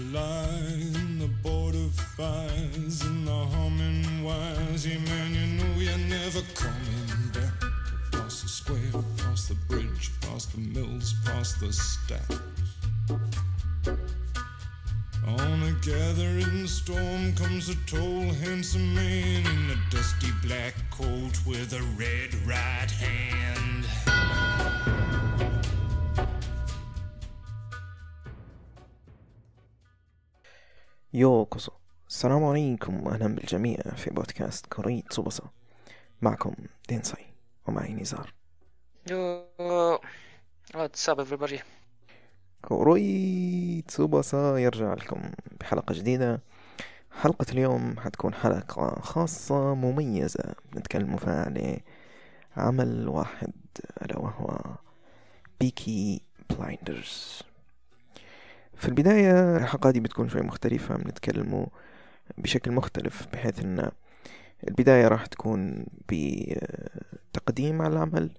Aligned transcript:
in 0.00 1.18
the 1.18 1.28
border 1.42 1.88
fires 2.16 3.02
and 3.02 3.26
the 3.26 3.32
humming 3.32 4.24
wires. 4.24 4.86
Yeah, 4.86 4.98
man, 4.98 5.34
you 5.34 5.46
know 5.58 5.78
you're 5.78 5.98
never 6.08 6.40
coming 6.54 7.28
back. 7.34 7.70
Past 8.10 8.42
the 8.42 8.48
square, 8.48 9.02
past 9.18 9.48
the 9.48 9.54
bridge, 9.68 10.10
past 10.22 10.52
the 10.52 10.60
mills, 10.60 11.14
past 11.24 11.60
the 11.60 11.72
stacks. 11.72 12.40
On 15.26 15.62
a 15.62 15.72
gathering 15.84 16.66
storm 16.66 17.34
comes 17.34 17.68
a 17.68 17.74
tall, 17.86 18.32
handsome 18.44 18.94
man 18.94 19.44
in 19.46 19.70
a 19.70 19.90
dusty 19.90 20.32
black 20.42 20.74
coat 20.90 21.38
with 21.46 21.72
a 21.74 21.82
red 21.98 22.34
right 22.46 22.90
hand. 22.90 23.19
السلام 32.10 32.44
عليكم 32.44 33.06
وأهلا 33.06 33.34
بالجميع 33.34 33.76
في 33.96 34.10
بودكاست 34.10 34.66
كوري 34.66 35.02
تسوبسا 35.10 35.44
معكم 36.22 36.54
دينساي 36.88 37.24
ومعي 37.66 37.94
نزار. 37.94 38.34
What's 40.74 41.08
up 41.08 41.18
everybody? 41.18 41.60
كوري 42.62 43.84
تسوبسا 43.88 44.58
يرجع 44.58 44.94
لكم 44.94 45.20
بحلقة 45.60 45.94
جديدة. 45.94 46.42
حلقة 47.20 47.46
اليوم 47.52 48.00
حتكون 48.00 48.34
حلقة 48.34 49.00
خاصة 49.00 49.74
مميزة. 49.74 50.54
نتكلم 50.76 51.16
فيها 51.16 51.44
عن 51.44 51.80
عمل 52.56 53.08
واحد 53.08 53.52
ألا 54.02 54.18
وهو 54.18 54.60
بيكي 55.60 56.22
بلايندرز. 56.50 57.42
في 58.76 58.88
البداية 58.88 59.56
الحلقة 59.56 59.90
دي 59.90 60.00
بتكون 60.00 60.28
شوي 60.28 60.42
مختلفة. 60.42 60.96
بنتكلموا 60.96 61.66
بشكل 62.40 62.72
مختلف 62.72 63.26
بحيث 63.32 63.60
إن 63.60 63.90
البداية 64.68 65.08
راح 65.08 65.26
تكون 65.26 65.86
بتقديم 66.08 67.82
على 67.82 67.92
العمل 67.92 68.30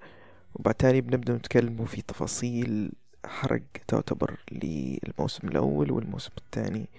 وبعد 0.56 0.76
تالي 0.76 1.02
بنبدأ 1.02 1.34
نتكلم 1.34 1.86
في 1.86 2.02
تفاصيل 2.02 2.92
حرق 3.26 3.62
تعتبر 3.88 4.40
للموسم 4.52 5.48
الأول 5.48 5.92
والموسم 5.92 6.32
الثاني 6.38 6.90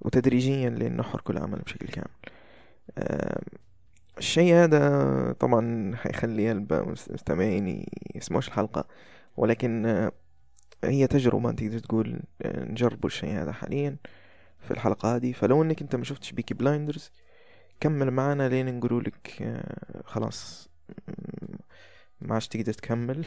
وتدريجيا 0.00 0.70
لأن 0.70 0.96
نحرق 0.96 1.30
العمل 1.30 1.58
بشكل 1.58 1.86
كامل. 1.86 2.08
آم، 2.98 3.42
الشيء 4.18 4.54
هذا 4.54 5.32
طبعا 5.40 5.96
حيخلي 5.96 6.52
المستمعين 6.52 7.86
يسمعوش 8.14 8.48
الحلقة 8.48 8.84
ولكن 9.36 9.86
آه، 9.86 10.12
هي 10.84 11.06
تجربة 11.06 11.52
تقدر 11.52 11.78
تقول 11.78 12.20
آه، 12.42 12.64
نجربوا 12.64 13.08
الشيء 13.08 13.30
هذا 13.30 13.52
حاليا. 13.52 13.96
في 14.60 14.70
الحلقة 14.70 15.16
هذه. 15.16 15.32
فلو 15.32 15.62
إنك 15.62 15.82
أنت 15.82 15.96
ما 15.96 16.04
شفتش 16.04 16.32
بيكي 16.32 16.54
بلايندرز 16.54 17.10
كمل 17.80 18.10
معنا 18.10 18.48
لين 18.48 18.78
نقولوا 18.78 19.00
لك 19.00 19.38
آه، 19.42 20.02
خلاص 20.04 20.68
ما 22.20 22.34
عادش 22.34 22.48
تقدر 22.48 22.72
تكمل. 22.72 23.24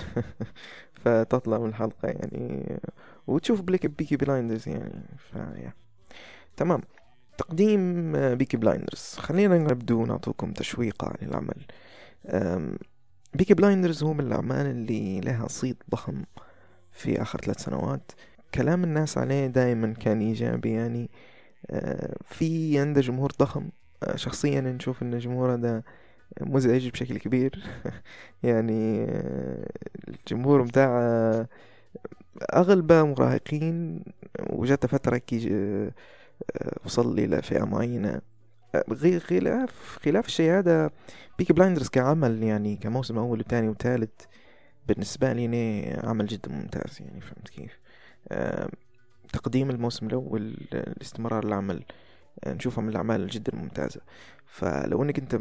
فتطلع 1.03 1.57
من 1.57 1.69
الحلقة 1.69 2.07
يعني 2.07 2.79
وتشوف 3.27 3.61
بيكي 3.61 4.15
بلايندرز 4.17 4.67
يعني. 4.69 5.03
فيا 5.17 5.73
تمام. 6.57 6.81
تقديم 7.37 8.15
آه، 8.15 8.33
بيكي 8.33 8.57
بلايندرز 8.57 9.15
خلينا 9.19 9.57
نبدو 9.57 10.05
نعطوكم 10.05 10.53
تشويقة 10.53 11.13
آم، 12.29 12.77
بيكي 13.33 13.53
بلايندرز 13.53 14.03
هو 14.03 14.13
من 14.13 14.19
الأعمال 14.27 14.65
اللي 14.65 15.21
لها 15.21 15.47
صيت 15.47 15.77
ضخم 15.91 16.23
في 16.91 17.21
آخر 17.21 17.39
ثلاث 17.39 17.63
سنوات. 17.63 18.11
كلام 18.53 18.83
الناس 18.83 19.17
عليه 19.17 19.47
دائما 19.47 19.93
كان 19.93 20.21
إيجابي 20.21 20.71
يعني. 20.71 21.09
آه، 21.71 22.15
في 22.25 22.79
عنده 22.79 23.01
جمهور 23.01 23.31
ضخم. 23.39 23.69
آه، 24.03 24.15
شخصيا 24.15 24.61
نشوف 24.61 25.03
إن 25.03 25.13
الجمهور 25.13 25.53
هذا 25.53 25.83
مزعج 26.41 26.89
بشكل 26.89 27.17
كبير. 27.17 27.63
يعني 28.43 29.03
آه، 29.03 29.69
الجمهور 30.07 30.61
بتاع 30.61 30.89
أغلبه 32.53 33.03
مراهقين 33.03 34.03
وجات 34.49 34.85
فترة 34.85 35.17
كي 35.17 35.91
وصل 36.85 37.19
إلى 37.19 37.41
فئة 37.41 37.63
معينة. 37.63 38.21
خلاف 39.19 39.99
خلاف 40.03 40.25
الشيء 40.27 40.51
هذا 40.51 40.89
بيكي 41.37 41.53
بلايندرز 41.53 41.89
كعمل 41.89 42.43
يعني 42.43 42.75
كموسم 42.75 43.17
أول 43.17 43.39
وثاني 43.39 43.69
وثالث 43.69 44.11
بالنسبة 44.87 45.33
لي 45.33 45.99
عمل 46.03 46.25
جدا 46.25 46.51
ممتاز 46.51 47.01
يعني 47.01 47.21
فهمت 47.21 47.49
كيف؟ 47.49 47.79
تقديم 49.33 49.69
الموسم 49.69 50.07
الأول 50.07 50.57
الاستمرار 50.73 51.43
العمل. 51.43 51.83
آه، 52.43 52.53
نشوفها 52.53 52.81
من 52.81 52.89
الأعمال 52.89 53.27
جدا 53.27 53.55
ممتازة 53.55 54.01
فلو 54.45 55.03
إنك 55.03 55.19
أنت 55.19 55.35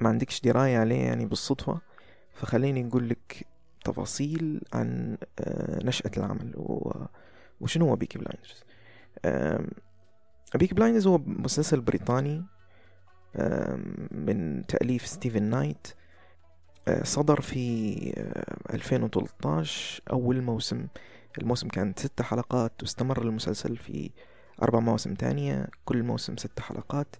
ما 0.00 0.08
عندكش 0.08 0.40
دراية 0.40 0.78
عليه 0.78 1.00
يعني 1.00 1.26
بالصدفة 1.26 1.80
فخليني 2.34 2.82
نقول 2.82 3.08
لك 3.08 3.46
تفاصيل 3.84 4.60
عن 4.72 5.18
آه، 5.40 5.84
نشأة 5.84 6.10
العمل. 6.16 6.52
وشنو 7.60 7.88
هو 7.88 7.96
Peaky 7.96 8.18
Blinders 8.18 8.64
Peaky 10.54 10.74
Blinders 10.74 11.06
هو 11.06 11.18
مسلسل 11.18 11.80
بريطاني 11.80 12.44
من 14.10 14.66
تأليف 14.66 15.06
ستيفن 15.06 15.42
نايت. 15.42 15.86
آه، 16.88 17.04
صدر 17.04 17.40
في 17.40 17.94
آه، 18.16 18.74
2013 18.74 20.02
أول 20.10 20.42
موسم. 20.42 20.86
الموسم 21.38 21.68
كان 21.68 21.94
ست 21.96 22.22
حلقات 22.22 22.72
واستمر 22.82 23.22
المسلسل 23.22 23.76
في 23.76 24.10
أربع 24.62 24.80
مواسم 24.80 25.14
تانية 25.14 25.68
كل 25.84 26.02
موسم 26.02 26.36
ست 26.36 26.60
حلقات 26.60 27.16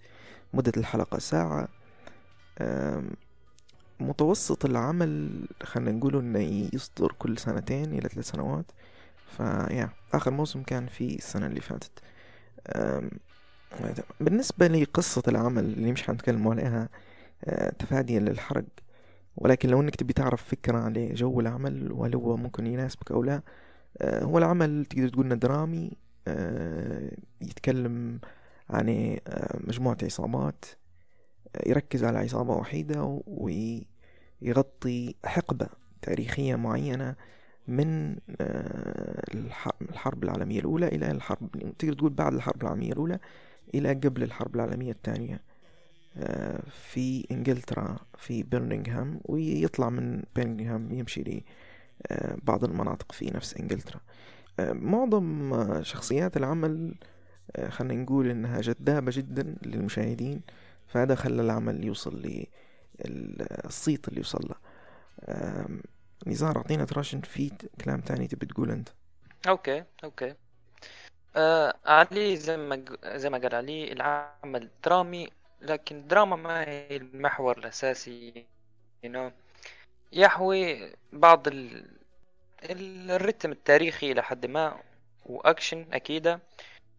مدة 0.54 0.72
الحلقة 0.76 1.18
ساعة. 1.18 1.68
متوسط 4.00 4.64
العمل 4.64 5.44
خلينا 5.62 5.92
نقوله 5.92 6.20
إنه 6.20 6.68
يصدر 6.72 7.12
كل 7.18 7.38
سنتين 7.38 7.92
إلى 7.92 8.08
ثلاث 8.08 8.30
سنوات. 8.30 8.66
فيا 9.36 9.90
آخر 10.14 10.30
موسم 10.30 10.62
كان 10.62 10.86
في 10.86 11.14
السنة 11.14 11.46
اللي 11.46 11.60
فاتت. 11.60 11.90
بالنسبة 14.20 14.66
لقصة 14.66 15.22
العمل 15.28 15.64
اللي 15.64 15.92
مش 15.92 16.02
حنتكلم 16.02 16.48
عليها 16.48 16.88
آه، 17.44 17.70
تفاديا 17.70 18.20
للحرق 18.20 18.64
ولكن 19.36 19.68
لو 19.68 19.80
إنك 19.80 19.96
تبي 19.96 20.12
تعرف 20.12 20.44
فكرة 20.44 20.78
عن 20.78 20.92
جو 21.14 21.40
العمل 21.40 21.92
وهل 21.92 22.14
هو 22.14 22.36
ممكن 22.36 22.66
يناسبك 22.66 23.12
أو 23.12 23.22
لا 23.22 23.42
هو 24.02 24.38
العمل 24.38 24.84
تقدر 24.84 25.08
تقول 25.08 25.24
إنه 25.26 25.34
درامي 25.34 25.90
آه، 26.28 27.10
يتكلم 27.40 28.20
عن 28.70 28.88
آه، 29.28 29.58
مجموعة 29.68 29.96
عصابات 30.02 30.64
آه، 31.56 31.68
يركز 31.68 32.04
على 32.04 32.18
عصابة 32.18 32.54
وحيدة 32.54 33.20
ويغطي 34.42 35.14
حقبة 35.24 35.66
تاريخية 36.02 36.56
معينة 36.56 37.14
من 37.68 38.16
آه، 38.40 39.22
الح- 39.34 39.70
الحرب 39.82 40.24
العالمية 40.24 40.60
الأولى 40.60 40.88
إلى 40.88 41.10
الحرب 41.10 41.48
تقدر 41.78 41.92
تقول 41.94 42.10
بعد 42.12 42.34
الحرب 42.34 42.62
العالمية 42.62 42.92
الأولى 42.92 43.18
إلى 43.74 43.88
قبل 43.92 44.22
الحرب 44.22 44.54
العالمية 44.54 44.92
الثانية 44.92 45.40
آه، 46.16 46.62
في 46.70 47.26
إنجلترا 47.30 47.96
في 48.18 48.42
برمنغهام 48.42 49.20
ويطلع 49.24 49.90
من 49.90 50.22
برمنغهام 50.36 50.92
يمشي 50.92 51.22
لبعض 52.10 52.64
المناطق 52.64 53.12
في 53.12 53.30
نفس 53.34 53.56
إنجلترا. 53.56 54.00
آه، 54.60 54.72
معظم 54.72 55.54
آه، 55.54 55.82
شخصيات 55.82 56.36
العمل 56.36 56.94
آه، 57.56 57.68
خلينا 57.68 58.02
نقول 58.02 58.30
إنها 58.30 58.60
جذابة 58.60 59.12
جدا 59.14 59.56
للمشاهدين 59.62 60.40
فهذا 60.88 61.14
خلى 61.14 61.42
العمل 61.42 61.84
يوصل 61.84 62.22
للصيت 63.04 64.08
اللي 64.08 64.18
يوصل 64.18 64.40
له. 64.48 64.56
نزار 66.26 66.56
أعطينا 66.56 66.84
تراشن 66.84 67.20
في 67.20 67.52
كلام 67.84 68.00
تاني 68.00 68.26
تبي 68.26 68.46
تقول 68.46 68.70
أنت؟ 68.70 68.88
okay 69.48 69.84
okay. 70.04 70.34
آه 71.36 71.74
علي 71.86 72.36
زي 72.36 72.56
ما 72.56 72.84
زي 73.04 73.30
ما 73.30 73.38
قال 73.38 73.54
علي 73.54 73.92
العمل 73.92 74.68
درامي 74.84 75.28
لكن 75.60 75.96
الدراما 75.96 76.36
ما 76.36 76.60
هي 76.68 76.96
المحور 76.96 77.58
الأساسي 77.58 78.46
you 79.06 79.08
know. 79.08 79.32
يحوي 80.12 80.92
بعض 81.12 81.48
ال... 81.48 81.93
ال- 82.64 83.10
الرتم 83.10 83.52
التاريخي 83.52 84.12
إلى 84.12 84.22
حد 84.22 84.46
ما 84.46 84.80
وأكشن 85.26 85.86
أكيدة 85.92 86.40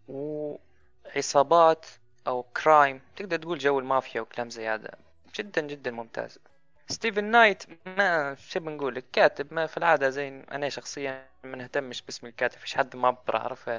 وعصابات 0.07 1.85
أو 2.27 2.43
crime 2.43 3.01
تقدر 3.15 3.37
تقول 3.37 3.57
جو 3.57 3.79
المافيا 3.79 4.21
وكلام 4.21 4.49
زي 4.49 4.67
هذا. 4.67 4.91
جدا 5.35 5.61
جدا 5.61 5.91
ممتاز. 5.91 6.39
ستيفن 6.89 7.23
نايت 7.23 7.63
ما 7.85 8.35
شو 8.35 8.59
بنقول 8.59 8.95
لك 8.95 9.05
كاتب 9.13 9.53
ما 9.53 9.65
في 9.67 9.77
العادة 9.77 10.09
زي 10.09 10.27
أنا 10.27 10.69
شخصيا 10.69 11.25
ما 11.43 11.55
نهتمش 11.57 12.01
باسم 12.01 12.27
الكاتب 12.27 12.57
فيش 12.59 12.75
حد 12.77 12.95
ما 12.95 13.17
بعرف 13.27 13.69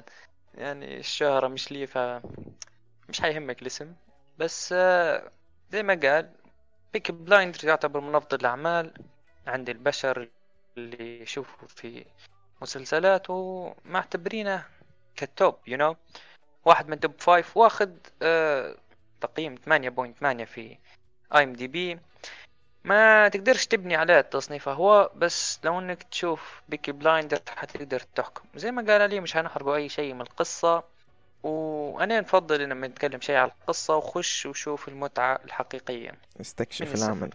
يعني 0.55 0.99
الشهرة 0.99 1.49
مش 1.49 1.73
لي 1.73 1.87
ف 1.87 1.99
مش 3.09 3.21
حيهمك 3.21 3.63
الاسم. 3.63 3.95
بس 4.39 4.75
آه، 4.77 5.31
زي 5.73 5.83
ما 5.83 5.95
قال 6.03 6.31
Peaky 6.93 7.11
Blinders 7.11 7.65
يعتبر 7.67 8.01
من 8.01 8.15
أفضل 8.15 8.39
الأعمال 8.41 8.93
عند 9.47 9.69
البشر 9.69 10.29
اللي 10.79 11.23
يشوفوا 11.23 11.69
في 11.69 12.05
مسلسلات 12.63 13.31
ومعتبرينه 13.31 14.65
ك 15.17 15.27
top 15.27 15.57
you 15.67 15.79
you 15.79 15.81
know. 15.81 15.97
واحد 16.65 16.89
من 16.89 17.01
top 17.01 17.13
five 17.19 17.57
واخد 17.57 17.99
آه 18.23 18.77
تقييم 19.21 19.55
8.8 19.55 20.43
في 20.45 20.79
IMDb 21.35 21.99
ما 22.87 23.29
تقدرش 23.29 23.67
تبني 23.67 23.97
عليه 23.97 24.19
التصنيف 24.19 24.69
هو 24.69 25.11
بس 25.17 25.61
لو 25.65 25.79
إنك 25.79 26.03
تشوف 26.03 26.63
Peaky 26.69 26.93
Blinders 26.93 27.41
حتقدر 27.49 28.01
تحكم. 28.01 28.45
زي 28.57 28.71
ما 28.71 28.93
قال 28.93 29.11
علي 29.11 29.21
مش 29.21 29.37
هنحرقوا 29.37 29.77
أي 29.77 29.89
شيء 29.89 30.15
من 30.15 30.21
القصة. 30.21 30.85
وأنا 31.43 32.21
نفضل 32.21 32.63
إن 32.63 32.69
لما 32.69 32.87
نتكلم 32.87 33.21
شيء 33.21 33.37
على 33.37 33.51
القصة 33.51 33.97
وخش 33.97 34.47
وشوف 34.47 34.89
المتعة 34.89 35.41
الحقيقية. 35.45 36.13
استكشف 36.41 36.95
العمل. 36.95 37.31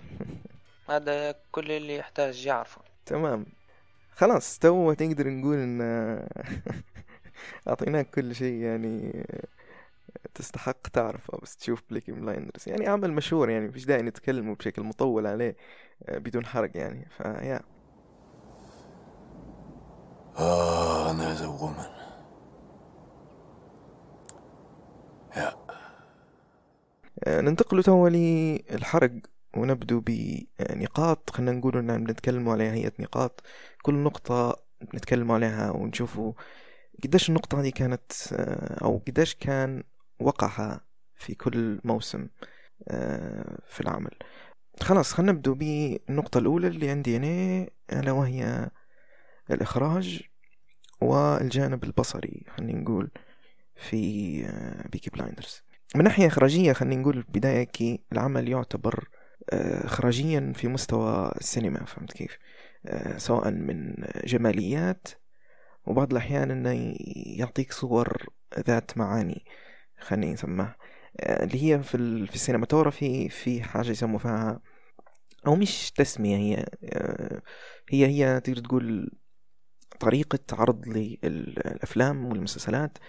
هذا 0.89 1.35
كل 1.51 1.71
اللي 1.71 1.95
يحتاج 1.95 2.45
يعرفه. 2.45 2.81
تمام. 3.05 3.45
خلاص 4.11 4.59
تو 4.59 4.93
تقدر 4.93 5.29
نقول 5.29 5.57
إن 5.57 5.81
أعطيناك 7.67 8.09
كل 8.09 8.35
شيء 8.35 8.53
يعني 8.55 9.25
تستحق 10.33 10.87
تعرفه 10.87 11.37
بس 11.43 11.57
تشوف 11.57 11.83
Peaky 11.89 12.11
Blinders 12.11 12.69
يعني 12.69 12.87
عمل 12.87 13.13
مشهور 13.13 13.49
يعني 13.49 13.67
مفيش 13.67 13.85
داعي 13.85 14.01
نتكلم 14.01 14.53
بشكل 14.53 14.81
مطول 14.83 15.27
عليه 15.27 15.55
آه، 16.09 16.17
بدون 16.17 16.45
حرق 16.45 16.71
يعني. 16.77 17.07
فيا 17.17 17.61
Ah, 20.35 21.09
and 21.09 21.19
there's 21.19 21.41
a 21.41 21.51
woman. 21.51 21.89
Yeah. 25.35 25.53
ننتقل 27.27 27.83
توا 27.83 28.09
للحرق. 28.09 29.11
ونبدو 29.57 30.01
بنقاط 30.07 31.29
خلينا 31.29 31.51
نقول 31.51 31.77
ان 31.77 32.03
بنتكلم 32.03 32.49
عليها 32.49 32.73
هي 32.73 32.91
نقاط. 32.99 33.43
كل 33.81 33.93
نقطة 33.95 34.63
نتكلم 34.95 35.31
عليها 35.31 35.71
ونشوفوا 35.71 36.33
قديش 37.03 37.29
النقطة 37.29 37.61
هذه 37.61 37.69
كانت 37.69 38.11
آه، 38.33 38.83
أو 38.83 39.01
قديش 39.07 39.35
كان 39.35 39.83
وقعها 40.19 40.81
في 41.15 41.35
كل 41.35 41.81
موسم 41.83 42.27
آه، 42.87 43.59
في 43.67 43.81
العمل. 43.81 44.11
خلاص 44.81 45.13
خلينا 45.13 45.31
نبدو 45.31 45.53
بالنقطة 45.55 46.37
الأولى 46.37 46.67
اللي 46.67 46.89
عندي 46.89 47.17
أنا 47.17 47.67
ألا 47.93 48.11
وهي 48.11 48.69
الإخراج 49.51 50.21
والجانب 51.01 51.83
البصري 51.83 52.45
خلينا 52.57 52.79
نقول 52.81 53.11
في 53.75 54.45
آه، 54.45 54.87
Peaky 54.87 55.09
Blinders. 55.09 55.63
من 55.95 56.03
ناحية 56.03 56.27
إخراجية 56.27 56.73
خلينا 56.73 57.01
نقول 57.01 57.25
بداية 57.29 57.63
كي 57.63 58.03
العمل 58.11 58.49
يعتبر 58.49 59.09
إخراجيا 59.49 60.53
في 60.55 60.67
مستوى 60.67 61.31
السينما 61.41 61.85
فهمت 61.85 62.11
كيف؟ 62.13 62.37
آه، 62.85 63.17
سواء 63.17 63.51
من 63.51 63.95
جماليات 64.25 65.07
وبعض 65.85 66.11
الأحيان 66.11 66.51
إنه 66.51 66.95
يعطيك 67.37 67.73
صور 67.73 68.29
ذات 68.67 68.97
معاني 68.97 69.45
خليني 69.99 70.33
نسميها. 70.33 70.75
آه، 71.19 71.43
اللي 71.43 71.63
هي 71.63 71.83
في 71.83 72.27
في 72.27 72.35
ال 72.35 72.42
cinematography 72.42 73.29
في 73.29 73.63
حاجة 73.63 73.89
يسموا 73.91 74.19
فيها 74.19 74.61
أو 75.47 75.55
مش 75.55 75.91
تسمية 75.91 76.37
هي 76.37 76.65
آه، 76.83 77.41
هي 77.89 78.05
هي 78.07 78.39
تقدر 78.39 78.61
تقول 78.61 79.11
طريقة 79.99 80.39
عرض 80.51 80.87
للأفلام 80.87 82.25
والمسلسلات. 82.25 82.97
آه، 82.97 83.01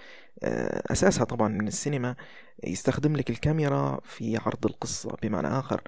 أساسها 0.92 1.24
طبعا 1.24 1.48
من 1.48 1.68
السينما 1.68 2.16
يستخدم 2.64 3.16
لك 3.16 3.30
الكاميرا 3.30 4.00
في 4.04 4.36
عرض 4.36 4.66
القصة 4.66 5.16
بمعنى 5.22 5.48
آخر 5.48 5.80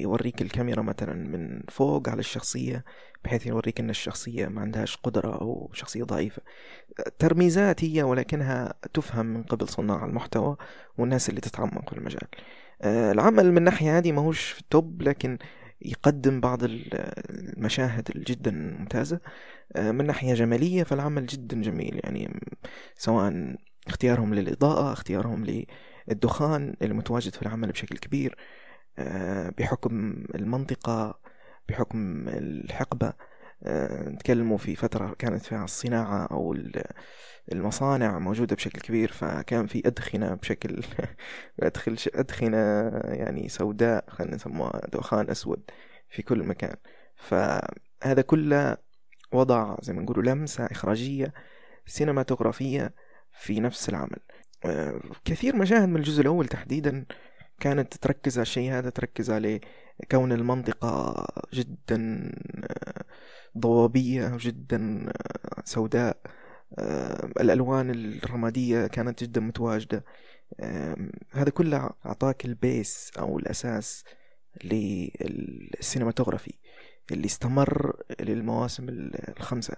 يوريك 0.00 0.42
الكاميرا 0.42 0.82
مثلا 0.82 1.14
من 1.14 1.62
فوق 1.68 2.08
على 2.08 2.20
الشخصية 2.20 2.84
بحيث 3.24 3.46
يوريك 3.46 3.80
أن 3.80 3.90
الشخصية 3.90 4.46
ما 4.48 4.60
عندهاش 4.60 4.96
قدرة 4.96 5.34
أو 5.40 5.70
شخصية 5.74 6.02
ضعيفة. 6.04 6.42
ترميزات 7.18 7.84
هي 7.84 8.02
ولكنها 8.02 8.74
تفهم 8.94 9.26
من 9.26 9.42
قبل 9.42 9.68
صناع 9.68 10.04
المحتوى 10.04 10.56
والناس 10.98 11.28
اللي 11.28 11.40
تتعمق 11.40 11.90
في 11.90 11.96
المجال. 11.98 12.28
آه، 12.82 13.12
العمل 13.12 13.50
من 13.50 13.58
الناحية 13.58 13.98
هذه 13.98 14.12
ماهوش 14.12 14.40
في 14.50 14.60
التوب 14.60 15.02
لكن 15.02 15.38
يقدم 15.82 16.40
بعض 16.40 16.64
ال- 16.64 16.94
المشاهد 17.30 18.10
الجدا 18.16 18.50
ممتازة. 18.50 19.16
آه، 19.16 19.20
من 19.76 20.06
ناحية 20.06 20.34
جمالية 20.34 20.82
فالعمل 20.82 21.26
جدا 21.26 21.62
جميل. 21.62 22.00
يعني 22.04 22.40
سواء 22.96 23.56
اختيارهم 23.88 24.34
للإضاءة 24.34 24.92
اختيارهم 24.92 25.64
للدخان 26.08 26.76
المتواجد 26.82 27.34
في 27.34 27.42
العمل 27.42 27.72
بشكل 27.72 27.98
كبير 27.98 28.36
آه، 28.98 29.50
بحكم 29.58 30.24
المنطقة 30.34 31.20
بحكم 31.68 32.28
الحقبة. 32.28 33.12
آه، 33.62 34.08
نتكلموا 34.08 34.58
في 34.58 34.76
فترة 34.76 35.14
كانت 35.18 35.42
فيها 35.46 35.64
الصناعة 35.64 36.26
أو 36.26 36.52
ال- 36.52 36.82
المصانع 37.52 38.18
موجودة 38.18 38.56
بشكل 38.56 38.80
كبير 38.80 39.12
فكان 39.12 39.66
في 39.66 39.82
أدخنة 39.86 40.34
بشكل 40.34 40.82
أدخل 41.62 41.96
أدخنة 42.14 42.56
يعني 43.04 43.48
سوداء 43.48 44.04
خلينا 44.10 44.34
نسموها 44.36 44.80
دخان 44.92 45.30
أسود 45.30 45.62
في 46.10 46.22
كل 46.22 46.44
مكان. 46.44 46.76
فهذا 47.16 48.22
كله 48.26 48.76
وضع 49.34 49.76
زي 49.82 49.92
ما 49.92 50.02
نقولوا 50.02 50.22
لمسة 50.22 50.64
إخراجية 50.66 51.32
سينماتوغرافية 51.86 52.94
في 53.32 53.60
نفس 53.60 53.88
العمل. 53.88 54.18
آه، 54.64 55.00
كثير 55.24 55.56
مشاهد 55.56 55.88
من 55.88 55.96
الجزء 55.96 56.22
الأول 56.22 56.46
تحديدا 56.48 57.06
كانت 57.60 57.94
تركز 57.94 58.38
على 58.38 58.42
الشيء 58.42 58.72
هذا 58.72 58.90
تركز 58.90 59.30
عليه 59.30 59.60
كون 60.10 60.32
المنطقة 60.32 61.26
جدا 61.54 62.32
آه، 62.64 63.04
ضبابية 63.58 64.36
جدا 64.40 65.06
آه، 65.08 65.62
سوداء. 65.64 66.16
الألوان 67.40 67.90
الرمادية 67.90 68.86
كانت 68.86 69.24
جدا 69.24 69.40
متواجدة. 69.40 70.04
هذا 71.32 71.50
كله 71.50 71.90
أعطاك 72.06 72.44
ال 72.44 72.57
base 72.57 73.10
أو 73.18 73.38
الأساس 73.38 74.04
لل 74.64 74.86
cinematography. 74.86 76.54
اللي 77.12 77.26
استمر 77.26 77.96
للمواسم 78.20 78.88
ال- 78.88 79.36
الخمسة. 79.38 79.76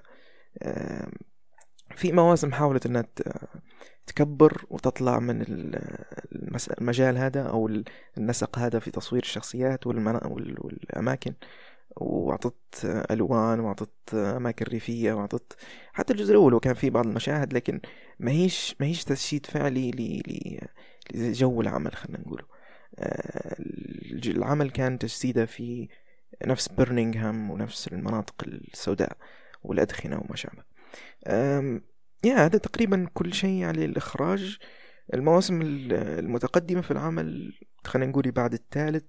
في 1.96 2.12
مواسم 2.12 2.52
حاولت 2.52 2.86
إنها 2.86 3.04
تكبر 4.06 4.64
وتطلع 4.70 5.18
من 5.18 5.44
المجال 6.80 7.18
هذا 7.18 7.42
أو 7.42 7.66
ال- 7.68 7.84
النسق 8.18 8.58
هذا 8.58 8.78
في 8.78 8.90
تصوير 8.90 9.22
الشخصيات 9.22 9.86
والأماكن. 9.86 11.34
وأعطت 11.96 12.84
ألوان 12.84 13.60
وأعطت 13.60 14.14
أماكن 14.14 14.64
ريفية 14.64 15.12
وأعطت 15.12 15.56
حتى 15.92 16.12
الجزء 16.12 16.30
الأول 16.30 16.54
وكان 16.54 16.74
فيه 16.74 16.90
بعض 16.90 17.06
المشاهد 17.06 17.52
لكن 17.52 17.80
ما 18.18 18.30
هيش 18.30 18.76
ما 18.80 18.86
هيش 18.86 19.04
تجسيد 19.04 19.46
فعلي 19.46 20.22
لجو 21.14 21.60
العمل 21.60 21.92
خلينا 21.96 22.20
نقوله. 22.20 22.44
آه، 22.98 23.56
العمل 24.26 24.70
كان 24.70 24.98
تجسيده 24.98 25.46
في 25.46 25.88
نفس 26.46 26.68
برمنغهام 26.68 27.50
ونفس 27.50 27.88
المناطق 27.88 28.34
السوداء 28.46 29.16
والأدخنة 29.62 30.18
وما 30.18 30.36
شابه. 30.36 30.62
يا 32.24 32.34
هذا 32.34 32.58
تقريبا 32.58 33.06
كل 33.14 33.34
شيء 33.34 33.64
على 33.64 33.84
الإخراج. 33.84 34.58
المواسم 35.14 35.62
ال- 35.62 35.92
المتقدمة 35.92 36.80
في 36.80 36.90
العمل 36.90 37.58
خلينا 37.84 38.10
نقول 38.10 38.30
بعد 38.30 38.52
الثالث 38.52 39.06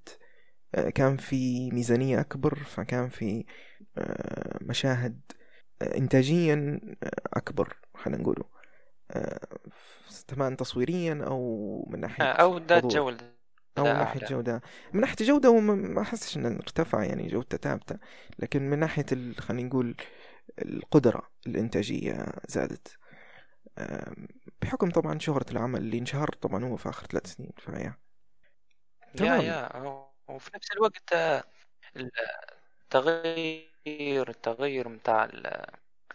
آه، 0.75 0.89
كان 0.89 1.17
في 1.17 1.71
ميزانية 1.71 2.19
أكبر 2.19 2.55
فكان 2.55 3.09
في 3.09 3.45
آه، 3.97 4.57
مشاهد 4.62 5.21
آه، 5.81 5.97
إنتاجيا 5.97 6.79
أكبر 7.33 7.77
خلينا 7.95 8.21
نقوله. 8.21 8.43
سواء 10.09 10.53
تصويريا 10.53 11.24
أو 11.27 11.86
من 11.89 12.00
ناحية 12.00 12.24
أو 12.25 12.57
ذات 12.57 12.83
حضور. 12.83 13.17
أو 13.77 13.84
من 13.84 13.89
أعلى. 13.89 14.00
ناحية 14.00 14.25
جودة. 14.27 14.62
من 14.93 15.01
ناحية 15.01 15.15
جودة 15.25 15.50
وما- 15.50 15.75
ما 15.75 16.01
أحسش 16.01 16.38
إنه 16.38 16.48
ارتفع 16.55 17.03
يعني 17.03 17.27
جودته 17.27 17.57
ثابتة. 17.57 17.98
لكن 18.39 18.69
من 18.69 18.79
ناحية 18.79 19.05
ال- 19.12 19.36
خلينا 19.41 19.67
نقول 19.69 19.96
القدرة 20.62 21.29
الإنتاجية 21.48 22.25
زادت. 22.48 22.98
بحكم 24.62 24.89
طبعا 24.91 25.19
شهرة 25.19 25.46
العمل 25.51 25.79
اللي 25.81 25.98
انشهر 25.98 26.27
طبعا 26.29 26.65
هو 26.65 26.75
في 26.77 26.89
آخر 26.89 27.05
ثلاث 27.07 27.27
سنين 27.34 27.51
فيا. 27.57 27.74
يا 27.74 27.96
تمام. 29.17 29.41
يا 29.41 29.69
وفي 30.27 30.51
نفس 30.55 30.72
الوقت 30.72 31.13
آه، 31.13 31.43
التغير 32.86 34.29
التغير 34.29 34.89
متاع 34.89 35.25
ال- 35.25 35.65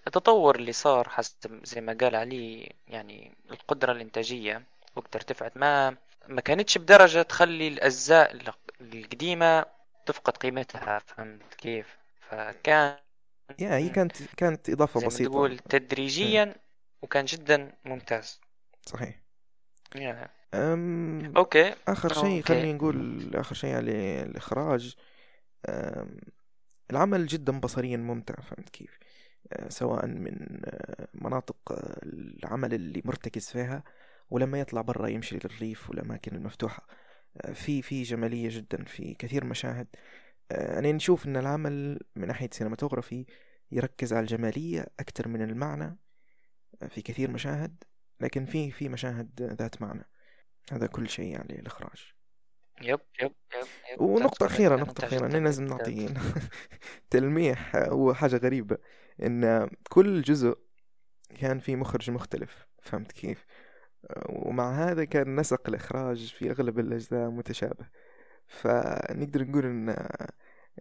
التطور 0.07 0.57
اللي 0.57 0.73
صار 0.73 1.09
حسب 1.09 1.61
زي 1.65 1.81
ما 1.81 1.97
قال 2.01 2.17
علي 2.17 2.73
يعني 2.89 3.35
القدرة 3.51 3.93
الإنتاجية 3.93 4.63
وقت 4.97 5.17
ارتفعت. 5.17 5.57
ما 5.57 5.97
ما 6.29 6.41
كانتش 6.41 6.79
بدرجة 6.79 7.23
تخلي 7.23 7.69
الأجزاء 7.69 8.33
ال- 8.35 8.53
القديمة 8.81 9.67
تفقد 10.07 10.37
قيمتها 10.37 10.99
فهمت 10.99 11.55
كيف؟ 11.55 11.97
فكان 12.21 12.97
يا 13.59 13.77
هي 13.77 13.89
كانت 13.89 14.17
كانت 14.37 14.71
إضافة 14.71 15.01
زي 15.01 15.07
بسيطة. 15.07 15.31
تقول 15.31 15.59
تدريجيا 15.59 16.55
وكان 17.03 17.25
جدا 17.25 17.73
ممتاز. 17.85 18.41
صحيح. 18.87 19.23
Yeah. 19.97 20.29
أم 20.55 21.37
okay. 21.37 21.75
آخر 21.89 22.13
شيء 22.13 22.43
خليني 22.43 22.73
نقول 22.73 23.31
آخر 23.37 23.55
شيء 23.55 23.75
على 23.77 24.23
الإخراج. 24.23 24.97
أم، 25.69 26.21
العمل 26.91 27.27
جدا 27.27 27.61
بصريا 27.61 27.97
ممتع 27.97 28.35
فهمت 28.35 28.69
كيف؟ 28.69 28.99
أه، 29.53 29.69
سواء 29.69 30.07
من 30.07 30.61
أه، 30.65 31.09
مناطق 31.15 31.57
أه، 31.73 31.99
العمل 32.03 32.75
اللي 32.75 33.03
مرتكز 33.05 33.51
فيها. 33.51 33.83
ولما 34.33 34.61
يطلع 34.61 34.81
برا 34.81 35.09
يمشي 35.09 35.39
للريف 35.45 35.91
والأماكن 35.91 36.37
المفتوحة. 36.37 36.87
أه، 37.37 37.53
في 37.53 37.83
في 37.83 38.03
جمالية 38.03 38.49
جدا 38.51 38.85
في 38.85 39.15
كثير 39.15 39.45
مشاهد. 39.45 39.89
أه، 40.51 40.79
أنا 40.79 40.93
نشوف 40.93 41.27
أن 41.27 41.37
العمل 41.37 42.01
من 42.17 42.29
ناحية 42.29 42.49
cinematography 42.53 43.27
يركز 43.71 44.13
على 44.13 44.23
الجمالية 44.23 44.87
أكثر 45.01 45.29
من 45.29 45.43
المعنى 45.43 45.99
أه، 46.83 46.87
في 46.87 47.03
كثير 47.03 47.31
مشاهد 47.31 47.85
لكن 48.21 48.45
في 48.45 48.71
في 48.71 48.89
مشاهد 48.89 49.43
ذات 49.61 49.83
معنى. 49.83 50.09
هذا 50.73 50.87
كل 50.87 51.09
شيء 51.09 51.39
على 51.39 51.51
الإخراج 51.51 52.13
يب 52.83 53.01
يب 53.23 53.33
يب 53.93 54.01
ونقطة 54.01 54.47
أخيرة. 54.47 54.77
نقطة 54.77 55.05
أخيرة 55.05 55.27
أنا 55.27 55.39
لازم. 55.39 55.65
نعطي 55.65 56.09
تلميح. 57.11 57.77
هو 57.77 58.15
حاجة 58.15 58.37
غريبة 58.37 58.79
إن 59.23 59.71
كل 59.91 60.23
جزء 60.23 60.59
كان 61.41 61.59
في 61.59 61.77
مخرج 61.77 62.11
مختلف. 62.11 62.67
فهمت 62.83 63.13
كيف؟ 63.13 63.47
ومع 64.29 64.73
هذا 64.73 65.05
كان 65.05 65.37
نسق 65.37 65.69
الإخراج 65.69 66.33
في 66.33 66.51
أغلب 66.51 66.79
الأجزاء 66.79 67.31
متشابه 67.31 67.87
فنقدر 68.47 69.45
نقول 69.45 69.65
إن 69.67 70.09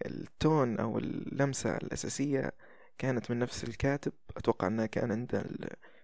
التون 0.05 0.79
أو 0.79 0.97
اللمسة 0.97 1.77
الأساسية 1.77 2.51
كانت 2.97 3.31
من 3.31 3.39
نفس 3.39 3.63
الكاتب. 3.63 4.13
أتوقع 4.37 4.67
أنها 4.67 4.85
كان 4.85 5.11
عنده 5.11 5.45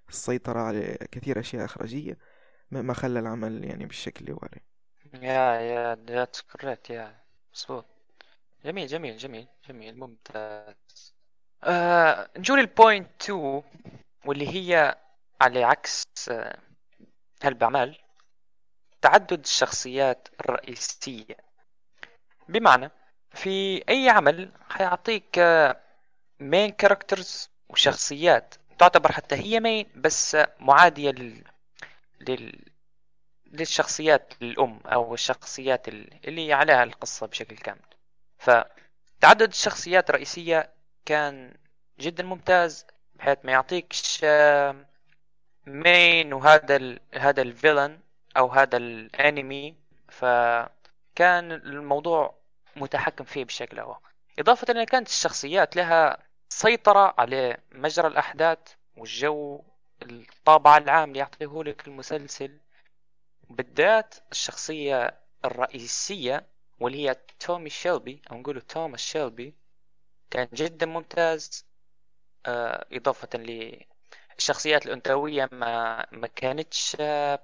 السيطرة 0.09 0.59
على 0.59 0.97
كثير 1.11 1.39
أشياء 1.39 1.65
إخراجية 1.65 2.17
ما 2.71 2.93
خلى 2.93 3.19
العمل 3.19 3.65
يعني 3.65 3.85
بالشكل 3.85 4.21
اللي 4.21 4.33
هو 4.33 4.39
عليه. 4.43 4.63
يا 5.13 5.61
يا 5.61 5.95
that's 5.95 6.39
correct 6.39 6.89
يا 6.89 7.15
مظبوط. 7.53 7.85
جميل 8.65 8.87
جميل 8.87 9.17
جميل 9.17 9.47
جميل 9.69 9.99
ممتاز. 9.99 11.13
آه 11.63 12.29
نجي 12.37 12.53
للبوينت 12.53 13.07
2 13.21 13.63
واللي 14.25 14.47
هي 14.47 14.97
على 15.41 15.63
عكس 15.63 16.03
آه 16.31 16.66
هالبعمل 17.43 17.97
تعدد 19.01 19.39
الشخصيات 19.39 20.27
الرئيسية. 20.39 21.37
بمعنى 22.49 22.91
في 23.31 23.83
أي 23.89 24.09
عمل 24.09 24.51
حيعطيك 24.69 25.39
مين 26.39 26.71
كاركترز 26.71 27.49
وشخصيات. 27.69 28.55
تعتبر 28.79 29.11
حتى 29.11 29.35
هي 29.35 29.59
مين 29.59 29.85
بس 29.95 30.35
آه، 30.35 30.53
معادية 30.59 31.11
لل... 31.11 31.43
لل... 32.21 32.65
للشخصيات 33.45 34.33
الأم 34.41 34.79
أو 34.85 35.13
الشخصيات 35.13 35.87
ال- 35.87 36.27
اللي 36.27 36.53
عليها 36.53 36.83
القصة 36.83 37.27
بشكل 37.27 37.57
كامل. 37.57 37.79
فتعدد 38.37 39.49
الشخصيات 39.49 40.09
الرئيسية 40.09 40.69
كان 41.05 41.53
جدا 41.99 42.23
ممتاز 42.23 42.85
بحيث 43.15 43.37
ما 43.43 43.51
يعطيكش 43.51 44.25
مين 45.67 46.33
وهذا 46.33 46.75
ال 46.75 46.99
هذا 47.15 47.41
الفيلن 47.41 47.99
أو 48.37 48.47
هذا 48.47 48.77
الأنمي 48.77 49.75
فكان 50.09 51.51
الموضوع 51.51 52.37
متحكم 52.75 53.23
فيه 53.23 53.45
بشكل 53.45 53.79
أو 53.79 53.97
إضافة 54.39 54.67
إلى 54.69 54.85
كانت 54.85 55.07
الشخصيات 55.07 55.75
لها 55.75 56.17
سيطرة 56.49 57.15
على 57.17 57.57
مجرى 57.71 58.07
الأحداث 58.07 58.59
والجو 58.97 59.63
الطابع 60.01 60.77
العام 60.77 61.09
اللي 61.09 61.19
يعطيه 61.19 61.63
لك 61.63 61.87
المسلسل. 61.87 62.59
بالذات 63.49 64.15
الشخصية 64.31 65.19
الرئيسية 65.45 66.47
واللي 66.79 67.09
هي 67.09 67.15
تومي 67.39 67.69
شيلبي 67.69 68.21
أو 68.31 68.37
نقوله 68.37 68.59
توماس 68.59 68.99
شيلبي 68.99 69.55
كان 70.31 70.47
جدا 70.53 70.85
ممتاز. 70.85 71.65
آه، 72.45 72.85
إضافة 72.91 73.29
للشخصيات 74.39 74.85
الأنثوية 74.85 75.49
ما 75.51 76.05
ما 76.11 76.27
كانتش 76.27 76.95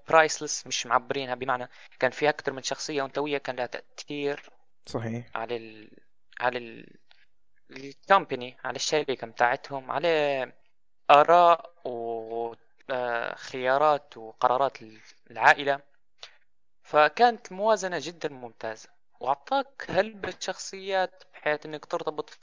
برايسلس 0.10 0.68
مش 0.68 0.86
معبرينها 0.86 1.36
بمعنى 1.36 1.70
كان 2.00 2.12
في 2.12 2.30
أكثر 2.30 2.52
من 2.54 2.64
شخصية 2.64 3.06
أنثوية 3.06 3.38
كان 3.38 3.56
لها 3.56 3.66
تأثير 3.66 4.50
صحيح. 4.86 5.26
على 5.36 5.58
ال 5.58 5.92
على 6.40 6.58
ال 6.58 6.98
الكومباني 7.72 8.58
على 8.64 8.76
الشركة 8.76 9.28
بتاعتهم 9.28 9.92
على 9.92 10.52
آراء 11.12 11.74
وخيارات 12.90 14.18
وقرارات 14.18 14.78
العائلة. 15.32 15.80
فكانت 16.84 17.52
الموازنة 17.52 17.98
جدا 18.02 18.30
ممتازة. 18.30 18.90
وأعطاك 19.20 19.86
هلبة 19.90 20.34
شخصيات 20.40 21.24
بحيث 21.34 21.66
إنك 21.66 21.86
ترتبط 21.86 22.38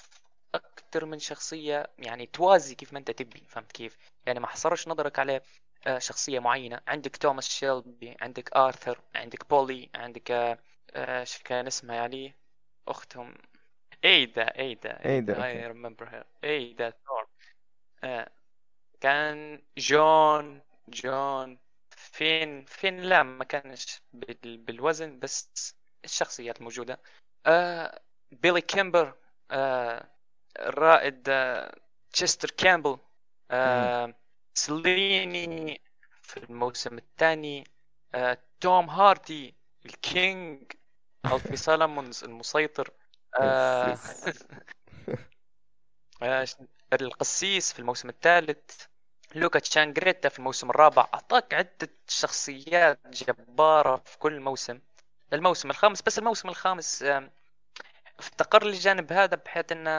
في 0.91 0.97
أكثر 0.99 1.07
من 1.07 1.19
شخصية 1.19 1.87
يعني 1.99 2.27
توازي 2.27 2.75
كيف 2.75 2.93
ما 2.93 2.99
أنت 2.99 3.11
تبي 3.11 3.43
فهمت 3.49 3.73
كيف؟ 3.73 3.97
يعني 4.27 4.41
ما 4.41 4.47
حصرش 4.47 4.89
نظرك 4.89 5.19
على 5.19 5.41
آه، 5.87 5.99
شخصية 5.99 6.39
معينة. 6.39 6.81
عندك 6.87 7.17
توماس 7.17 7.49
شيلبي 7.49 8.17
عندك 8.21 8.57
آرثر 8.57 9.01
عندك 9.15 9.49
بولي 9.51 9.91
عندك 9.95 10.31
آه، 10.31 10.59
آه، 10.95 11.25
شو 11.25 11.41
كان 11.45 11.67
اسمها 11.67 11.97
يعني 11.97 12.35
أختهم. 12.89 13.35
إيدا 14.05 14.59
إيدا 14.59 15.05
إيدا، 15.05 15.35
I 15.35 15.39
okay. 15.39 15.73
remember 15.73 16.09
her. 16.13 16.25
إيدا 16.45 16.91
ثورب 16.91 17.29
آه، 18.05 18.31
كان 19.01 19.63
جون 19.79 20.61
جون 20.89 21.59
فين 21.91 22.65
فين 22.65 23.01
لا 23.01 23.23
ما 23.23 23.45
كانش 23.45 24.03
بال... 24.13 24.57
بالوزن 24.59 25.19
بس 25.19 25.75
الشخصيات 26.05 26.59
الموجودة 26.59 27.01
آه 27.47 28.01
بيلي 28.33 28.61
كيمبر 28.61 29.15
آه 29.51 30.20
الرائد 30.59 31.29
آه 31.29 31.75
تشستر 32.13 32.51
كامبل 32.51 32.99
آه 33.51 34.15
سابيني 34.55 35.81
في 36.23 36.37
الموسم 36.37 36.99
الثاني 36.99 37.65
آه 38.15 38.39
توم 38.61 38.91
هاردي 38.91 39.55
ال 39.87 40.04
king 40.04 40.73
ألفي 41.27 41.57
سالمونز 41.67 42.25
المسيطر 42.25 42.91
القسيس 46.93 47.73
في 47.73 47.79
الموسم 47.79 48.09
الثالث 48.09 48.85
لوكا 49.35 49.59
تشانغريتا 49.59 50.29
في 50.29 50.39
الموسم 50.39 50.71
الرابع. 50.71 51.07
أعطاك 51.15 51.55
عدة 51.55 51.89
شخصيات 52.09 52.99
جبارة 53.07 53.97
في 53.97 54.19
كل 54.19 54.41
موسم. 54.41 54.81
الموسم 55.33 55.71
الخامس 55.71 56.03
بس 56.03 56.19
الموسم 56.19 56.49
الخامس 56.49 57.05
افتقر 58.21 58.65
للجانب 58.65 59.13
هذا 59.13 59.37
بحيث 59.37 59.73
انه 59.73 59.91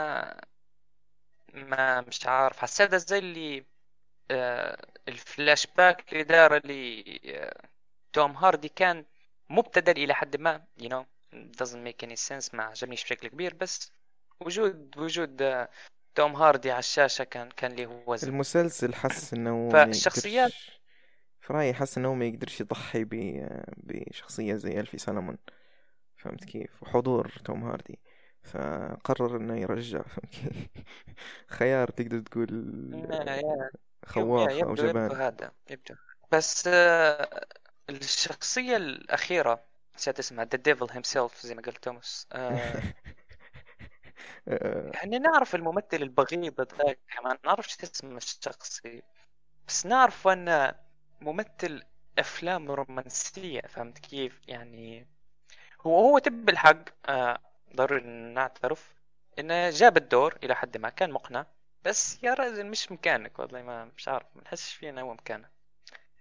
ما 1.54 2.02
مش 2.02 2.26
عارف. 2.28 2.60
حسيتها 2.60 2.98
زي 2.98 3.18
اللي 3.20 3.66
آه، 4.32 4.86
الفلاش 5.08 5.68
باك 5.78 6.12
اللي 6.14 6.24
دار 6.24 6.58
اللي 6.58 7.20
آه، 7.26 7.62
توم 8.14 8.32
هاردي 8.32 8.70
كان 8.70 9.06
مبتذل 9.50 9.98
إلى 10.04 10.14
حد 10.14 10.38
ما 10.38 10.64
you 10.82 10.86
know 10.86 11.04
doesn't 11.34 11.88
make 11.88 12.08
any 12.08 12.16
sense 12.30 12.54
ما 12.56 12.64
عجبنيش 12.64 13.04
بشكل 13.04 13.28
كبير 13.28 13.54
بس 13.54 13.92
وجود 14.40 14.98
وجود 14.98 15.42
آه، 15.42 15.70
توم 16.16 16.36
هاردي 16.36 16.72
على 16.72 16.80
الشاشة 16.80 17.24
كان 17.24 17.50
كان 17.52 17.72
له 17.76 18.04
وزن. 18.08 18.28
المسلسل 18.28 18.96
حس 18.96 19.34
إنه 19.34 19.70
فالشخصيات- 19.70 20.52
في 21.40 21.54
رأيي 21.54 21.74
حس 21.74 21.98
إنه 21.98 22.14
ما 22.14 22.26
يقدرش 22.26 22.62
يضحي 22.62 23.04
ب... 23.04 23.10
بشخصية 23.78 24.56
زي 24.56 24.80
ألفي 24.80 24.98
سالمون 24.98 25.38
فهمت 26.18 26.46
كيف؟ 26.46 26.84
وحضور 26.84 27.32
توم 27.46 27.64
هاردي. 27.64 28.00
فقرر 28.44 29.38
إنه 29.38 29.58
يرجع 29.58 30.02
فهمت 30.02 30.26
كيف؟ 30.26 30.68
خيار 31.58 31.88
تقدر 31.88 32.20
تقول 32.20 32.50
خواف 34.06 34.50
أو 34.52 34.58
يبدو 34.58 34.74
جبان. 34.74 35.12
هذا 35.12 35.52
يبدو. 35.70 35.96
بس 36.32 36.68
آه، 36.68 37.46
الشخصية 37.90 38.78
الأخيرة 38.78 39.64
نسيت 39.96 40.20
اسمها 40.20 40.46
the 40.46 40.58
devil 40.58 40.90
himself 40.90 41.46
زي 41.46 41.56
ما 41.56 41.62
قال 41.62 41.74
توماس 41.74 42.28
آه، 42.32 42.82
آه، 44.48 44.92
يعني 44.94 45.20
نعرف 45.20 45.56
الممثل 45.56 45.88
البغيض 45.94 46.62
ذاك 46.62 47.00
ما 47.24 47.38
نعرفش 47.46 47.78
اسم 47.84 48.18
الشخصي 48.18 49.04
بس 49.68 49.86
نعرف 49.86 50.28
أنه 50.28 50.76
ممثل 51.22 51.84
أفلام 52.20 52.72
رومانسية 52.72 53.62
فهمت 53.62 54.00
كيف؟ 54.00 54.42
يعني 54.48 55.08
هو 55.82 56.00
هو 56.10 56.20
تب 56.20 56.50
الحق 56.50 56.84
آه، 57.10 57.40
ضروري 57.76 58.04
نعترف 58.34 58.94
انه 59.40 59.70
جاب 59.70 59.98
الدور 59.98 60.38
إلى 60.44 60.56
حد 60.56 60.78
ما 60.78 60.90
كان 60.90 61.12
مقنع. 61.12 61.46
بس 61.86 62.24
يا 62.24 62.34
رجل 62.34 62.66
مش 62.66 62.92
مكانك 62.92 63.40
والله 63.40 63.62
ما 63.62 63.86
مش 63.98 64.08
عارف 64.08 64.26
ما 64.36 64.42
نحسش 64.44 64.74
فيه 64.74 64.90
انه 64.90 65.02
هو 65.02 65.14
مكانه. 65.14 65.50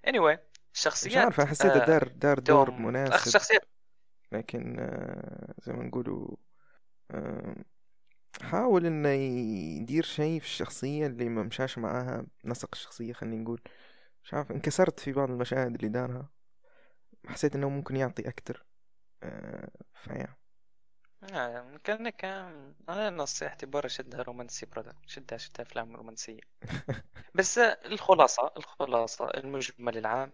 Anyway 0.07 0.39
مش 0.75 0.81
شخصيات 0.81 1.17
عارف 1.25 1.41
حسيته 1.41 1.83
آه، 1.83 1.87
دار 1.87 2.09
دار 2.09 2.39
دور 2.39 2.71
مناسب. 2.71 3.31
شخصيات. 3.31 3.63
لكن 4.33 4.77
آه، 4.79 5.55
زي 5.63 5.73
ما 5.73 5.85
نقولوا 5.85 6.37
آه، 7.11 7.55
حاول 8.43 8.87
إنه 8.87 9.09
يدير 9.09 10.05
شيء 10.05 10.41
في 10.41 10.47
الشخصية 10.47 11.07
اللي 11.07 11.29
ما 11.29 11.43
مشاش 11.43 11.79
معاها 11.79 12.27
نسق 12.45 12.69
الشخصية 12.73 13.13
خلينا 13.13 13.43
نقول. 13.43 13.61
مش 14.25 14.35
عارف 14.35 14.51
انكسرت 14.51 15.01
في 15.01 15.13
بعض 15.13 15.31
المشاهد 15.31 15.75
اللي 15.75 15.89
دارها. 15.89 16.29
حسيت 17.27 17.55
إنه 17.55 17.69
ممكن 17.69 17.97
يعطي 17.97 18.29
أكتر. 18.29 18.67
آه، 19.23 19.71
ف 19.95 20.02
yeah. 20.02 20.40
آه، 21.23 21.77
كان 21.85 22.09
كان 22.11 22.75
أنا 22.89 23.11
نصيحتي 23.11 23.67
برا 23.67 23.89
شدها 23.89 24.23
رومانسي 24.23 24.67
brother 24.67 24.95
شدها 25.07 25.39
شدها 25.39 25.63
أفلام 25.67 25.97
رومانسية. 25.97 26.41
بس 27.35 27.59
الخلاصة 27.59 28.53
الخلاصة 28.57 29.31
المجمل 29.31 29.97
العام 29.99 30.33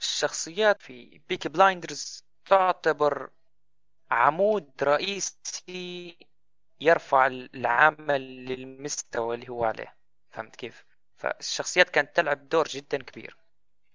الشخصيات 0.00 0.82
في 0.82 1.22
بيك 1.28 1.48
بلايندرز 1.48 2.24
تعتبر 2.46 3.30
عمود 4.10 4.72
رئيسي 4.82 6.18
يرفع 6.80 7.26
العمل 7.26 8.46
للمستوى 8.46 9.34
اللي 9.36 9.48
هو 9.48 9.64
عليه. 9.64 9.96
فهمت 10.30 10.56
كيف؟ 10.56 10.86
فالشخصيات 11.16 11.90
كانت 11.90 12.16
تلعب 12.16 12.48
دور 12.48 12.68
جدا 12.68 12.98
كبير. 13.02 13.36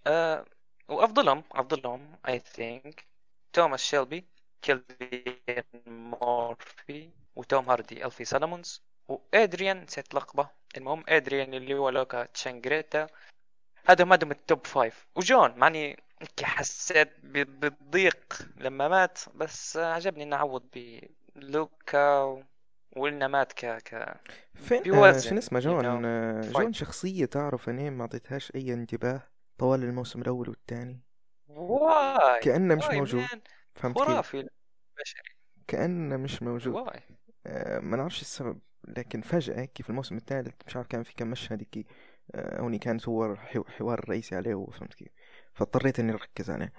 أه 0.07 0.45
وافضلهم 0.89 1.43
أفضلهم 1.51 2.19
I 2.27 2.39
think 2.39 3.07
توماس 3.53 3.81
شيلبي. 3.83 4.27
كيليان 4.61 5.63
مورفي 5.87 7.09
وتوم 7.35 7.69
هاردي 7.69 8.05
ألفي 8.05 8.25
سالمونز 8.25 8.83
وادريان 9.07 9.83
نسيت 9.83 10.13
لقبة. 10.13 10.49
المهم 10.77 11.03
أدريان 11.09 11.53
اللي 11.53 11.73
هو 11.73 11.89
لوكا 11.89 12.25
تشانجريتا 12.25 13.07
هذا 13.85 14.05
ما 14.05 14.15
دام 14.15 14.31
ال 14.31 14.40
top 14.40 14.67
five 14.67 15.07
وجون 15.15 15.53
معني 15.57 16.03
حسيت 16.43 17.09
بالضيق 17.23 18.47
لما 18.57 18.87
مات 18.87 19.19
بس 19.35 19.77
عجبني 19.77 20.23
إنه 20.23 20.35
عوض 20.35 20.63
بلوكا 21.35 22.43
وقلنا 22.95 23.27
مات 23.27 23.53
ك 23.53 23.65
ك 23.65 24.15
فين؟ 24.55 24.93
آه 24.93 25.17
شنو 25.17 25.37
اسمه؟ 25.37 25.59
جون 25.59 26.05
آه 26.05 26.41
جون 26.41 26.73
شخصية 26.73 27.25
تعرف 27.25 27.69
اني 27.69 27.89
ما 27.89 28.01
أعطيتهاش 28.01 28.51
أي 28.55 28.73
انتباه 28.73 29.21
طوال 29.57 29.83
الموسم 29.83 30.21
الأول 30.21 30.49
والثاني 30.49 30.99
why 31.47 32.39
كأنه 32.39 32.75
مش 32.75 32.85
موجود. 32.85 33.25
فهمت 33.75 33.97
خرافي 33.97 34.47
بشري 34.99 35.21
كأنه 35.67 36.17
مش 36.17 36.43
موجود. 36.43 36.73
why 36.73 36.99
آه 37.45 37.79
ما 37.79 37.97
نعرفش 37.97 38.21
السبب 38.21 38.59
لكن 38.87 39.21
فجأة 39.21 39.65
كيف 39.65 39.89
الموسم 39.89 40.17
الثالث 40.17 40.55
مش 40.67 40.75
عارف 40.75 40.87
كان 40.87 41.03
في 41.03 41.13
كم 41.13 41.27
مشهد 41.27 41.63
كي 41.63 41.85
آه 42.35 42.61
هوني 42.61 42.79
كان 42.79 42.99
هو 43.07 43.35
حوار 43.67 43.99
الرئيسي 43.99 44.35
عليه 44.35 44.65
فهمت 44.65 44.93
كيف. 44.93 45.07
فاضطريت 45.53 45.99
إني 45.99 46.11
أركز 46.13 46.49
عليه. 46.49 46.73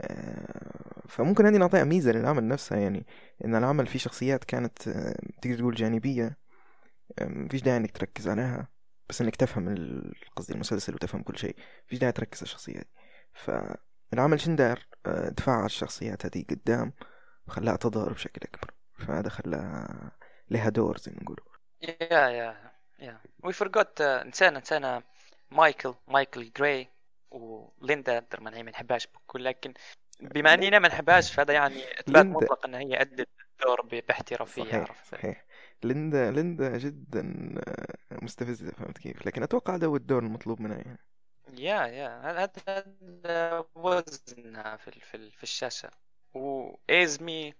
آه 0.00 1.02
فممكن 1.08 1.46
هذه 1.46 1.56
نعطيها 1.56 1.84
ميزة 1.84 2.12
للعمل 2.12 2.48
نفسها 2.48 2.78
يعني 2.78 3.06
إن 3.44 3.54
العمل 3.54 3.86
فيه 3.86 3.98
شخصيات 3.98 4.44
كانت 4.44 4.88
آه 4.88 5.16
تقدر 5.42 5.58
تقول 5.58 5.74
جانبية. 5.74 6.38
آه 7.18 7.24
مفيش 7.28 7.62
داعي 7.62 7.76
إنك 7.76 7.90
تركز 7.90 8.28
عليها 8.28 8.68
بس 9.08 9.20
إنك 9.22 9.36
تفهم 9.36 9.74
قصدي 10.36 10.54
المسلسل 10.54 10.94
وتفهم 10.94 11.22
كل 11.22 11.38
شيء. 11.38 11.56
فيش 11.86 11.98
داعي 11.98 12.12
تركز 12.12 12.38
على 12.38 12.42
الشخصيات 12.44 12.88
فالعمل 14.12 14.40
شندار 14.40 14.86
آه، 15.06 15.28
دفع 15.28 15.66
الشخصيات 15.66 16.26
هذه 16.26 16.44
قدام 16.50 16.92
وخلاها 17.46 17.76
تظهر 17.76 18.12
بشكل 18.12 18.40
أكبر. 18.44 18.74
فهذا 18.98 19.28
خلاها 19.28 20.12
لها 20.50 20.68
دور 20.68 20.98
زي 20.98 21.12
ما 21.12 21.22
نقولوا. 21.22 21.44
yeah 21.82 22.28
yeah 22.28 22.72
yeah. 22.98 23.20
We 23.44 23.52
forgot 23.52 24.02
نسينا 24.02 24.58
نسينا 24.58 25.02
مايكل 25.50 25.94
مايكل 26.08 26.52
جراي 26.56 26.88
وليندا. 27.30 28.26
ما 28.40 28.56
هي 28.56 28.62
ما 28.62 28.70
نحبهاش 28.70 29.06
بكل 29.06 29.44
لكن 29.44 29.74
بما 30.20 30.54
أننا 30.54 30.78
ما 30.78 30.88
نحبهاش 30.88 31.32
فهذا 31.32 31.54
يعني 31.54 32.00
إثبات 32.00 32.26
مطلق 32.26 32.66
إن 32.66 32.74
هي 32.74 33.00
أدت 33.00 33.28
الدور 33.60 34.02
باحترافيه 34.08 34.62
صحيح 34.62 35.04
صحيح. 35.04 35.44
ليندا 35.84 36.30
ليندا 36.30 36.78
جدا 36.78 37.54
آه، 37.68 38.18
مستفزة 38.22 38.70
فهمت 38.70 38.98
كيف؟ 38.98 39.26
لكن 39.26 39.42
أتوقع 39.42 39.74
هذا 39.74 39.86
هو 39.86 39.96
الدور 39.96 40.22
المطلوب 40.22 40.60
منها 40.60 40.76
يعني. 40.76 40.98
yeah 41.58 41.86
yeah 41.86 42.20
هذا 42.24 42.52
وزنها 43.74 44.76
في 44.76 44.90
في 44.90 45.30
في 45.30 45.42
الشاشة. 45.42 45.90
وايزمي 46.34 47.54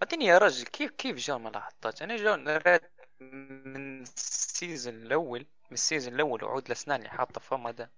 بعدين 0.00 0.22
يا 0.22 0.38
رجل 0.38 0.64
كيف 0.66 0.90
كيف 0.90 1.16
جون 1.16 1.42
ما 1.42 1.48
لاحظتش 1.48 2.02
أنا 2.02 2.16
جون 2.16 2.48
ريت 2.48 2.82
من 3.20 4.02
ال 4.02 4.15
season 4.15 4.94
الأول 4.94 5.40
من 5.40 5.72
ال 5.72 5.78
season 5.78 6.14
الأول 6.14 6.44
وعود 6.44 6.66
الاسنان 6.66 6.98
اللي 6.98 7.10
حاطة 7.10 7.40
فم 7.40 7.66
هذا 7.66 7.90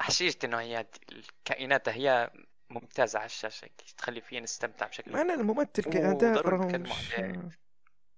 احشيشت 0.00 0.44
انه 0.44 0.60
هي 0.60 0.86
الكائنات 1.12 1.88
هي 1.88 2.30
ممتازة 2.70 3.18
على 3.18 3.26
الشاشة. 3.26 3.68
تخلي 3.96 4.20
فينا 4.20 4.40
نستمتع 4.40 4.86
بشكل 4.86 5.16
أنا 5.16 5.34
الممثل 5.34 5.82
كأداء 5.82 6.78
مش 6.78 7.14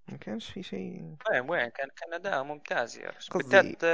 ما 0.08 0.16
كانش 0.16 0.50
في 0.50 0.62
شيء. 0.62 1.16
وين 1.30 1.50
وين؟ 1.50 1.68
كان 1.68 1.88
كان 1.96 2.14
أداء 2.14 2.42
ممتاز 2.42 2.98
يا 2.98 3.10
رجل 3.10 3.28
بالذات 3.34 3.84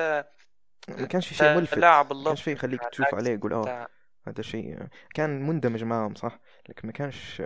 ما 0.88 1.06
كانش 1.06 1.28
في 1.28 1.34
شيء 1.34 1.56
ملفت 1.56 1.78
لاعب 1.78 2.12
ما 2.12 2.24
كانش 2.24 2.42
في 2.42 2.52
يخليك 2.52 2.80
تشوف 2.92 3.14
عليه 3.14 3.30
يقول 3.30 3.52
آه 3.52 3.88
هذا 4.26 4.42
شيء. 4.42 4.86
كان 5.14 5.42
مندمج 5.46 5.84
معاهم 5.84 6.14
صح؟ 6.14 6.38
لكن 6.68 6.86
ما 6.86 6.92
كانش 6.92 7.42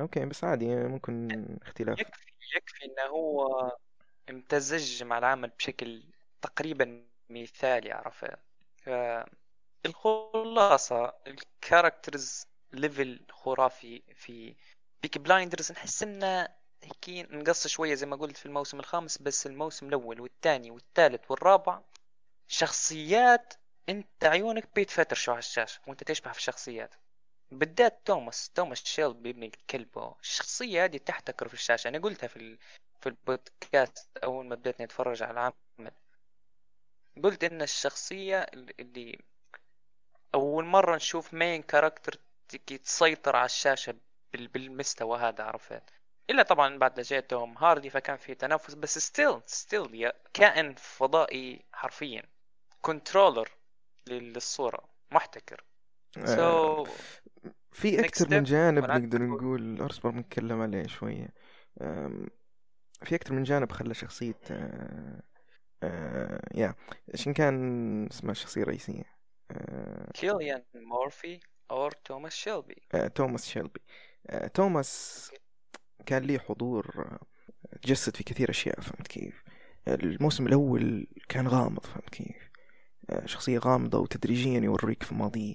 أوكي 0.00 0.24
بس 0.24 0.44
عادي 0.44 0.74
ممكن 0.76 1.46
اختلاف. 1.62 2.00
يكفي 2.00 2.26
يكفي 2.56 2.84
إنه 2.84 3.02
هو 3.10 3.72
امتزج 4.30 5.02
مع 5.02 5.18
العمل 5.18 5.48
بشكل 5.48 6.02
تقريبا 6.42 7.06
مثالي 7.30 7.92
عرفت؟ 7.92 8.38
الخلاصة 9.86 11.14
ال 11.26 11.37
characters 11.37 12.46
level 12.72 13.26
خرافي 13.30 14.02
في 14.14 14.56
بيك 15.02 15.18
بلايندرز 15.18 15.72
نحس 15.72 16.02
إنه 16.02 16.48
هيك 16.82 17.30
نقص 17.32 17.66
شوية 17.66 17.94
زي 17.94 18.06
ما 18.06 18.16
قلت 18.16 18.36
في 18.36 18.46
الموسم 18.46 18.80
الخامس 18.80 19.18
بس 19.18 19.46
الموسم 19.46 19.88
الأول 19.88 20.20
والثاني 20.20 20.70
والثالث 20.70 21.30
والرابع 21.30 21.80
شخصيات 22.48 23.54
أنت 23.88 24.24
عيونك 24.24 24.68
بيتفترشوا 24.74 25.32
على 25.34 25.38
الشاشة 25.38 25.80
وأنت 25.86 26.04
تشبه 26.04 26.32
في 26.32 26.38
الشخصيات. 26.38 26.94
بالذات 27.50 28.00
توماس 28.04 28.50
توماس 28.50 28.84
شيلبي 28.84 29.30
ابن 29.30 29.42
الكلب 29.42 30.14
الشخصية 30.20 30.84
هذه 30.84 30.96
تحتكر 30.96 31.48
في 31.48 31.54
الشاشة. 31.54 31.88
أنا 31.88 31.98
قلتها 31.98 32.26
في 32.26 32.36
ال... 32.36 32.58
في 33.00 33.08
البودكاست 33.08 34.08
أول 34.24 34.46
ما 34.46 34.54
بديت 34.54 34.80
أتفرج 34.80 35.22
على 35.22 35.32
العمل. 35.32 35.92
قلت 37.24 37.44
إن 37.44 37.62
الشخصية 37.62 38.46
اللي 38.78 39.18
أول 40.34 40.64
مرة 40.64 40.96
نشوف 40.96 41.34
مين 41.34 41.62
character 41.62 42.20
تسيطر 42.84 43.36
على 43.36 43.46
الشاشة 43.46 43.94
بالمستوى 44.32 45.18
هذا 45.18 45.44
عرفت؟ 45.44 45.82
إلا 46.30 46.42
طبعا 46.42 46.78
بعد 46.78 47.00
جا 47.00 47.14
توم 47.14 47.58
هاردي 47.58 47.90
فكان 47.90 48.16
في 48.16 48.34
تنافس 48.34 48.74
بس 48.74 48.98
still 48.98 49.42
still 49.46 50.12
كائن 50.34 50.74
فضائي 50.74 51.64
حرفيا. 51.72 52.35
controller 52.86 53.48
للصورة 54.08 54.88
محتكر. 55.12 55.64
so, 56.18 56.28
آه، 56.28 56.84
في 57.72 58.00
أكثر 58.00 58.30
من 58.30 58.42
جانب 58.42 58.84
نقدر 58.84 59.22
نقول 59.22 59.86
اصبر 59.86 60.10
بنتكلم 60.10 60.60
عليه 60.60 60.86
شوية. 60.86 61.28
في 63.02 63.14
أكثر 63.14 63.34
من 63.34 63.42
جانب 63.42 63.72
خلى 63.72 63.94
شخصية 63.94 64.40
آه 64.50 65.22
آه 65.82 66.48
يا 66.54 66.74
عشان 67.14 67.32
كان 67.32 68.06
اسمها 68.06 68.32
الشخصية 68.32 68.62
الرئيسية؟ 68.62 69.16
كيليان 70.14 70.62
مورفي 70.74 71.40
أو 71.70 71.90
توماس 71.90 72.34
شيلبي 72.34 72.82
توماس 73.14 73.46
شيلبي 73.48 73.80
توماس 74.54 75.30
كان 76.06 76.22
لي 76.22 76.38
حضور 76.38 77.18
تجسد 77.82 78.16
في 78.16 78.24
كثير 78.24 78.50
أشياء 78.50 78.80
فهمت 78.80 79.06
كيف؟ 79.06 79.44
الموسم 79.88 80.46
الأول 80.46 81.06
كان 81.28 81.48
غامض 81.48 81.86
فهمت 81.86 82.10
كيف؟ 82.10 82.45
شخصية 83.24 83.58
غامضة 83.58 83.98
وتدريجيا 83.98 84.60
يوريك 84.60 85.02
في 85.02 85.14
ماضيه 85.14 85.54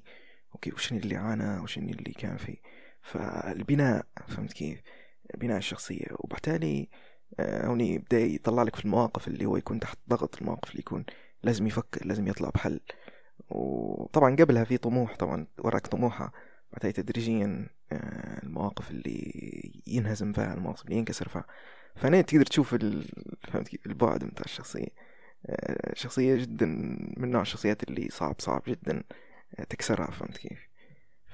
okay 0.53 0.71
وشنو 0.73 0.99
اللي 0.99 1.15
عانى 1.15 1.59
وشنو 1.59 1.89
اللي 1.89 2.11
كان 2.11 2.37
فيه. 2.37 2.57
فالبناء 3.01 4.05
فهمت 4.27 4.53
كيف؟ 4.53 4.81
بناء 5.37 5.57
الشخصية. 5.57 6.05
وبالتالي 6.11 6.89
آه، 7.39 7.67
هوني 7.67 7.97
بدأ 7.97 8.19
يطلع 8.19 8.63
لك 8.63 8.75
في 8.75 8.85
المواقف 8.85 9.27
اللي 9.27 9.45
هو 9.45 9.57
يكون 9.57 9.79
تحت 9.79 9.97
ضغط 10.09 10.37
المواقف 10.41 10.69
اللي 10.69 10.79
يكون 10.79 11.05
لازم 11.43 11.67
يفكر 11.67 12.05
لازم 12.05 12.27
يطلع 12.27 12.49
بحل. 12.49 12.79
وطبعا 13.49 14.35
قبلها 14.35 14.63
في 14.63 14.77
طموح 14.77 15.15
طبعا 15.15 15.47
وراك 15.59 15.87
طموحها 15.87 16.31
بعدين 16.73 16.93
تدريجيا 16.93 17.69
آه، 17.91 18.43
المواقف 18.43 18.91
اللي 18.91 19.81
ينهزم 19.87 20.33
فيها 20.33 20.53
المواقف 20.53 20.85
اللي 20.85 20.95
ينكسر 20.95 21.27
فيها. 21.29 21.45
فهنا 21.95 22.21
تقدر 22.21 22.45
تشوف 22.45 22.75
فهمت 23.43 23.85
البعد 23.85 24.23
متاع 24.23 24.45
الشخصية. 24.45 25.10
شخصية 25.93 26.35
جدا 26.35 26.65
من 27.17 27.31
نوع 27.31 27.41
الشخصيات 27.41 27.83
اللي 27.83 28.09
صعب 28.09 28.35
صعب 28.39 28.61
جدا 28.67 29.03
آه، 29.59 29.63
تكسرها 29.63 30.11
فهمت 30.11 30.37
كيف؟ 30.37 30.59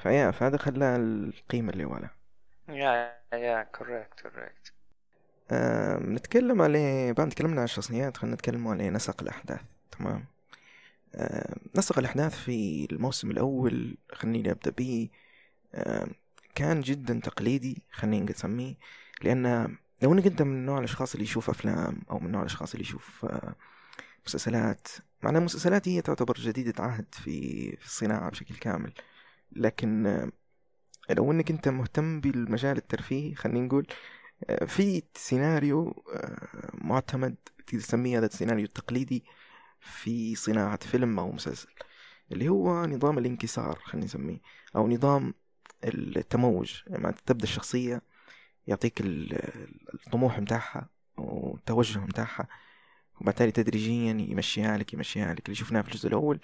ف 0.03 0.09
yeah 0.09 0.32
فهذا 0.32 0.58
خلاها 0.58 0.98
القيمة 0.98 1.74
اللي 1.74 1.86
ولا 1.86 2.10
يا 2.70 3.13
يا 3.34 3.63
correct 3.63 4.21
كوريكت 4.22 4.74
نتكلم 6.13 6.62
عليه 6.62 7.12
بعد 7.12 7.30
تكلمنا 7.30 7.58
عن 7.58 7.63
الشخصيات 7.63 8.17
خلينا 8.17 8.36
نتكلم 8.36 8.67
على 8.67 8.89
نسق 8.89 9.22
الأحداث 9.22 9.62
تمام؟ 9.91 10.26
نسق 11.76 12.00
الأحداث 12.00 12.36
في 12.36 12.88
الموسم 12.91 13.32
الأول 13.32 13.98
خليني 14.12 14.52
أبدأ 14.52 14.72
به. 14.72 15.10
كان 16.58 16.82
جدا 16.82 17.20
تقليدي 17.24 17.84
خلينا 17.91 18.32
نسميه 18.32 18.76
لأن 19.22 19.78
لو 20.02 20.13
إنك 20.13 20.26
أنت 20.28 20.41
من 20.41 20.65
نوع 20.65 20.80
الأشخاص 20.80 21.13
اللي 21.13 21.24
يشوف 21.24 21.50
أفلام 21.50 22.02
أو 22.12 22.20
من 22.20 22.32
نوع 22.32 22.41
الأشخاص 22.41 22.72
اللي 22.72 22.84
يشوف 22.84 23.26
آه، 23.26 23.56
مسلسلات. 24.27 24.87
معناها 25.23 25.39
المسلسلات 25.39 25.87
هي 25.87 26.01
تعتبر 26.01 26.33
جديدة 26.37 26.83
عهد 26.83 27.15
في 27.15 27.71
في 27.77 27.85
الصناعة 27.85 28.29
بشكل 28.29 28.55
كامل. 28.55 28.93
لكن 29.51 30.07
آه، 30.07 30.31
لو 31.09 31.31
إنك 31.31 31.51
أنت 31.51 31.67
مهتم 31.69 32.21
بالمجال 32.21 32.77
الترفيهي 32.77 33.35
خلينا 33.35 33.65
نقول 33.67 33.87
آه، 34.49 34.65
في 34.65 35.03
سيناريو 35.15 36.03
آه، 36.13 36.69
معتمد 36.73 37.35
تسميه 37.67 38.19
هذا 38.19 38.25
السيناريو 38.25 38.65
التقليدي 38.65 39.23
في 39.81 40.35
صناعة 40.35 40.77
فيلم 40.77 41.19
أو 41.19 41.31
مسلسل 41.31 41.69
اللي 42.31 42.49
هو 42.49 42.85
نظام 42.85 43.17
الانكسار 43.17 43.79
خلينا 43.83 44.05
نسميه 44.05 44.41
أو 44.75 44.87
نظام 44.89 45.33
التموج. 45.83 46.81
لما 46.87 47.11
تبدأ 47.25 47.43
الشخصية 47.43 48.01
يعطيك 48.67 49.01
الطموح 49.01 50.39
متاعها 50.39 50.89
والتوجه 51.17 51.99
متاعها 51.99 52.47
وبالتالي 53.21 53.51
تدريجيا 53.51 54.12
يمشيها 54.12 54.77
لك 54.77 54.93
يمشيها 54.93 55.34
لك 55.34 55.45
اللي 55.45 55.56
شفناه 55.56 55.82
في 55.82 55.88
الجزء 55.88 56.08
الأول 56.08 56.39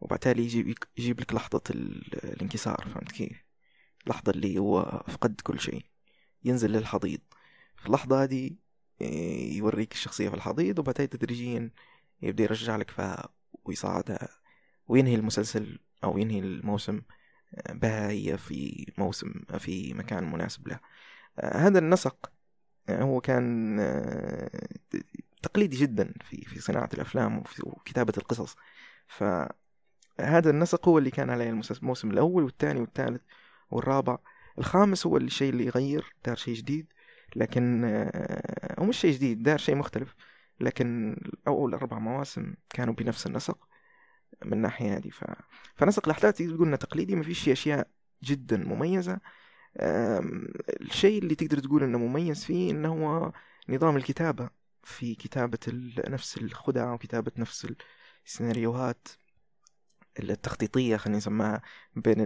وبالتالي 0.00 0.42
يجيب, 0.44 0.74
يجيب 0.98 1.20
لك 1.20 1.34
لحظة 1.34 1.62
الانكسار 1.70 2.88
فهمت 2.94 3.12
كيف؟ 3.12 3.44
اللحظة 4.06 4.32
اللي 4.32 4.58
هو 4.58 5.04
فقد 5.08 5.40
كل 5.40 5.60
شيء 5.60 5.84
ينزل 6.44 6.70
للحضيض. 6.72 7.20
في 7.76 7.86
اللحظة 7.86 8.22
هذه 8.22 8.50
إيه، 9.00 9.58
يوريك 9.58 9.92
الشخصية 9.92 10.28
في 10.28 10.34
الحضيض 10.36 10.78
وبعدين 10.78 11.08
تدريجيا 11.08 11.70
يبدأ 12.22 12.44
يرجع 12.44 12.76
لك 12.76 12.90
فيها 12.90 13.28
ويصعدها 13.64 14.28
وينهي 14.88 15.14
المسلسل 15.14 15.78
أو 16.04 16.18
ينهي 16.18 16.38
الموسم 16.38 17.02
آه، 17.54 17.72
بها 17.72 18.10
هي 18.10 18.38
في 18.38 18.86
موسم 18.98 19.32
في 19.58 19.94
مكان 19.94 20.32
مناسب 20.32 20.68
له 20.68 20.80
آه، 21.38 21.58
هذا 21.58 21.78
النسق 21.78 22.32
آه، 22.88 23.02
هو 23.02 23.20
كان 23.20 23.78
تقليدي 25.42 25.76
جدا 25.76 26.12
في 26.24 26.44
في 26.44 26.60
صناعة 26.60 26.88
الأفلام 26.94 27.42
وكتابة 27.62 28.12
القصص. 28.18 28.56
فهذا 29.06 30.50
النسق 30.50 30.88
هو 30.88 30.98
اللي 30.98 31.10
كان 31.10 31.30
عليه 31.30 31.50
الموسم 31.50 32.10
الأول 32.10 32.44
والثاني 32.44 32.80
والثالث 32.80 33.22
والرابع. 33.70 34.18
الخامس 34.58 35.06
هو 35.06 35.16
الشيء 35.16 35.50
اللي 35.50 35.66
يغير 35.66 36.14
دار 36.24 36.36
شيء 36.36 36.54
جديد 36.54 36.92
لكن 37.36 37.84
هو 38.78 38.84
مش 38.84 38.96
شيء 38.96 39.14
جديد 39.14 39.42
دار 39.42 39.58
شيء 39.58 39.74
مختلف. 39.74 40.14
لكن 40.60 41.16
أول 41.46 41.74
أربع 41.74 41.98
مواسم 41.98 42.54
كانوا 42.70 42.94
بنفس 42.94 43.26
النسق 43.26 43.68
من 44.44 44.52
الناحية 44.52 44.96
هذه. 44.96 45.08
ف... 45.08 45.24
فنسق 45.74 46.04
الأحداث 46.04 46.38
تقول 46.38 46.76
تقليدي 46.76 47.16
ما 47.16 47.22
فيش 47.22 47.48
أشياء 47.48 47.88
جدا 48.24 48.56
مميزة. 48.56 49.20
الشيء 50.80 51.22
اللي 51.22 51.34
تقدر 51.34 51.58
تقول 51.58 51.82
إنه 51.82 51.98
مميز 51.98 52.44
فيه 52.44 52.70
إنه 52.70 52.88
هو 52.88 53.32
نظام 53.68 53.96
الكتابة. 53.96 54.57
في 54.88 55.14
كتابة 55.14 55.58
نفس 56.08 56.38
الخدع 56.38 56.92
وكتابة 56.92 57.32
نفس 57.36 57.66
السيناريوهات 58.26 59.08
التخطيطية 60.18 60.96
خلينا 60.96 61.18
نسميها 61.18 61.62
بين 61.96 62.20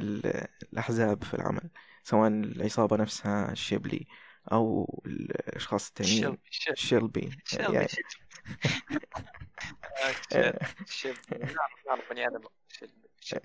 الأحزاب 0.73 1.25
في 1.25 1.35
العمل 1.35 1.71
سواء 2.03 2.29
العصابة 2.29 2.97
نفسها 2.97 3.53
الشيبلي 3.53 4.07
أو 4.53 5.03
الأشخاص 5.07 5.89
التانيين. 5.89 6.39
شيلبي 6.75 7.31
شيلبي. 7.45 7.77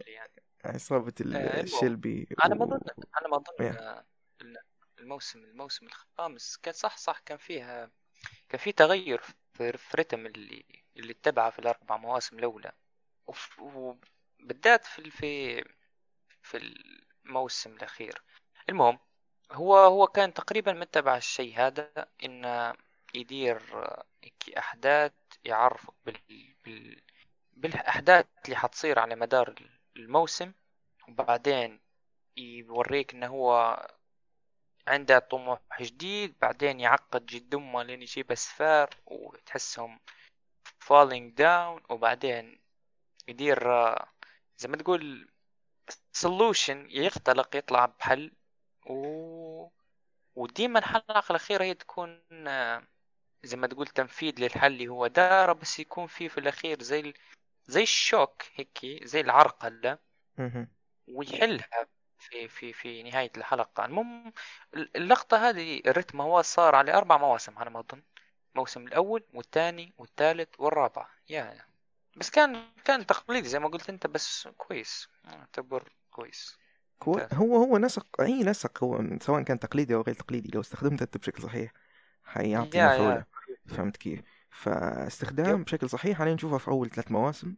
يعني 0.07 0.43
عصابة 0.65 1.13
آه، 1.35 1.61
الشيلبي 1.61 2.27
أنا 2.45 2.55
ما 2.55 2.65
أظن 2.65 2.79
أنا 3.21 3.29
ما 3.31 3.37
أظن 3.37 4.03
الموسم 4.99 5.39
الموسم 5.43 5.85
الخامس 5.85 6.57
كان 6.57 6.73
صح 6.73 6.97
صح 6.97 7.19
كان 7.19 7.37
فيها 7.37 7.91
كان 8.49 8.59
في 8.59 8.71
تغير 8.71 9.21
في 9.53 9.73
رتم 9.95 10.25
اللي 10.25 10.65
اللي 10.97 11.11
اتبعه 11.11 11.49
في 11.49 11.59
الأربع 11.59 11.97
مواسم 11.97 12.39
الأولى. 12.39 12.71
وبالذات 13.59 14.85
في 14.85 15.11
في 15.11 15.63
في 16.41 16.57
الموسم 17.25 17.73
الأخير. 17.75 18.21
المهم 18.69 18.99
هو 19.51 19.77
هو 19.77 20.07
كان 20.07 20.33
تقريبا 20.33 20.73
متبع 20.73 21.17
الشيء 21.17 21.57
هذا 21.59 21.91
إن 22.23 22.73
يدير 23.13 23.61
أحداث 24.57 25.13
يعرفك 25.43 25.93
بال... 26.05 26.55
بال... 26.65 27.01
بالأحداث 27.53 28.25
اللي 28.45 28.55
حتصير 28.55 28.99
على 28.99 29.15
مدار 29.15 29.55
الموسم. 29.97 30.53
وبعدين 31.07 31.79
يوريك 32.37 33.13
إنه 33.13 33.27
هو 33.27 33.79
عنده 34.87 35.19
طموح 35.19 35.59
جديد 35.81 36.35
بعدين 36.41 36.79
يعقد 36.79 37.25
جد 37.25 37.55
أمه 37.55 37.83
لين 37.83 38.01
يجيب 38.01 38.31
أسفار 38.31 38.89
وتحسهم 39.05 39.99
falling 40.83 41.31
down 41.39 41.91
وبعدين 41.91 42.61
يدير 43.27 43.59
زي 44.57 44.67
ما 44.69 44.77
تقول 44.77 45.29
solution 46.17 46.69
يختلق 46.89 47.55
يطلع 47.55 47.85
بحل 47.85 48.31
و... 48.89 49.67
وديما 50.35 50.79
الحلقة 50.79 51.23
الأخيرة 51.29 51.63
هي 51.63 51.73
تكون 51.73 52.23
زي 53.43 53.57
ما 53.57 53.67
تقول 53.67 53.87
تنفيذ 53.87 54.33
للحل 54.39 54.71
اللي 54.73 54.87
هو 54.87 55.07
داره 55.07 55.53
بس 55.53 55.79
يكون 55.79 56.07
فيه 56.07 56.27
في 56.27 56.37
الأخير 56.37 56.81
زي 56.83 56.99
ال... 56.99 57.13
زي 57.65 57.83
الشوك 57.83 58.43
هيك 58.55 59.03
زي 59.03 59.21
العرقلة. 59.21 59.97
ويحلها. 61.07 61.87
في 62.29 62.47
في 62.47 62.73
في 62.73 63.03
نهاية 63.03 63.31
الحلقة. 63.37 63.85
المهم 63.85 64.33
اللقطة 64.95 65.49
هذه 65.49 65.81
الرتم 65.85 66.21
هو 66.21 66.41
صار 66.41 66.75
على 66.75 66.93
أربع 66.93 67.17
مواسم 67.17 67.57
على 67.57 67.69
ما 67.69 67.79
أظن. 67.79 68.01
الموسم 68.55 68.87
الأول 68.87 69.23
والثاني 69.33 69.93
والثالث 69.97 70.49
والرابع. 70.59 71.07
يا 71.29 71.57
بس 72.15 72.29
كان 72.29 72.63
كان 72.85 73.05
تقليدي 73.05 73.47
زي 73.47 73.59
ما 73.59 73.67
قلت 73.67 73.89
أنت 73.89 74.07
بس 74.07 74.47
كويس. 74.57 75.09
أعتبر 75.27 75.91
كويس. 76.11 76.57
هو 77.03 77.27
هو 77.33 77.55
هو 77.55 77.77
نسق 77.77 78.21
أي 78.21 78.43
نسق 78.43 78.83
هو 78.83 79.03
سواء 79.21 79.41
كان 79.41 79.59
تقليدي 79.59 79.95
أو 79.95 80.01
غير 80.01 80.15
تقليدي 80.15 80.51
لو 80.53 80.61
استخدمته 80.61 81.03
أنت 81.03 81.17
بشكل 81.17 81.43
صحيح 81.43 81.71
حيعطي 82.23 82.81
مفعولة. 82.81 83.25
فهمت 83.67 83.97
كيف؟ 83.97 84.21
فاستخدام 84.49 85.63
بشكل 85.63 85.89
صحيح 85.89 86.21
علينا 86.21 86.35
نشوفها 86.35 86.57
في 86.57 86.67
أول 86.67 86.89
ثلاث 86.89 87.11
مواسم. 87.11 87.55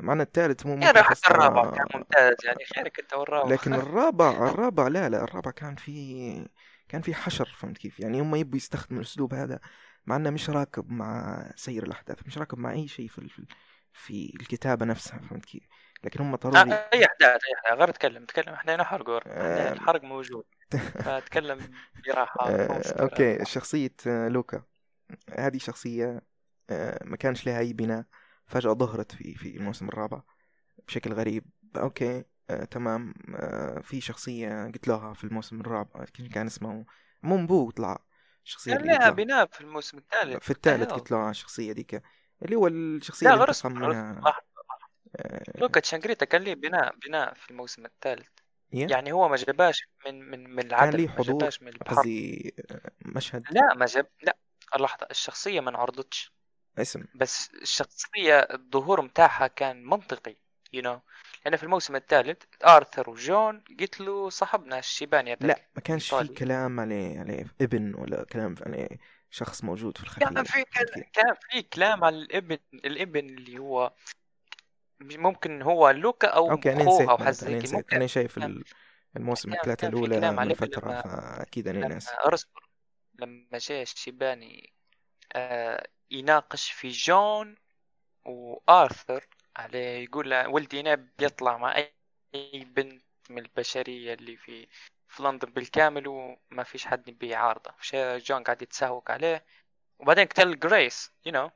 معنا 0.00 0.22
الثالث 0.22 0.66
مو 0.66 0.76
ممكن 0.76 1.02
حتى 1.02 1.30
الرابع 1.30 1.70
كان 1.70 1.86
ممتاز 1.94 2.36
يعني 2.44 2.64
خيرك 2.74 3.00
أنت 3.00 3.14
والرابع. 3.14 3.50
لكن 3.50 3.74
الرابع 3.82 4.30
الرابع 4.30 4.88
لا 4.88 5.08
لا 5.08 5.24
الرابع 5.24 5.50
كان 5.50 5.76
في 5.76 6.48
كان 6.88 7.02
في 7.02 7.14
حشر 7.14 7.44
فهمت 7.58 7.78
كيف؟ 7.78 8.00
يعني 8.00 8.20
هم 8.20 8.34
يبوا 8.34 8.56
يستخدموا 8.56 9.00
الأسلوب 9.00 9.34
هذا 9.34 9.60
مع 10.06 10.16
إنه 10.16 10.30
مش 10.30 10.50
راكب 10.50 10.90
مع 10.90 11.42
سير 11.56 11.82
الأحداث 11.82 12.26
مش 12.26 12.38
راكب 12.38 12.58
مع 12.58 12.72
أي 12.72 12.88
شيء 12.88 13.08
في 13.08 13.46
في 13.92 14.32
الكتابة 14.40 14.86
نفسها 14.86 15.18
فهمت 15.18 15.44
كيف؟ 15.44 15.62
لكن 16.04 16.20
هم 16.20 16.36
ضروري 16.36 16.58
آه 16.72 16.88
أي 16.94 17.04
أحداث 17.04 17.22
أي 17.44 17.54
أحداث 17.64 17.78
غير 17.78 17.88
اتكلم 17.88 18.24
تكلم 18.24 18.54
إحنا 18.54 18.74
هنا 18.74 18.84
حرق 18.84 19.22
آه 19.26 19.72
الحرق 19.72 20.04
موجود 20.04 20.44
فأتكلم 21.04 21.58
براحة 22.06 22.48
آه 22.50 22.82
okay 23.00 23.44
شخصية 23.44 23.94
آه 24.06 24.28
لوكا. 24.28 24.62
هذه 25.30 25.58
شخصية 25.58 26.22
آه 26.70 27.04
ما 27.04 27.16
كانش 27.16 27.46
لها 27.46 27.58
أي 27.58 27.72
بناء. 27.72 28.04
فجأة 28.46 28.72
ظهرت 28.72 29.12
في 29.12 29.34
في 29.34 29.56
الموسم 29.56 29.88
الرابع 29.88 30.22
بشكل 30.88 31.12
غريب. 31.12 31.44
okay 31.76 32.24
آه 32.50 32.64
تمام 32.64 33.14
آه 33.34 33.80
في 33.80 34.00
شخصية 34.00 34.70
قتلوها 34.70 35.14
في 35.14 35.24
الموسم 35.24 35.60
الرابع 35.60 36.04
كان 36.34 36.46
اسمه 36.46 36.84
مومبو 37.22 37.70
طلع 37.70 37.98
الشخصيه 38.44 38.74
كان 38.74 38.86
لها 38.86 39.10
بناء 39.10 39.46
في 39.46 39.60
الموسم 39.60 39.98
الثالث. 39.98 40.44
في 40.44 40.50
الثالث 40.50 40.92
قتلوها 40.92 41.30
الشخصيه 41.30 41.72
ذيك 41.72 42.02
اللي 42.42 42.56
هو 42.56 42.66
الشخصية 42.66 43.28
لا 43.28 43.34
غرس 43.34 43.66
منها. 43.66 44.22
آه، 45.16 45.42
لوكا 45.54 45.80
تشانجريتا 45.80 46.26
كان 46.26 46.42
ليه 46.42 46.54
بناء 46.54 46.94
بناء 47.06 47.34
في 47.34 47.50
الموسم 47.50 47.86
الثالث. 47.86 48.28
yeah. 48.28 48.90
يعني 48.90 49.12
هو 49.12 49.28
ما 49.28 49.36
جاباش 49.36 49.88
من 50.06 50.30
من 50.30 50.50
من 50.50 50.66
العدد 50.66 50.90
كان 50.90 51.00
ليه 51.00 51.08
حضور 51.08 51.50
من 51.60 51.72
قصدي 51.72 52.54
آه، 52.70 52.90
مشهد. 53.06 53.44
لا 53.50 53.74
ما 53.76 53.86
جاب 53.86 54.06
لا 54.22 54.36
لحظة 54.78 55.06
الشخصية 55.10 55.60
ما 55.60 55.70
انعرضتش. 55.70 56.33
اسم. 56.78 57.04
بس 57.14 57.50
الشخصية 57.62 58.38
الظهور 58.38 59.02
متاعها 59.02 59.46
كان 59.46 59.84
منطقي 59.84 60.36
يو 60.72 60.82
you 60.82 60.84
know. 60.84 61.00
لأن 61.44 61.56
في 61.56 61.62
الموسم 61.62 61.96
الثالث 61.96 62.42
آرثر 62.64 63.10
وجون 63.10 63.64
قتلوا 63.80 64.30
صاحبنا 64.30 64.78
الشيباني 64.78 65.36
لا 65.40 65.56
ما 65.76 65.82
كانش 65.82 66.14
في 66.14 66.28
كلام 66.28 66.80
عليه 66.80 67.20
عليه 67.20 67.46
ابن 67.60 67.94
ولا 67.94 68.24
كلام 68.24 68.54
عليه 68.66 68.88
شخص 69.30 69.64
موجود 69.64 69.98
في 69.98 70.04
الخلفية 70.04 70.26
كان 70.26 70.44
في 70.44 70.64
كان 71.12 71.34
في 71.50 71.62
كلام 71.62 72.04
على 72.04 72.16
الابن 72.16 72.58
الابن 72.74 73.26
اللي 73.26 73.58
هو 73.58 73.92
ممكن 75.00 75.62
هو 75.62 75.90
لوكا 75.90 76.28
أو 76.28 76.50
okay 76.50 76.72
أنا 76.72 76.84
نسيت 76.84 77.08
أو 77.08 77.16
أنا 77.16 77.30
نسيت. 77.30 77.92
أنا 77.92 78.06
شايف 78.06 78.40
الموسم 79.16 79.52
الثلاثة 79.52 79.88
الأولى 79.88 80.32
من 80.32 80.54
فترة 80.54 81.00
فأكيد 81.00 81.68
أنا 81.68 81.88
ناس. 81.88 82.08
اصبر 82.08 82.68
لما 83.14 83.58
جاء 83.58 83.82
الشيباني 83.82 84.72
آه 85.32 85.86
يناقش 86.10 86.70
في 86.70 86.88
جون 86.88 87.54
وآرثر 88.24 89.26
عليه 89.56 90.04
يقول 90.04 90.46
ولدي 90.46 90.80
أنا 90.80 90.94
بيطلع 91.18 91.58
مع 91.58 91.76
أي 91.76 92.64
بنت 92.64 93.04
من 93.30 93.38
البشرية 93.38 94.14
اللي 94.14 94.36
في 94.36 94.68
في 95.08 95.22
لندن 95.22 95.50
بالكامل 95.50 96.08
وما 96.08 96.62
فيش 96.64 96.86
حد 96.86 97.10
بيعارضه 97.10 97.74
جون 98.18 98.42
قاعد 98.42 98.62
يتسهوك 98.62 99.10
عليه. 99.10 99.44
وبعدين 99.98 100.26
قتل 100.26 100.58
جريس 100.58 101.12
you 101.26 101.32
you 101.32 101.36
know 101.36 101.50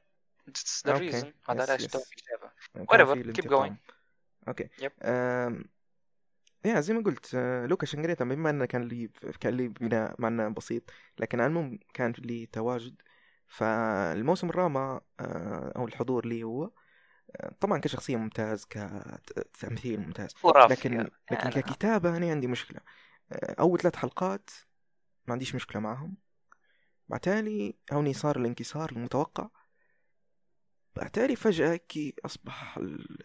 That's 0.49 0.83
the 0.83 0.93
okay. 0.93 1.01
reason. 1.01 1.27
هذا 1.51 1.63
علاش 1.63 1.87
تو 1.87 1.99
whatever 2.79 3.17
keep 3.33 3.49
going. 3.49 3.73
okay. 4.49 4.69
Yep. 4.79 4.93
yeah 6.65 6.81
زي 6.81 6.95
ما 6.95 7.03
قلت 7.03 7.35
آه، 7.35 7.67
لوكا 7.67 7.87
شنجريتا 7.87 8.25
بما 8.25 8.51
إنه 8.51 8.65
كان 8.65 8.83
لي 8.83 9.11
كان 9.41 9.57
لي 9.57 9.69
بناء 9.69 10.15
مع 10.19 10.29
انه 10.29 10.49
بسيط 10.49 10.83
لكن 11.19 11.41
على 11.41 11.47
العموم 11.47 11.79
كان 11.95 12.13
لي 12.19 12.47
تواجد 12.47 13.03
فالموسم 13.49 14.51
الرابع 14.51 15.01
آه، 15.21 15.73
أو 15.77 15.87
الحضور 15.87 16.27
لي 16.27 16.43
هو 16.43 16.71
آه، 17.37 17.55
طبعا 17.61 17.79
كشخصية 17.79 18.17
ممتاز 18.17 18.65
كتمثيل 18.65 20.01
ممتاز 20.01 20.35
لكن 20.71 20.93
يعني. 20.93 21.11
لكن 21.33 21.51
ككتابة 21.51 22.17
أنا 22.17 22.31
عندي 22.31 22.47
مشكلة. 22.47 22.81
آه، 23.33 23.55
أول 23.61 23.81
ثلاث 23.81 23.97
حلقات 23.97 24.51
ما 25.27 25.33
عنديش 25.33 25.55
مشكلة 25.55 25.81
معهم. 25.81 26.17
بعتالي 27.09 27.75
هوني 27.93 28.15
صار 28.15 28.37
الانكسار 28.37 28.93
المتوقع. 28.93 29.49
بعتالي 30.97 31.37
فجأة 31.37 31.77
كي 31.77 32.15
أصبح 32.25 32.79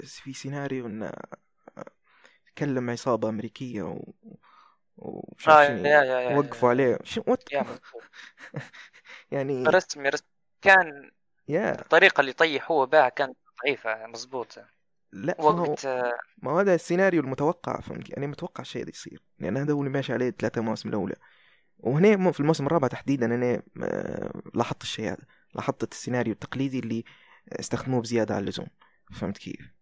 في 0.04 0.34
سيناريو 0.34 0.88
إنه 0.88 1.12
تكلم 2.56 2.90
عصابة 2.90 3.30
أمريكية 3.30 3.84
و... 3.84 4.14
ومش 4.98 5.50
آه 5.50 5.64
يا 5.64 6.04
يا 6.04 6.04
يا 6.04 6.38
وقفوا 6.38 6.70
عليه. 6.70 6.98
شو 7.04 7.24
وات. 7.28 7.44
يعني 9.32 9.64
رسمي 9.64 10.10
رسمي. 10.10 10.28
كان 10.62 11.12
يا 11.48 11.82
الطريقة 11.82 12.22
اللي 12.22 12.34
طيح 12.34 12.72
هو 12.72 12.86
بها 12.86 13.10
كانت 13.10 13.38
ضعيفة 13.64 14.08
مظبوطة 14.08 14.66
لا 15.14 15.36
ما 15.40 15.46
هو 15.46 15.62
وقت 15.62 15.86
ما 16.38 16.52
هو 16.52 16.60
هذا 16.60 16.76
السيناريو 16.76 17.22
المتوقع 17.22 17.80
فهمت؟ 17.80 18.10
يعني 18.10 18.28
متوقع 18.28 18.62
الشيء 18.62 18.84
ده 18.84 18.90
يصير. 18.90 19.22
لأن 19.40 19.58
هذا 19.58 19.74
هو 19.74 19.80
اللي 19.80 19.90
ماشي 19.92 20.14
عليه 20.14 20.30
ثلاثة 20.30 20.62
مواسم 20.62 20.90
الأولى. 20.90 21.16
وهنا 21.78 22.32
في 22.32 22.40
الموسم 22.40 22.66
الرابع 22.66 22.88
تحديدا 22.88 23.26
أنا 23.26 23.62
آه، 23.84 24.42
لاحظت 24.54 24.82
الشيء 24.82 25.08
هذا. 25.08 25.26
لاحظت 25.56 25.92
السيناريو 25.92 26.34
التقليدي 26.34 26.80
اللي 26.80 27.04
استخدموه 27.48 28.02
بزيادة 28.02 28.36
عن 28.36 28.42
اللزوم. 28.42 28.68
فهمت 29.14 29.38
كيف؟ 29.38 29.74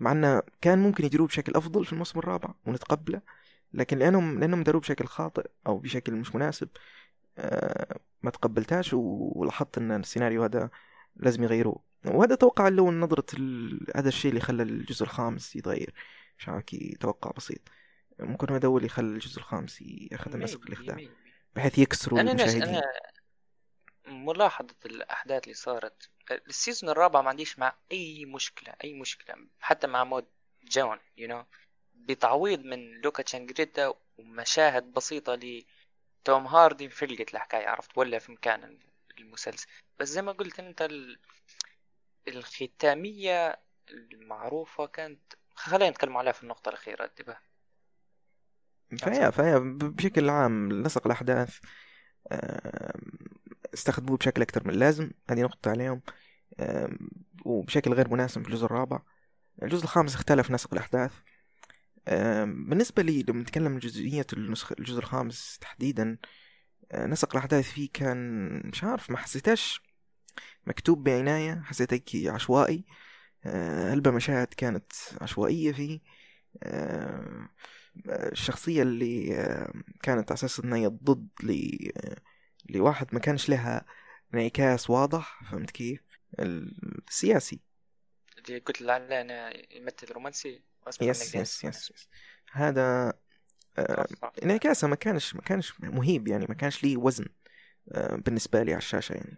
مع 0.00 0.12
إنه 0.12 0.42
كان 0.60 0.78
ممكن 0.78 1.04
يجروه 1.04 1.26
بشكل 1.26 1.52
أفضل 1.56 1.84
في 1.84 1.92
الموسم 1.92 2.18
الرابع 2.18 2.54
ونتقبله. 2.66 3.20
لكن 3.76 3.98
لانهم 3.98 4.40
لأنهم 4.40 4.62
داروه 4.62 4.80
بشكل 4.82 5.06
خاطئ 5.06 5.50
أو 5.66 5.78
بشكل 5.78 6.12
مش 6.12 6.34
مناسب 6.34 6.68
آه، 7.38 8.00
ما 8.22 8.30
تقبلتهاش 8.30 8.90
ولاحظت 8.92 9.78
إن 9.78 9.92
السيناريو 9.92 10.42
هذا 10.42 10.70
لازم 11.16 11.42
يغيروه. 11.42 11.82
وهذا 12.06 12.34
توقع 12.34 12.68
له 12.68 12.90
نظرة 12.90 13.26
ال... 13.34 13.86
هذا 13.96 14.08
الشيء 14.08 14.28
اللي 14.28 14.40
خلى 14.40 14.62
الجزء 14.62 15.04
الخامس 15.04 15.56
يتغير 15.56 15.94
مش 16.38 16.48
عارف 16.48 16.64
كي 16.64 16.96
توقع 17.00 17.30
بسيط. 17.36 17.60
ممكن 18.18 18.54
هذا 18.54 18.68
هو 18.68 18.78
اللي 18.78 18.88
خلى 18.88 19.06
الجزء 19.06 19.38
الخامس 19.38 19.82
ياخذ 19.82 20.34
النسق 20.34 20.60
الإخداع 20.66 20.96
maybe. 20.96 21.10
بحيث 21.56 21.78
يكسروا 21.78 22.22
ناس 22.22 22.40
المشاهدين. 22.40 22.62
أنا 22.62 22.82
ملاحظة 24.06 24.74
الأحداث 24.86 25.42
اللي 25.42 25.54
صارت. 25.54 26.10
السيزون 26.30 26.90
الرابع 26.90 27.22
ما 27.22 27.28
عنديش 27.28 27.58
مع 27.58 27.76
أي 27.92 28.24
مشكلة 28.24 28.74
أي 28.84 29.00
مشكلة 29.00 29.36
حتى 29.60 29.86
مع 29.86 30.04
مود 30.04 30.26
جون 30.64 30.98
يو 31.16 31.28
نو 31.28 31.44
بتعويض 32.06 32.60
من 32.60 33.00
لوكا 33.00 33.22
تشانجريتا 33.22 33.94
ومشاهد 34.18 34.92
بسيطة 34.92 35.34
لتوم 35.34 36.46
هاردي 36.46 36.88
فلقت 36.88 37.34
الحكاية 37.34 37.68
عرفت؟ 37.68 37.98
ولا 37.98 38.18
في 38.18 38.32
مكان 38.32 38.78
المسلسل. 39.18 39.66
بس 39.98 40.08
زي 40.08 40.22
ما 40.22 40.32
قلت 40.32 40.60
أنت 40.60 40.82
ال... 40.82 41.18
الختامية 42.28 43.60
المعروفة 43.90 44.86
كانت 44.86 45.20
خلينا 45.54 45.90
نتكلم 45.90 46.16
عليها 46.16 46.32
في 46.32 46.42
النقطة 46.42 46.68
الأخيرة 46.68 47.04
انتبه. 47.04 47.36
فهي 48.98 49.32
فهي 49.32 49.60
بشكل 49.60 50.30
عام 50.30 50.68
نسق 50.82 51.06
الأحداث 51.06 51.58
استخدموه 53.74 54.16
بشكل 54.16 54.42
أكثر 54.42 54.64
من 54.64 54.70
اللازم. 54.70 55.10
هذه 55.30 55.42
نقطة 55.42 55.70
عليهم. 55.70 56.02
وبشكل 57.44 57.92
غير 57.92 58.08
مناسب 58.08 58.42
في 58.42 58.48
الجزء 58.48 58.64
الرابع. 58.66 59.00
الجزء 59.62 59.84
الخامس 59.84 60.14
اختلف 60.14 60.50
نسق 60.50 60.74
الأحداث. 60.74 61.12
بالنسبة 62.44 63.02
لي 63.02 63.22
لما 63.28 63.42
نتكلم 63.42 63.66
عن 63.72 63.78
جزئية 63.78 64.26
النسخ 64.32 64.72
الجزء 64.72 64.98
الخامس 64.98 65.58
تحديدا 65.60 66.18
آه، 66.92 67.06
نسق 67.06 67.30
الأحداث 67.36 67.70
فيه 67.70 67.88
كان 67.92 68.48
مش 68.68 68.84
عارف 68.84 69.10
ما 69.10 69.16
حسيتهاش 69.16 69.80
مكتوب 70.66 71.04
بعناية 71.04 71.62
حسيته 71.64 72.30
عشوائي. 72.32 72.84
آه، 73.44 73.92
هلبة 73.92 74.10
مشاهد 74.10 74.46
كانت 74.46 74.92
عشوائية 75.20 75.72
فيه. 75.72 76.00
الشخصية 78.08 78.82
اللي 78.82 79.26
كانت 80.02 80.30
على 80.32 80.38
أساس 80.38 80.60
إنها 80.60 80.78
هي 80.78 80.86
ضد 80.86 81.28
ل- 81.42 81.90
آه، 81.96 82.16
لواحد 82.70 83.14
ما 83.14 83.20
كانش 83.20 83.48
لها 83.48 83.86
انعكاس 84.34 84.90
واضح 84.90 85.50
فهمت 85.50 85.70
كيف؟ 85.70 86.00
السياسي. 86.40 87.60
اللي 88.38 88.58
قلت 88.58 88.82
عليه 88.82 89.20
أنا 89.20 89.52
يمثل 89.76 90.12
رومانسي. 90.12 90.62
يس 91.00 91.34
يس 91.34 91.64
يس 91.64 91.64
يس. 91.64 92.08
هذا 92.52 93.12
آه، 93.78 94.04
ترفع. 94.04 94.32
انعكاسه 94.42 94.88
ما 94.88 94.96
كانش 94.96 95.34
ما 95.34 95.42
كانش 95.42 95.80
مهيب 95.80 96.28
يعني 96.28 96.46
ما 96.48 96.54
كانش 96.54 96.84
ليه 96.84 96.96
وزن 96.96 97.26
آه، 97.92 98.16
بالنسبة 98.16 98.62
لي 98.62 98.72
على 98.72 98.78
الشاشة 98.78 99.12
يعني. 99.12 99.36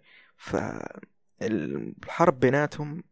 فالحرب 1.41 2.41
بيناتهم 2.41 3.05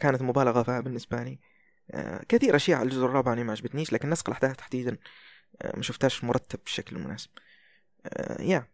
كانت 0.00 0.22
مبالغة 0.22 0.62
فيها 0.62 0.80
بالنسبة 0.80 1.22
لي. 1.22 1.38
آه، 1.90 2.24
كثير 2.28 2.56
أشياء 2.56 2.78
على 2.78 2.86
الجزء 2.86 3.04
الرابع 3.04 3.32
أنا 3.32 3.42
ما 3.42 3.52
عجبتنيش 3.52 3.92
لكن 3.92 4.10
نسق 4.10 4.28
الأحداث 4.28 4.56
تحديدا 4.56 4.98
آه، 5.62 5.76
ما 5.76 5.82
شفتهاش 5.82 6.24
مرتب 6.24 6.60
بالشكل 6.64 6.96
المناسب 6.96 7.30
آه، 8.06 8.42
يا 8.42 8.68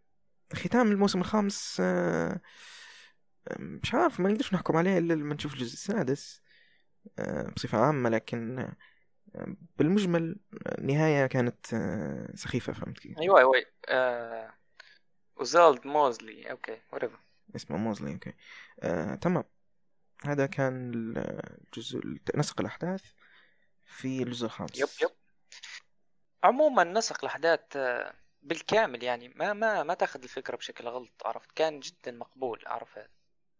ختام 0.54 0.92
الموسم 0.92 1.20
الخامس 1.20 1.76
آه، 1.80 2.40
مش 3.58 3.94
عارف 3.94 4.20
ما 4.20 4.28
نقدرش 4.30 4.54
نحكم 4.54 4.76
عليه 4.76 4.98
إلا 4.98 5.14
لما 5.14 5.34
نشوف 5.34 5.54
الجزء 5.54 5.72
السادس. 5.74 6.41
بصفة 7.56 7.78
عامة 7.78 8.10
لكن 8.10 8.58
آه، 9.34 9.56
بالمجمل 9.78 10.36
النهاية 10.78 11.26
كانت 11.26 11.74
آه، 11.74 12.28
سخيفة 12.34 12.72
فهمت 12.72 12.98
كيف؟ 12.98 13.18
أيوة 13.18 13.38
أيوة. 13.38 13.54
آه... 13.88 14.54
وزالد 15.36 15.86
موزلي. 15.86 16.50
okay 16.50 16.80
whatever. 16.94 17.18
اسمه 17.56 17.76
موزلي 17.76 18.12
okay. 18.12 18.32
آه، 18.80 19.14
تمام. 19.14 19.44
هذا 20.24 20.46
كان 20.46 20.92
الجزء 20.94 22.00
نسق 22.34 22.60
الأحداث 22.60 23.02
في 23.84 24.22
الجزء 24.22 24.46
الخامس. 24.46 24.78
يب 24.78 24.88
يب. 25.02 25.16
عموما 26.44 26.84
نسق 26.84 27.24
الأحداث 27.24 27.60
آه، 27.76 28.14
بالكامل 28.42 29.02
يعني. 29.02 29.28
ما 29.28 29.52
ما 29.52 29.82
ما 29.82 29.94
تأخذ 29.94 30.22
الفكرة 30.22 30.56
بشكل 30.56 30.88
غلط 30.88 31.12
عرفت؟ 31.24 31.52
كان 31.52 31.80
جدا 31.80 32.12
مقبول 32.12 32.62
عرفت؟ 32.66 33.10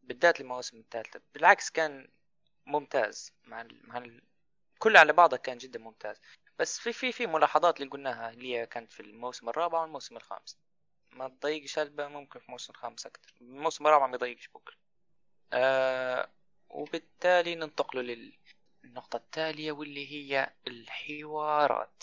بالذات 0.03 0.41
المواسم 0.41 0.77
الثالثة. 0.77 1.21
بالعكس 1.35 1.71
كان 1.71 2.09
ممتاز. 2.67 3.33
مع 3.45 3.61
ال... 3.61 3.89
مع 3.89 3.99
ال... 3.99 4.23
كل 4.79 4.97
على 4.97 5.13
بعضه 5.13 5.37
كان 5.37 5.59
جدا 5.59 5.79
ممتاز. 5.79 6.21
بس 6.59 6.79
في 6.79 6.93
في 6.93 7.13
في 7.13 7.27
ملاحظات 7.27 7.81
اللي 7.81 7.91
قلناها 7.91 8.31
اللي 8.31 8.67
كانت 8.67 8.93
في 8.93 9.01
الموسم 9.01 9.49
الرابع 9.49 9.81
والموسم 9.81 10.17
الخامس. 10.17 10.59
ما 11.13 11.29
تضيقش 11.29 11.79
هلبة 11.79 12.09
ممكن 12.09 12.41
في 12.41 12.47
الموسم 12.47 12.73
الخامس 12.73 13.07
أكتر. 13.07 13.35
الموسم 13.41 13.87
الرابع 13.87 14.07
ما 14.07 14.15
يضيقش 14.15 14.49
بكرة. 14.49 14.77
آه 15.53 16.31
وبالتالي 16.71 17.55
ننتقل 17.55 18.33
للنقطة 18.85 19.17
التالية 19.17 19.73
واللي 19.73 20.13
هي 20.13 20.53
الحوارات. 20.67 22.03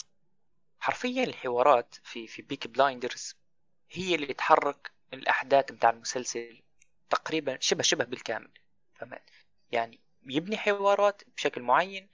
حرفيا 0.80 1.24
الحوارات 1.24 1.96
في 2.04 2.28
في 2.28 2.42
بيك 2.42 2.68
بلايندرز 2.68 3.36
هي 3.92 4.16
اللي 4.16 4.34
تحرك 4.34 4.92
الأحداث 5.14 5.72
بتاع 5.72 5.90
المسلسل 5.90 6.62
تقريبا 7.10 7.58
شبه 7.62 7.84
شبه 7.84 8.06
بالكامل. 8.06 8.52
فهمت 8.96 9.30
يعني 9.72 10.00
يبني 10.26 10.58
حوارات 10.58 11.22
بشكل 11.38 11.62
معين. 11.62 12.10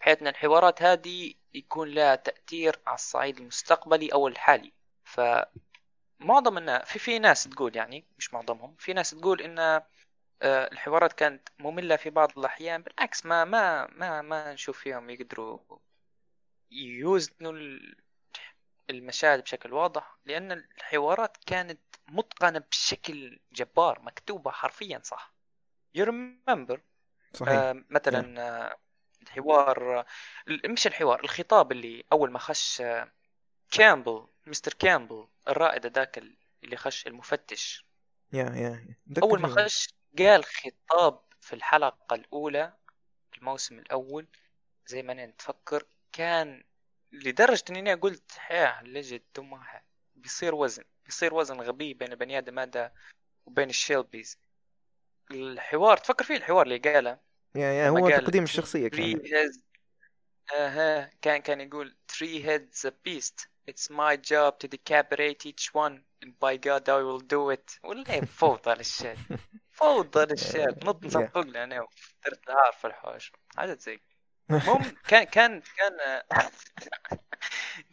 بحيث 0.00 0.22
أن 0.22 0.26
الحوارات 0.26 0.82
هذه 0.82 1.34
يكون 1.54 1.88
لها 1.88 2.14
تأثير 2.14 2.78
على 2.86 2.94
الصعيد 2.94 3.38
المستقبلي 3.38 4.12
أو 4.12 4.28
الحالي. 4.28 4.72
ف 5.04 5.20
معظم 6.20 6.58
الناس 6.58 6.82
في 6.88 6.98
في 6.98 7.18
ناس 7.18 7.44
تقول 7.44 7.76
يعني 7.76 8.04
مش 8.18 8.34
معظمهم 8.34 8.76
في 8.78 8.92
ناس 8.92 9.10
تقول 9.10 9.42
إن 9.42 9.58
آه، 9.58 9.84
الحوارات 10.72 11.12
كانت 11.12 11.48
مملة 11.58 11.96
في 11.96 12.10
بعض 12.10 12.38
الأحيان 12.38 12.82
بالعكس 12.82 13.26
ما 13.26 13.44
ما 13.44 13.86
ما 13.86 14.22
ما 14.22 14.52
نشوف 14.52 14.78
فيهم 14.78 15.10
يقدروا 15.10 15.58
يوزنوا 16.70 17.52
ال- 17.52 17.96
المشاهد 18.90 19.42
بشكل 19.42 19.72
واضح. 19.72 20.18
لأن 20.24 20.52
الحوارات 20.52 21.36
كانت 21.46 21.80
متقنة 22.08 22.58
بشكل 22.70 23.40
جبار 23.52 24.00
مكتوبة 24.00 24.50
حرفيا 24.50 25.00
صح. 25.04 25.34
You 25.98 26.02
remember 26.04 26.78
صحيح. 27.36 27.52
آه 27.52 27.84
مثلا 27.90 28.40
آه 28.40 28.76
الحوار 29.22 29.98
آه 30.00 30.06
ال- 30.48 30.72
مش 30.72 30.86
الحوار 30.86 31.24
الخطاب 31.24 31.72
اللي 31.72 32.04
أول 32.12 32.30
ما 32.30 32.38
خش 32.38 32.80
آه 32.80 33.12
كامبل 33.70 34.26
مستر 34.46 34.72
كامبل 34.72 35.28
الرائد 35.48 35.86
ذاك 35.86 36.18
اللي 36.64 36.76
خش 36.76 37.06
المفتش. 37.06 37.86
يا 38.32 38.44
يا 38.44 38.94
أول 39.22 39.40
ما. 39.40 39.48
خش 39.48 39.88
قال 40.18 40.44
خطاب 40.44 41.20
في 41.40 41.52
الحلقة 41.52 42.14
الأولى 42.14 42.72
الموسم 43.38 43.78
الأول 43.78 44.26
زي 44.86 45.02
ما 45.02 45.12
أنا 45.12 45.26
نتفكر 45.26 45.86
كان 46.12 46.64
لدرجة 47.12 47.64
إني 47.70 47.78
أنا 47.80 47.94
قلت 47.94 48.32
حياه 48.38 48.82
لجد 48.82 49.22
دمها 49.36 49.82
بيصير 50.16 50.54
وزن 50.54 50.84
بيصير 51.04 51.34
وزن 51.34 51.60
غبي 51.60 51.94
بين 51.94 52.12
البني 52.12 52.38
آدم 52.38 52.58
هذا 52.58 52.92
وبين 53.46 53.68
الشيلبيز. 53.70 54.38
الحوار 55.30 55.96
تفكر 55.96 56.24
فيه 56.24 56.36
الحوار 56.36 56.62
اللي 56.66 56.78
قاله؟ 56.78 57.18
يا 57.56 57.90
لما 57.90 58.00
هو 58.00 58.08
تقديم 58.10 58.40
"Team 58.46 58.48
الشخصية 58.48 58.88
كان 58.88 59.20
أها 60.54 61.10
كان 61.22 61.40
كان 61.40 61.60
يقول 61.60 61.96
three 62.12 62.42
heads 62.46 62.84
a 62.88 62.90
beast. 62.90 63.46
It's 63.70 63.90
my 63.90 64.16
job 64.16 64.52
to 64.60 64.68
decapitate 64.68 65.46
each 65.46 65.74
one 65.74 65.94
and 66.22 66.30
by 66.40 66.56
God 66.56 66.88
I 66.88 67.00
will 67.02 67.20
do 67.20 67.50
it. 67.50 67.78
ولا 67.84 68.24
فوضى 68.24 68.74
للشيء 68.74 69.16
فوضى 69.78 70.24
للشيء 70.24 70.68
نط 70.84 71.04
نصفق 71.04 71.38
له 71.46 71.64
أنا 71.64 71.86
درت 72.24 72.50
عارف 72.50 72.86
الحوش. 72.86 73.32
حاجة 73.56 73.74
زي. 73.80 74.00
المهم 74.50 74.96
كان 75.08 75.24
كان 75.24 75.62
كان 75.76 76.22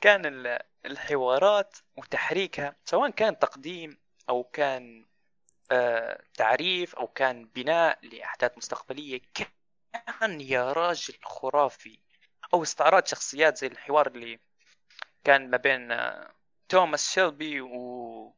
كان 0.01 0.25
ال- 0.25 0.59
الحوارات 0.85 1.77
وتحريكها 1.97 2.75
سواء 2.85 3.09
كان 3.09 3.39
تقديم 3.39 3.97
أو 4.29 4.43
كان 4.43 5.05
آه، 5.05 5.12
تعريف 6.33 6.95
أو 6.95 7.07
كان 7.07 7.45
بناء 7.45 7.99
لأحداث 8.05 8.57
مستقبلية 8.57 9.21
كان 9.33 10.41
يا 10.41 10.73
راجل 10.73 11.17
خرافي. 11.23 11.99
أو 12.53 12.63
استعراض 12.63 13.05
شخصيات 13.05 13.57
زي 13.57 13.67
الحوار 13.67 14.07
اللي 14.07 14.39
كان 15.23 15.49
ما 15.49 15.57
بين 15.57 15.91
آه، 15.91 16.33
توماس 16.69 17.11
شيلبي 17.11 17.61
و 17.61 18.35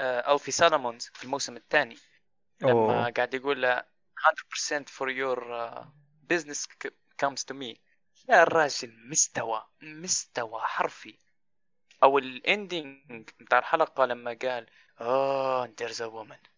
آه، 0.00 0.34
ألفي 0.34 0.50
سالمونز 0.50 1.10
في 1.14 1.24
الموسم 1.24 1.56
الثاني. 1.56 1.96
لما 2.60 2.72
أوه. 2.72 3.10
قاعد 3.10 3.34
يقول 3.34 3.62
له 3.62 3.84
100% 4.16 4.84
for 4.88 5.08
your 5.08 5.40
uh, 5.40 5.84
business 6.32 6.66
comes 7.22 7.44
to 7.44 7.54
me. 7.54 7.76
يا 8.28 8.42
الراجل 8.42 9.08
مستوى 9.08 9.66
مستوى 9.82 10.60
حرفي. 10.60 11.18
أو 12.02 12.18
الاندنج 12.18 13.30
بتاع 13.40 13.58
الحلقة 13.58 14.06
لما 14.06 14.38
قال 14.42 14.66
آه 15.00 15.66
there's 15.66 16.00
a 16.00 16.08
woman. 16.08 16.55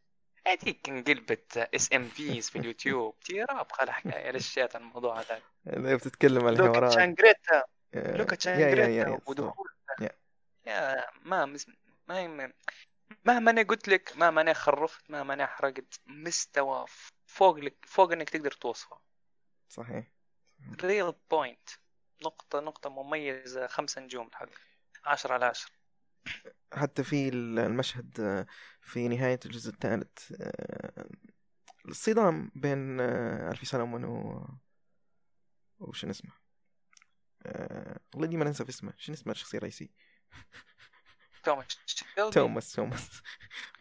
هذيك 0.49 0.89
انقلبت 0.89 1.57
اس 1.57 1.93
ام 1.93 2.09
فيز 2.09 2.51
في 2.51 2.59
اليوتيوب. 2.59 3.21
تيراب 3.21 3.73
خل 3.73 3.91
حكايه 3.91 4.31
للشيت 4.31 4.77
عن 4.77 4.83
الموضوع 4.83 5.21
هذا؟ 5.21 5.41
إذا 5.67 5.97
بتتكلم 5.97 6.47
عن 6.47 6.55
لوكا 6.55 6.65
الحوارات. 6.71 6.93
تشانجريتا 6.93 7.65
آه، 7.95 8.17
لوكا 8.17 8.51
يا 8.51 8.57
يا 8.57 8.69
يا 8.69 8.75
تشانجريتا 8.75 8.89
يا 9.11 9.21
ودخول. 9.27 9.69
يا. 10.01 10.11
يا 10.67 11.05
ما 11.23 11.47
مس... 11.47 11.67
ما 12.09 12.27
ما- 12.27 12.53
مهما 13.25 13.51
أنا 13.51 13.63
قلت 13.63 13.89
لك 13.89 14.13
مهما 14.17 14.41
أنا 14.41 14.53
خرفت 14.53 15.11
مهما 15.11 15.35
أنا 15.35 15.47
حرقت 15.47 16.01
مستوى 16.07 16.87
فوق 17.27 17.57
لك 17.59 17.77
فوق 17.87 18.13
إنك 18.13 18.31
تقدر 18.31 18.51
توصفه. 18.51 18.99
صحيح. 19.69 20.05
real 20.83 21.13
point 21.31 21.69
نقطة 22.25 22.61
نقطة 22.61 22.91
مميزة 22.91 23.67
خمسة 23.67 24.01
نجوم 24.01 24.27
الحق. 24.27 24.49
عشرة 25.05 25.35
على 25.35 25.45
عشرة. 25.45 25.73
حتى 26.73 27.05
في 27.05 27.29
المشهد 27.29 28.21
آه، 28.21 28.47
في 28.81 29.09
نهاية 29.09 29.41
الجزء 29.47 29.71
الثالث 29.71 30.33
آه، 30.41 31.09
الصدام 31.89 32.51
بين 32.55 33.01
آه، 33.01 33.51
ألفي 33.51 33.67
سولومون 33.67 34.05
و 34.05 34.47
وشنو 35.79 36.11
اسمه؟ 36.11 36.33
والله 38.15 38.29
ديما 38.29 38.45
ننسى 38.45 38.65
في 38.65 38.71
اسمه. 38.71 38.93
شنو 38.97 39.15
اسمه 39.15 39.33
الشخصية 39.33 39.59
الرئيسية؟ 39.59 39.89
توماس. 41.45 41.79
توماس 42.33 42.73
توماس. 42.73 43.23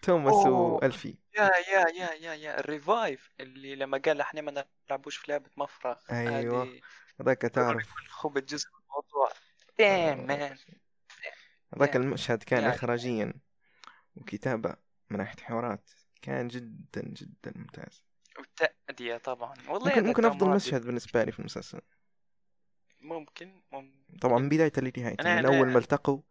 توماس 0.02 0.34
أوه. 0.34 0.50
وألفي. 0.50 1.18
يا 1.38 1.44
يا 1.44 1.86
يا 1.90 2.14
يا 2.14 2.34
يا. 2.34 2.60
الريفايف 2.60 3.32
اللي 3.40 3.76
لما 3.76 3.98
قال 3.98 4.22
إحنا 4.22 4.42
ما 4.42 4.66
نلعبوش 4.90 5.18
في 5.18 5.32
لعبة 5.32 5.50
مفرغ. 5.58 5.96
أيوة. 6.12 6.64
هذه 6.64 6.82
هذاك 7.22 7.42
تعرف. 7.42 7.94
خب 8.10 8.38
الجزء 8.38 8.68
الموضوع. 8.70 9.32
Yeah. 11.76 11.96
المشهد 11.96 12.44
كان 12.44 12.62
يعني. 12.62 12.76
إخراجيا. 12.76 13.34
وكتابة 14.16 14.76
من 15.10 15.18
ناحية 15.18 15.44
حوارات. 15.44 15.90
كان 16.22 16.48
جدا 16.48 17.02
جدا 17.02 17.54
ممتاز. 17.56 18.04
والتأدية 18.38 19.18
طبعا. 19.18 19.54
والله 19.68 19.90
ممكن 19.90 20.08
ممكن 20.08 20.26
أفضل. 20.26 20.50
مشهد 20.50 20.86
بالنسبة 20.86 21.24
لي 21.24 21.32
في 21.32 21.40
المسلسل. 21.40 21.82
ممكن 23.00 23.62
ممكن. 23.72 24.18
طبعا 24.22 24.40
من 24.40 24.50
بداية 24.50 24.72
لنهايته 24.78 25.24
من 25.36 25.42
أنا- 25.44 25.46
أول 25.46 25.68
ما 25.68 25.80
التقوا 25.80 26.22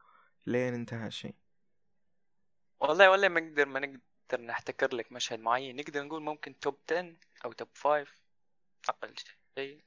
لين 0.47 0.75
انتهى 0.75 1.07
الشيء. 1.07 1.35
والله 2.81 3.11
والله 3.11 3.29
ما 3.29 3.41
نقدر 3.41 3.67
ما 3.67 3.81
نقدر 3.81 4.41
نحتكر 4.47 4.95
لك 4.95 5.13
مشهد 5.13 5.39
معين. 5.39 5.77
نقدر 5.77 6.03
نقول 6.03 6.23
ممكن 6.23 6.59
توب 6.59 6.79
10 6.91 7.17
أو 7.45 7.53
توب 7.53 7.69
5 7.75 8.09
أقل 8.89 9.15
شيء. 9.59 9.85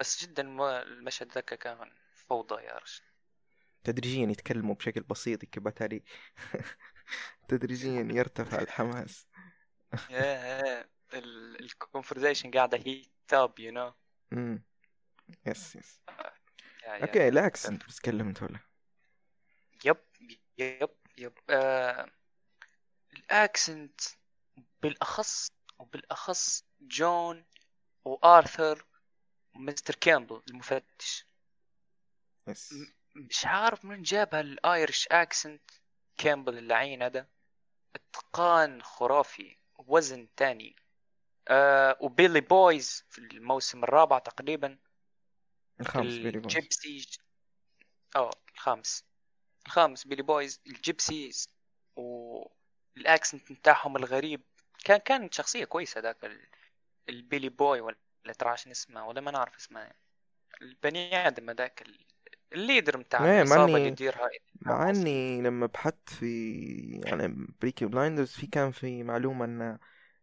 بس 0.00 0.24
جدا 0.24 0.42
المشهد 0.82 1.32
ذاك 1.32 1.54
كان 1.54 1.90
فوضى 2.14 2.62
يا 2.62 2.74
رجل. 2.78 3.02
تدريجيا 3.84 4.30
يتكلموا 4.30 4.74
بشكل 4.74 5.00
بسيط 5.02 5.44
كبتالي 5.44 6.02
تدريجيا 7.48 8.08
يرتفع 8.12 8.58
الحماس. 8.62 9.28
yeah 10.10 10.88
ال 11.60 11.67
conversation 11.67 12.50
قاعدة 12.50 12.78
هي 12.86 13.04
top 13.28 13.58
you 13.58 13.72
know 13.72 13.92
امم 14.32 14.64
yes 15.46 15.76
yes 15.76 16.00
okay 17.02 17.28
ال 17.28 17.36
accent 17.36 17.86
بس 17.86 17.96
تكلمت 17.96 18.42
ولا؟ 18.42 18.58
yep 19.84 19.96
yep 20.58 20.90
yep. 21.18 21.32
آه 21.50 22.10
ال 23.12 23.25
accent 23.25 24.00
بالأخص 24.82 25.48
وبالأخص 25.78 26.64
جون 26.80 27.44
وآرثر 28.04 28.84
ومستر 29.56 29.94
كامبل 29.94 30.42
المفتش. 30.50 31.26
yes 32.48 32.86
مش 33.14 33.46
عارف 33.46 33.84
من 33.84 34.02
جاب 34.02 34.34
هال 34.34 34.55
Irish 34.55 35.08
accent 35.10 35.70
كامبل 36.16 36.58
اللعين 36.58 37.02
هذا. 37.02 37.26
إتقان 37.94 38.82
خرافي 38.82 39.56
وزن 39.78 40.28
تاني. 40.36 40.76
آه 41.48 41.96
وبيلي 42.00 42.40
بويز 42.40 43.04
في 43.10 43.18
الموسم 43.18 43.84
الرابع 43.84 44.18
تقريبا. 44.18 44.78
الخامس 45.80 46.14
بيلي 46.14 46.38
بويز. 46.38 46.56
ال 46.56 46.66
gypsy 46.66 47.18
آه 48.16 48.30
الخامس. 48.54 49.04
الخامس 49.66 50.04
بيلي 50.06 50.22
بويز. 50.22 50.60
ال 50.66 50.76
gypsies 50.76 51.48
وال 51.96 52.35
accent 52.35 53.52
بتاعهم 53.52 53.96
الغريب. 53.96 54.42
كان 54.84 54.98
كان 54.98 55.30
شخصية 55.30 55.64
كويسة 55.64 56.00
ذاك 56.00 56.24
ال- 56.24 56.48
البيلي 57.08 57.48
بوي 57.48 57.80
ولا 57.80 58.32
ترى 58.38 58.56
شنو 58.56 58.72
اسمه 58.72 59.06
ولا 59.08 59.20
ما 59.20 59.30
نعرف 59.30 59.56
اسمه 59.56 59.92
البني 60.62 61.26
آدم 61.26 61.50
هذاك 61.50 61.82
ال 62.54 62.60
leader 62.60 62.96
بتاع 62.96 63.24
إيه، 63.24 63.44
إني- 63.44 63.52
اللي 63.52 63.86
يديرها 63.86 64.30
مع 64.62 64.90
إني 64.90 65.42
لما 65.42 65.66
بحثت 65.66 66.08
في 66.08 67.00
يعني 67.06 67.46
بيكي 67.60 67.86
بلايندرز 67.86 68.30
في 68.32 68.46
كان 68.46 68.70
في 68.70 69.02
معلومة 69.02 69.44
إن 69.44 69.78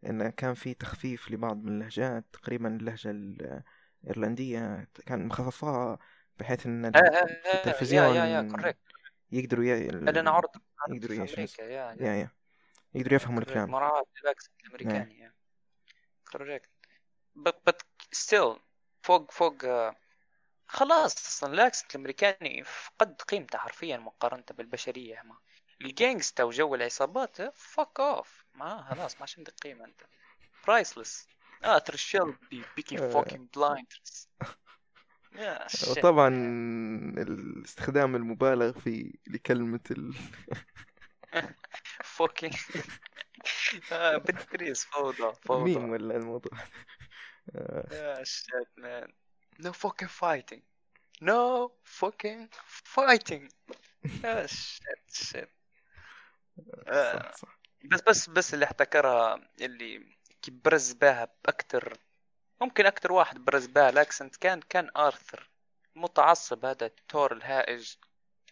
إن 0.06 0.30
كان 0.30 0.54
في 0.54 0.74
تخفيف 0.74 1.32
لبعض 1.32 1.63
من 1.63 1.72
اللهجات 1.74 2.26
تقريبا 2.34 2.76
اللهجة 2.76 3.12
الإيرلندية 4.04 4.88
كان 5.06 5.26
مخففاها 5.28 6.00
بحيث 6.39 6.65
إن 6.65 6.86
آه، 6.86 6.91
آه، 6.96 7.00
آه، 7.00 7.54
التلفزيون 7.58 8.15
يا 8.15 8.26
يا 8.26 8.76
يقدروا 9.32 9.65
ي... 9.65 9.89
عرض 10.28 10.50
يقدروا 10.89 11.17
أمريكا 11.17 11.62
yeah 11.64 11.96
yeah 12.00 12.14
yeah. 12.14 12.30
يقدروا 12.94 13.15
يفهموا. 13.15 13.41
الكلام. 13.41 13.72
مراعاة 13.72 14.04
لل 14.24 14.31
accent 14.31 14.54
الأمريكاني 14.63 15.32
correct 16.32 16.70
but 17.39 17.54
but 17.70 17.76
still 18.15 18.60
فوق 19.04 19.32
فوق 19.32 19.65
خلاص 20.72 21.16
أصلا 21.28 21.54
الاكسنت 21.54 21.96
الأمريكاني 21.96 22.64
فقد 22.64 23.22
قيمته 23.22 23.58
حرفيا 23.58 23.98
مقارنة 23.98 24.44
بالبشرية. 24.52 25.22
ما 25.26 25.36
الجانجستا 25.82 26.43
وجو 26.43 26.76
العصابات 26.76 27.41
فك 27.56 28.00
اوف 28.00 28.45
ما 28.56 28.84
خلاص 28.89 29.22
ما 29.22 29.28
عندك 29.38 29.54
قيمة 29.54 29.86
أنت. 29.86 30.02
برايسلس 30.68 31.28
ارثر 31.66 31.95
شيلبي 31.95 32.64
بيكي. 32.76 32.98
فوكينج 32.98 33.50
بلايندرز 33.56 34.30
يا 35.36 35.68
shit. 35.68 35.88
وطبعا 35.89 36.28
الاستخدام 37.18 38.16
المبالغ 38.16 38.80
في 38.80 39.20
لكلمة 39.28 39.80
ال... 39.91 40.14
فوكينج 42.04 42.56
آه 43.91 44.18
بالتريس 44.18 44.86
فوضى 44.86 45.34
فوضى. 45.41 45.64
مين 45.64 45.89
ولا 45.89 46.16
الموضوع؟ 46.18 46.52
Yeah, 47.52 48.24
shit, 48.24 48.70
man. 48.78 49.08
No 49.64 49.72
fucking 49.74 50.12
fighting. 50.22 50.62
No 51.24 51.72
fucking 51.99 52.41
fighting. 52.95 53.43
Yeah, 54.24 54.47
shit, 54.57 55.01
shit. 55.13 55.49
آه، 56.88 57.32
بس 57.91 58.01
بس 58.07 58.30
بس 58.30 58.53
اللي 58.53 58.65
احتكرها 58.65 59.49
اللي 59.61 60.05
برز 60.47 60.93
بها 60.93 61.28
بأكتر 61.45 61.97
ممكن 62.61 62.86
أكتر 62.86 63.11
واحد 63.11 63.38
برز 63.45 63.65
بها 63.65 63.89
ال 63.89 63.96
accent 63.96 64.36
كان 64.36 64.59
كان 64.69 64.89
آرثر. 64.97 65.49
المتعصب 65.95 66.65
هذا 66.65 66.86
الثور 66.86 67.32
الهائج 67.34 67.95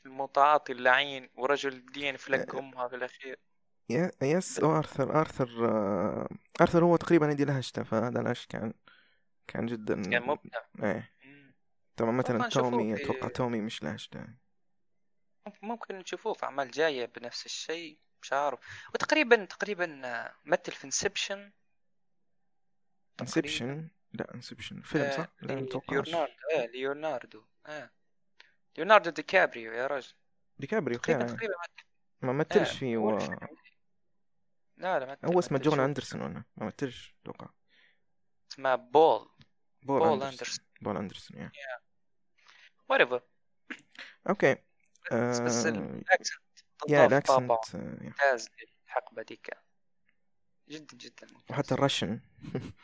المتعاطي 0.05 0.73
اللعين 0.73 1.29
ورجل 1.35 1.73
الدين 1.73 2.17
فلق 2.17 2.55
أمها 2.55 2.87
في 2.87 2.95
الأخير. 2.95 3.39
يا- 3.89 4.11
يس 4.21 4.59
آرثر 4.63 5.19
آرثر 5.19 5.65
آه، 5.65 6.27
آرثر 6.61 6.83
هو 6.83 6.95
تقريبا 6.95 7.27
عندي 7.27 7.45
لهجته 7.45 7.83
فهذا 7.83 8.21
الأش 8.21 8.45
كان 8.45 8.73
كان 9.47 9.65
جدا 9.65 10.01
كان 10.01 10.23
مبدع. 10.23 10.59
إيه. 10.83 11.11
طبعا 11.99 12.11
مثلا 12.11 12.49
تومي 12.49 12.95
أتوقع 12.95 13.27
تومي 13.27 13.61
مش 13.61 13.83
لهجته 13.83 14.27
ممكن 15.61 15.95
نشوفوه 15.95 16.33
في 16.33 16.45
أعمال 16.45 16.71
جاية 16.71 17.05
بنفس 17.05 17.45
الشيء 17.45 17.99
مش 18.21 18.33
عارف. 18.33 18.59
وتقريبا 18.93 19.45
تقريبا 19.45 20.01
آه، 20.05 20.33
مثل 20.45 20.71
في 20.71 20.85
انسبشن 20.85 21.51
انسبشن 23.21 23.87
لا 24.13 24.33
انسبشن 24.33 24.81
فيلم 24.81 25.11
صح؟ 25.11 25.27
لا 25.41 25.53
ليوناردو. 25.53 25.81
إيه 26.51 26.65
ليوناردو. 26.65 27.45
إيه 27.67 27.91
ليوناردو 28.77 29.09
دي 29.09 29.23
كابريو 29.23 29.73
يا 29.73 29.87
رجل. 29.87 30.13
ديكابريو 30.59 30.97
تقريبا 30.99 31.27
خير 31.27 31.35
تقريبا 31.35 31.53
ما 32.21 32.33
مثلش 32.33 32.71
إيه، 32.71 32.79
فيه 32.79 32.97
و... 32.97 33.17
لا 34.77 34.99
لا 34.99 35.05
ما 35.05 35.33
هو 35.33 35.39
اسمه 35.39 35.57
جون. 35.59 35.79
أندرسون 35.79 36.21
ولا؟ 36.21 36.43
ما 36.57 36.65
مثلش 36.65 37.15
أتوقع. 37.21 37.49
اسمه 38.51 38.75
بول. 38.75 39.29
بول, 39.83 40.23
أندرسون. 40.23 40.65
بول 40.81 40.97
أندرسون 40.97 41.37
yeah. 41.37 41.51
whatever 42.95 43.21
okay. 44.29 44.55
بس 45.11 45.39
بس 45.39 45.65
آه، 45.65 45.69
ال 45.69 45.79
accent 45.79 46.39
يا 46.89 47.07
تضاف 47.07 47.23
طابع 47.23 47.45
ال 47.55 47.58
accent 47.58 47.75
آه، 47.75 48.03
yeah. 48.03 48.09
ممتاز 48.09 48.49
للحقبة 48.85 49.21
ديك. 49.23 49.49
جدا 50.69 50.97
جدا 50.97 51.27
ممتاز. 51.31 51.45
وحتى 51.51 51.73
ال 51.73 51.78
Russian. 51.78 52.19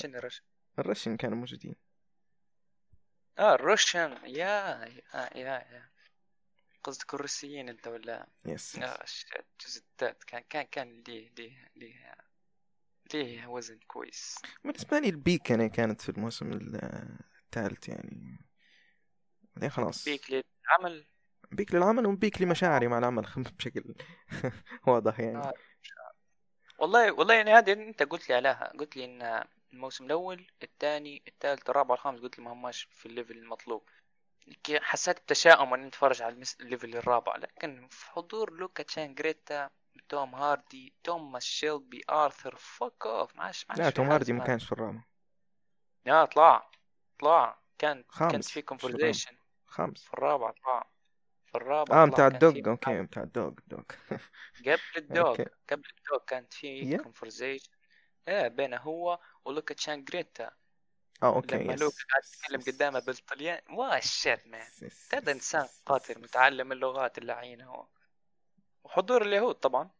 شنو 0.00 0.18
رش 0.18 0.42
ال 0.78 0.83
Russian 0.83 1.16
كانوا 1.16 1.38
موجودين. 1.38 1.74
آه 3.38 3.54
ال 3.54 3.61
Russian 3.61 4.10
yeah 4.26 4.84
yeah 4.84 5.30
yeah, 5.34 5.58
yeah. 5.72 5.90
قصدك 6.84 7.14
الروسيين 7.14 7.68
أنت 7.68 7.86
ولا؟ 7.88 8.26
yes 8.46 8.76
آه 8.76 9.02
الش- 9.02 9.26
الجزء 9.36 9.80
الثالث 9.80 10.24
كان 10.24 10.42
كان 10.50 10.62
كان 10.62 11.02
ليه 11.08 11.30
ليه 11.38 11.70
ليه 11.76 12.14
ليه 13.14 13.46
وزن 13.46 13.78
كويس. 13.86 14.38
بالنسبة 14.64 14.98
لي 14.98 15.08
ال 15.08 15.16
peak 15.16 15.50
يعني 15.50 15.68
كانت 15.68 16.00
في 16.00 16.08
الموسم 16.08 16.52
ال- 16.52 17.18
الثالث 17.44 17.88
يعني. 17.88 18.43
بعدين 19.56 19.70
خلاص. 19.70 20.04
بيك 20.04 20.30
للعمل. 20.30 21.04
بيك 21.52 21.74
للعمل 21.74 22.06
وبيك 22.06 22.42
لمشاعري 22.42 22.88
مع 22.88 22.98
العمل 22.98 23.26
بشكل 23.58 23.94
واضح 24.86 25.20
يعني. 25.20 25.38
آه. 25.38 25.54
والله 26.78 27.12
والله 27.12 27.34
يعني 27.34 27.52
هذه 27.52 27.72
أنت 27.72 28.02
قلت 28.02 28.28
لي 28.28 28.34
عليها. 28.34 28.72
قلت 28.78 28.96
لي 28.96 29.04
إن 29.04 29.44
الموسم 29.72 30.04
الأول 30.04 30.46
الثاني 30.62 31.22
الثالث 31.28 31.70
الرابع 31.70 31.94
الخامس 31.94 32.20
قلت 32.20 32.38
لي 32.38 32.44
ما 32.44 32.52
هماش 32.52 32.88
في 32.90 33.06
ال 33.06 33.11
level 33.11 33.38
المطلوب. 33.38 33.88
حسيت 34.80 35.20
بتشاؤم 35.22 35.72
وأنا 35.72 35.86
نتفرج 35.86 36.22
على 36.22 36.34
المس... 36.34 36.56
ال 36.60 36.66
level 36.66 36.96
الرابع. 36.96 37.36
لكن 37.36 37.88
في 37.90 38.06
حضور 38.10 38.52
لوكا 38.52 38.82
تشانجريتا 38.82 39.70
توم 40.08 40.34
هاردي 40.34 40.92
توماس 41.04 41.44
شيلبي 41.44 42.04
آرثر 42.10 42.56
fuck 42.56 43.06
off. 43.06 43.36
ما 43.36 43.44
عادش 43.44 43.66
لا 43.76 43.90
توم 43.90 44.10
هاردي 44.10 44.32
ما 44.32 44.44
كانش 44.44 44.64
في 44.64 44.72
الرابع. 44.72 45.02
لا 46.06 46.24
طلع 46.24 46.70
طلع. 47.18 47.58
كان 47.78 48.04
خامس، 48.08 48.32
كانت 48.32 48.44
في. 48.44 48.62
conversation 48.62 49.36
خامس 49.74 50.04
في 50.04 50.14
الرابع 50.14 50.50
طلع 50.50 50.90
في 51.46 51.54
الرابع 51.54 52.02
آه 52.02 52.06
بتاع 52.06 52.26
الدوج 52.34 52.68
أوكي 52.68 53.02
بتاع 53.02 53.22
الدوج 53.22 53.58
دوج 53.66 53.84
قبل 54.66 55.18
أوكي. 55.18 55.44
قبل 55.70 55.88
ال 55.98 56.04
dog 56.04 56.24
كانت 56.26 56.54
في. 56.54 56.96
conversation 56.98 57.70
إيه 58.28 58.48
بينه 58.48 58.76
هو 58.76 59.18
ولوكا 59.44 59.74
تشانجريتا. 59.74 60.50
آه 61.22 61.34
okay 61.36 61.56
لما 61.56 61.72
لوكا 61.72 61.96
قاعد 62.10 62.22
يتكلم 62.24 62.74
قدامه 62.74 63.00
بالطليان 63.00 63.60
وا 63.70 64.00
shit 64.00 64.46
man 64.46 64.68
هذا 65.12 65.32
إنسان 65.32 65.68
قاتل. 65.86 66.22
متعلم 66.22 66.72
اللغات 66.72 67.18
اللعينة 67.18 67.64
هو 67.64 67.86
وحضور 68.84 69.22
اليهود 69.22 69.54
طبعا 69.54 69.90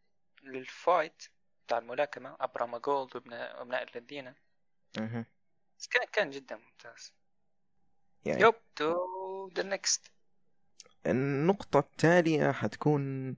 لل 0.42 0.65
fight 0.65 1.22
بتاع 1.66 1.78
الملاكمة 1.78 2.36
ابراما 2.40 2.78
جولد 2.78 3.16
وابن 3.16 3.32
ابناء 3.32 3.82
الذين. 3.82 4.34
كان 5.90 6.06
كان 6.12 6.30
جدا 6.30 6.56
ممتاز. 6.56 7.12
يعني. 8.26 8.42
yep 8.42 8.54
to 8.76 8.96
the 9.56 9.62
next 9.62 10.10
النقطة 11.06 11.78
التالية 11.78 12.52
حتكون 12.52 13.36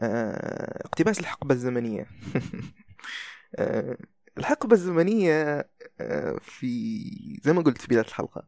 آه، 0.00 0.86
اقتباس 0.86 1.20
الحقبة 1.20 1.54
الزمنية. 1.54 2.06
آه، 3.56 3.96
الحقبة 4.38 4.74
الزمنية 4.74 5.68
آه، 6.00 6.38
في 6.42 7.40
زي 7.44 7.52
ما 7.52 7.62
قلت 7.62 7.78
في 7.78 7.86
بداية 7.88 8.04
الحلقة. 8.04 8.44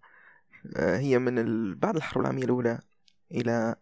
آه، 0.77 0.99
هي 0.99 1.19
من 1.19 1.39
ال... 1.39 1.75
بعد 1.75 1.97
الحرب 1.97 2.21
العالمية 2.23 2.45
الأولى 2.45 2.79
إلى 3.33 3.77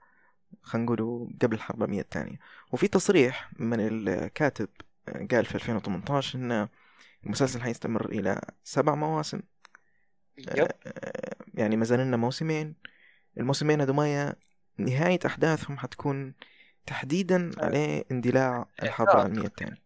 خلينا 0.62 0.85
نقولوا 0.87 1.29
قبل 1.43 1.55
الحرب 1.57 1.79
العالمية 1.79 2.01
الثانية. 2.01 2.39
وفي 2.72 2.89
تصريح 2.89 3.51
من 3.59 3.81
الكاتب 3.81 4.68
قال 5.31 5.45
في 5.47 5.55
2018 5.55 6.39
إن 6.39 6.68
المسلسل 7.26 7.61
حيستمر 7.62 8.07
إلى 8.09 8.41
سبع 8.64 8.95
مواسم. 8.95 9.41
يب. 10.39 10.68
آه، 10.86 11.36
يعني 11.55 11.76
ما 11.76 11.84
زال 11.84 12.01
لنا 12.01 12.16
موسمين. 12.16 12.74
الموسمين 13.39 13.80
هذوما 13.80 14.34
نهاية 14.78 15.18
أحداثهم 15.26 15.78
حتكون 15.78 16.34
تحديدا 16.86 17.51
على 17.59 18.05
اندلاع 18.11 18.66
الحرب. 18.82 19.09
العالمية 19.09 19.47
الثانية. 19.47 19.82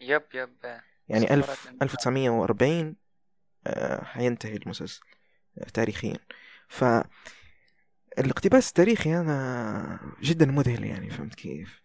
يب 0.00 0.22
يب. 0.34 0.80
يعني 1.08 1.34
ألف. 1.34 1.72
ألف 1.82 1.94
وتسعمية 1.94 2.30
وأربعين 2.30 2.96
حينتهي 4.02 4.56
المسلسل 4.56 5.00
آه، 5.58 5.64
تاريخيا. 5.64 6.18
ف 6.68 6.84
الاقتباس 8.18 8.68
التاريخي 8.68 9.12
هذا 9.12 10.00
جدا 10.22 10.46
مذهل 10.46 10.84
يعني 10.84 11.10
فهمت 11.10 11.34
كيف؟ 11.34 11.80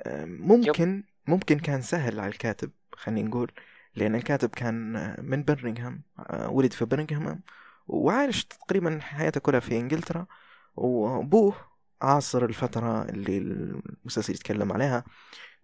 آه، 0.00 0.24
ممكن 0.24 1.04
ممكن 1.26 1.58
كان 1.58 1.82
سهل 1.82 2.20
على 2.20 2.28
الكاتب 2.28 2.70
خلينا 2.92 3.28
نقول 3.28 3.52
لأن 3.96 4.14
الكاتب 4.14 4.48
كان 4.50 5.16
من 5.22 5.44
برمنغهام 5.44 6.02
آه، 6.18 6.48
ولد 6.50 6.72
في 6.72 6.84
برمنغهام 6.84 7.42
وعايش 7.88 8.44
تقريبا 8.44 8.98
حياته 9.02 9.40
كلها 9.40 9.60
في 9.60 9.76
إنجلترا. 9.78 10.26
وأبوه 10.76 11.54
عاصر 12.02 12.44
الفترة 12.44 13.02
اللي 13.02 13.38
المسلسل 13.38 14.34
يتكلم 14.34 14.72
عليها 14.72 15.04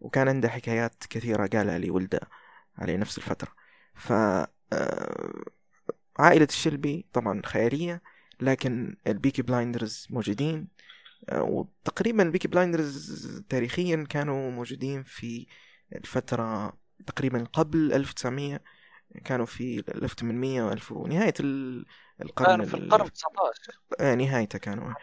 وكان 0.00 0.28
عنده 0.28 0.48
حكايات 0.48 1.04
كثيرة 1.10 1.46
قالها 1.46 1.78
لولده 1.78 2.20
على 2.78 2.96
نفس 2.96 3.18
الفترة. 3.18 3.52
ف 3.94 4.12
آه، 4.12 5.44
عائلة 6.18 6.44
الشلبي 6.50 7.06
طبعا 7.12 7.42
خيالية 7.46 8.02
لكن 8.40 8.96
البيكي 9.06 9.42
بلايندرز 9.42 10.06
موجودين. 10.10 10.68
آه، 11.28 11.42
وتقريبا 11.42 12.22
البيكي 12.22 12.48
بلايندرز 12.48 13.42
تاريخيا 13.48 14.06
كانوا 14.10 14.50
موجودين 14.50 15.02
في 15.02 15.46
الفترة 15.96 16.72
تقريبا 17.06 17.44
قبل 17.52 17.92
1900 17.92 18.60
كانوا 19.24 19.46
في 19.46 19.78
1800 19.94 20.62
و 20.62 20.72
1000 20.72 20.92
ونهاية 20.92 21.34
ال- 21.40 21.86
القرن 22.22 22.46
كانوا 22.48 22.64
في 22.66 22.74
ال- 22.74 22.82
القرن 22.84 23.12
19 23.12 23.80
آه، 24.00 24.14
نهايته 24.14 24.58
كانوا. 24.58 24.94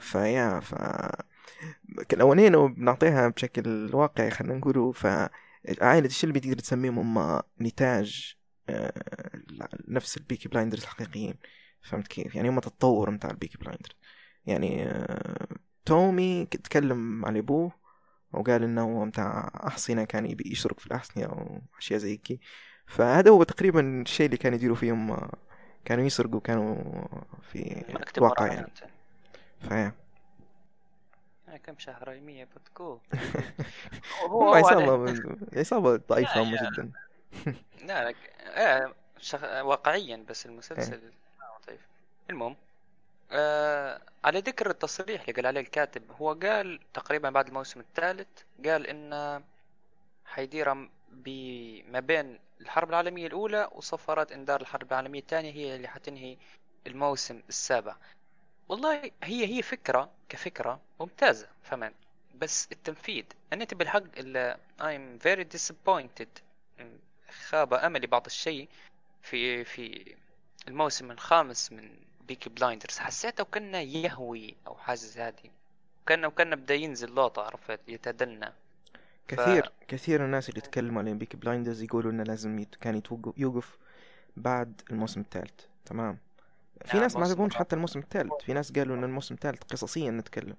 ف 0.00 0.60
yeah 0.60 0.71
ف 0.71 0.74
الأولين 2.12 2.52
لو 2.52 2.68
بنعطيها 2.68 3.28
بشكل 3.28 3.90
واقعي 3.94 4.30
خلينا 4.30 4.54
نقوله 4.54 4.92
فعائلة 4.92 6.06
الشلبي 6.06 6.40
تقدر 6.40 6.58
تسميهم 6.58 7.18
هم 7.18 7.40
نتاج 7.60 8.34
آه، 8.68 8.92
نفس 9.88 10.16
البيكي 10.16 10.48
بلايندرز 10.48 10.82
الحقيقيين. 10.82 11.34
فهمت 11.82 12.06
كيف؟ 12.06 12.34
يعني 12.34 12.48
هم 12.48 12.60
تطور 12.60 13.10
متاع 13.10 13.30
البيكي 13.30 13.58
بلايندرز. 13.58 13.96
يعني 14.46 14.84
آه، 14.88 15.46
تومي 15.84 16.46
تكلم 16.46 17.24
على 17.26 17.38
أبوه. 17.38 17.72
وقال 18.38 18.62
إنه 18.62 18.82
هو 18.82 19.04
متاع 19.04 19.50
أحصنة 19.66 20.04
كان 20.04 20.26
يبي 20.26 20.52
يشرك 20.52 20.80
في 20.80 20.86
الأحصنة 20.86 21.60
وأشياء 21.74 21.98
زي 21.98 22.16
كي. 22.16 22.40
فهذا 22.86 23.30
هو 23.30 23.42
تقريبا 23.42 24.02
الشيء 24.02 24.26
اللي 24.26 24.36
كانوا 24.36 24.58
يديروا 24.58 24.76
فيهم 24.76 25.28
كانوا 25.84 26.04
يسرقوا 26.04 26.40
كانوا 26.40 26.76
في 27.52 27.84
وراء 28.18 28.52
يعني. 28.52 28.72
فيا. 29.60 29.92
آه، 31.48 31.56
كم 31.56 31.74
شهريمية 31.78 32.44
بتقول 32.44 32.98
هم 34.24 34.54
عصابة 34.54 35.14
عصابة 35.56 35.96
ضعيفة 35.96 36.42
هم 36.42 36.54
جدا. 36.54 36.90
لا 37.84 38.08
لك 38.08 38.16
آه 38.40 38.94
شخ... 39.20 39.42
واقعيا 39.44 40.24
بس 40.28 40.46
المسلسل 40.46 41.00
آه 41.40 41.66
طيب 41.66 41.78
المهم. 42.30 42.56
آه 43.32 44.00
على 44.24 44.38
ذكر 44.38 44.70
التصريح 44.70 45.20
اللي 45.20 45.32
قال 45.32 45.46
عليه 45.46 45.60
الكاتب 45.60 46.02
هو 46.12 46.32
قال 46.32 46.80
تقريبا 46.94 47.30
بعد 47.30 47.46
الموسم 47.46 47.80
الثالث 47.80 48.28
قال 48.66 48.86
إن 48.86 49.42
حيدير 50.26 50.74
ما 50.74 52.00
بين 52.00 52.38
الحرب 52.60 52.90
العالمية 52.90 53.26
الأولى 53.26 53.68
وصفارات 53.72 54.32
إنذار 54.32 54.60
الحرب 54.60 54.92
العالمية 54.92 55.20
الثانية 55.20 55.52
هي 55.52 55.76
اللي 55.76 55.88
حتنهي 55.88 56.36
الموسم 56.86 57.42
السابع. 57.48 57.96
والله 58.68 59.10
هي 59.22 59.46
هي 59.46 59.62
فكرة 59.62 60.10
كفكرة 60.28 60.80
ممتازة 61.00 61.48
فهمت 61.62 61.94
بس 62.34 62.68
التنفيذ 62.72 63.24
أنا 63.52 63.64
تبي 63.64 63.84
الحق 63.84 64.02
ال 64.16 64.56
I'm 64.80 65.22
very 65.22 65.44
disappointed. 65.56 66.28
خاب 67.48 67.74
أملي 67.74 68.06
بعض 68.06 68.26
الشيء 68.26 68.68
في 69.22 69.64
في 69.64 70.14
الموسم 70.68 71.10
الخامس 71.10 71.72
من 71.72 71.96
بيكي 72.28 72.50
بلايندرز. 72.50 72.98
حسيته 72.98 73.44
كأنه 73.44 73.78
يهوي 73.78 74.54
أو 74.66 74.74
حاجة 74.74 74.96
زي 74.96 75.22
هذه. 75.22 75.50
كأنه 76.06 76.30
كأنه 76.30 76.56
بدأ 76.56 76.74
ينزل 76.74 77.14
لوطة 77.14 77.42
عرفت؟ 77.42 77.80
يتدنى 77.88 78.52
كثير 79.28 79.72
كثير 79.88 80.24
الناس 80.24 80.48
اللي 80.48 80.58
يتكلموا 80.58 81.02
عن 81.02 81.18
بيكي 81.18 81.36
بلايندرز 81.36 81.82
يقولوا 81.82 82.10
إنه 82.10 82.22
لازم 82.22 82.58
يت... 82.58 82.74
كان 82.74 82.96
يتوقف 82.96 83.38
يوقف 83.38 83.78
بعد 84.36 84.80
الموسم 84.90 85.20
الثالث. 85.20 85.60
تمام. 85.84 86.18
في 86.84 86.92
نعم، 86.92 87.02
ناس 87.02 87.16
ما 87.16 87.24
عجبهمش. 87.24 87.54
حتى 87.54 87.76
الموسم 87.76 87.98
الثالث. 87.98 88.32
في 88.44 88.52
ناس 88.52 88.72
قالوا 88.72 88.96
إن 88.96 89.04
الموسم 89.04 89.34
الثالث 89.34 89.62
قصصيا 89.62 90.10
نتكلم. 90.10 90.56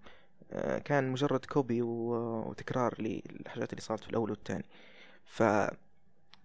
آه، 0.51 0.78
كان 0.78 1.09
مجرد 1.09 1.45
copy. 1.45 1.81
وتكرار 1.82 2.95
للحاجات 2.99 3.70
اللي 3.74 3.82
صارت 3.82 4.03
في 4.03 4.09
الأول 4.09 4.30
والثاني. 4.30 4.66
ف 5.26 5.43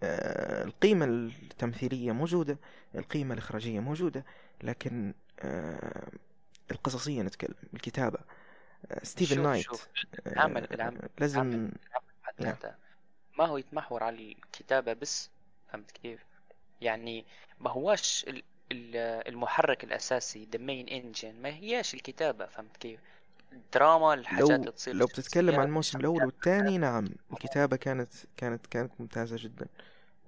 آه، 0.02 0.64
القيمة 0.64 1.04
التمثيلية 1.04 2.12
موجودة 2.12 2.58
القيمة 2.94 3.34
الإخراجية 3.34 3.80
موجودة. 3.80 4.24
لكن 4.62 5.14
آه، 5.40 6.08
القصصية 6.70 7.22
نتكلم 7.22 7.54
الكتابة 7.74 8.18
آه، 8.90 9.04
ستيفن 9.04 9.34
شوف 9.34 9.44
نايت 9.44 9.64
شوف 9.64 9.88
آه، 10.26 10.32
العمل 10.32 10.74
العمل 10.74 11.08
لازم 11.18 11.40
العمل 11.40 11.72
حتى 12.22 12.44
نعم. 12.44 12.54
هذا 12.62 12.74
ما 13.38 13.46
هو 13.46 13.56
يتمحور 13.58 14.02
على 14.02 14.16
الكتابة 14.16 14.92
بس 14.92 15.30
فهمت 15.72 15.90
كيف؟ 15.90 16.20
يعني 16.80 17.24
ما 17.60 17.70
هواش 17.70 18.24
ال- 18.28 18.42
ال- 18.72 19.28
المحرك 19.28 19.84
الأساسي 19.84 20.48
the 20.52 20.58
main 20.58 20.90
engine 20.92 21.34
ما 21.42 21.48
هياش 21.48 21.94
الكتابة 21.94 22.46
فهمت 22.46 22.76
كيف؟ 22.76 23.00
الدراما 23.52 24.14
الحاجات 24.14 24.48
لو 24.50 24.56
اللي 24.56 24.72
تصير 24.72 24.94
لو 24.94 25.06
بتتكلم 25.06 25.60
عن 25.60 25.66
الموسم 25.66 25.98
الشخصيات 25.98 26.22
والثاني 26.22 26.78
نعم 26.78 27.08
الكتابة 27.32 27.76
كانت 27.76 28.12
كانت 28.36 28.66
كانت 28.66 28.92
ممتازة 29.00 29.36
جدا 29.38 29.66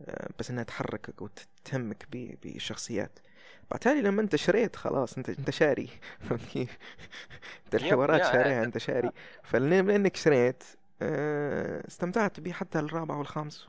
آه، 0.09 0.29
بس 0.39 0.51
إنها 0.51 0.65
تحركك 0.65 1.23
وتهمك 1.23 2.07
بالشخصيات 2.13 3.19
بالتالي 3.73 4.03
لما 4.03 4.23
انت 4.23 4.37
شريت 4.37 4.77
خلاص 4.77 5.17
انت 5.17 5.29
انت 5.29 5.51
شاري؟ 5.51 5.89
انت 7.65 7.75
الحوارات 7.75 8.25
شاريها 8.25 8.65
انت 8.65 8.79
شاري. 8.79 9.11
فلانك 9.43 10.17
شريت 10.17 10.65
آه، 11.03 11.87
استمتعت 11.89 12.41
به 12.41 12.53
حتى 12.53 12.79
الرابع 12.79 13.17
والخامس 13.17 13.67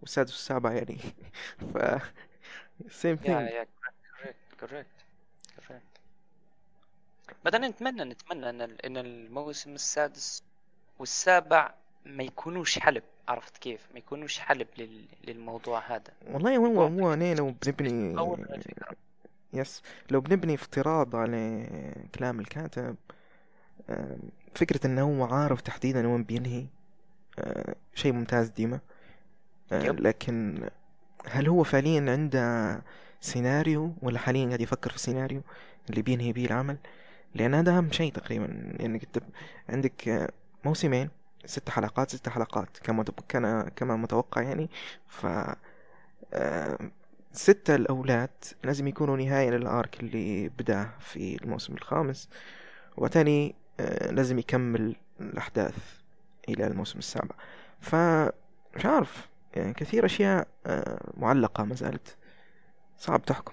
والسادس 0.00 0.32
والسابع 0.32 0.72
يعني. 0.72 0.98
ف 1.74 1.78
سيم 2.90 3.16
ثينج 3.16 3.48
كوريكت 4.60 4.86
correct 5.68 5.82
بعدين 7.44 7.64
نتمنى 7.64 8.04
نتمنى 8.04 8.50
إن 8.50 8.60
إن 8.60 8.96
الموسم 8.96 9.74
السادس 9.74 10.42
والسابع 10.98 11.74
ما 12.06 12.22
يكونوش 12.22 12.78
حلب. 12.78 13.02
عرفت 13.28 13.58
كيف؟ 13.58 13.80
ما 13.92 13.98
يكونوش 13.98 14.38
حلب 14.38 14.66
لل... 14.78 15.04
للموضوع 15.24 15.80
هذا. 15.94 16.12
والله 16.30 16.56
هو 16.56 16.82
هو 16.82 17.12
أنا 17.12 17.34
لو 17.34 17.54
بنبني 17.62 18.14
yes. 19.52 19.82
لو 20.10 20.20
بنبني 20.20 20.54
افتراض 20.54 21.16
على 21.16 21.66
كلام 22.14 22.40
الكاتب 22.40 22.96
فكرة 24.54 24.86
إنه 24.86 25.02
هو 25.02 25.24
عارف 25.24 25.60
تحديدا 25.60 26.08
وين 26.08 26.24
بينهي 26.24 26.66
آه، 27.38 27.74
شيء 27.94 28.12
ممتاز 28.12 28.48
ديما. 28.48 28.80
آه،. 29.72 29.82
لكن 29.82 30.68
هل 31.26 31.48
هو 31.48 31.62
فعليا 31.62 32.12
عنده 32.12 32.82
سيناريو 33.20 33.94
ولا 34.02 34.18
حاليا 34.18 34.46
قاعد 34.46 34.60
يفكر 34.60 34.90
في 34.90 34.96
السيناريو 34.96 35.42
اللي 35.90 36.02
بينهي 36.02 36.32
بيه 36.32 36.46
العمل؟ 36.46 36.76
لأن 37.34 37.54
هذا 37.54 37.78
أهم 37.78 37.92
شيء 37.92 38.12
تقريبا. 38.12 38.76
يعني 38.80 39.00
عندك 39.68 40.08
آه، 40.08 40.28
موسمين 40.64 41.10
ست 41.44 41.68
حلقات 41.68 42.10
ست 42.10 42.28
حلقات 42.28 42.78
كما 42.78 43.04
كما 43.76 43.96
متوقع 43.96 44.42
يعني. 44.42 44.68
ف 45.06 45.26
ستة 47.32 47.74
الأولاد 47.74 48.30
لازم 48.64 48.88
يكونوا 48.88 49.16
نهاية 49.16 49.50
للآرك 49.50 50.00
اللي 50.00 50.48
بدأ 50.48 50.90
في 51.00 51.36
الموسم 51.42 51.74
الخامس. 51.74 52.28
وتاني 52.96 53.54
آه، 53.80 54.10
لازم 54.10 54.38
يكمل 54.38 54.96
الأحداث 55.20 55.76
إلى 56.48 56.66
الموسم 56.66 56.98
السابع. 56.98 57.34
فمش 57.80 58.86
عارف 58.86 59.28
يعني 59.56 59.74
كثير 59.74 60.06
أشياء 60.06 60.48
آه، 60.66 61.12
معلقة 61.16 61.64
ما 61.64 61.74
زالت 61.74 62.16
صعب 62.98 63.22
تحكم. 63.24 63.52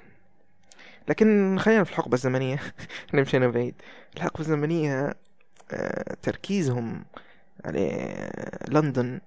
لكن 1.07 1.57
خلينا 1.59 1.84
في 1.84 1.91
الحقبة 1.91 2.13
الزمنية. 2.13 2.59
إحنا 3.09 3.21
مشينا 3.21 3.47
بعيد. 3.47 3.75
الحقبة 4.15 4.39
الزمنية 4.39 5.15
آه، 5.71 6.15
تركيزهم 6.21 7.05
على 7.65 8.32
لندن 8.67 9.21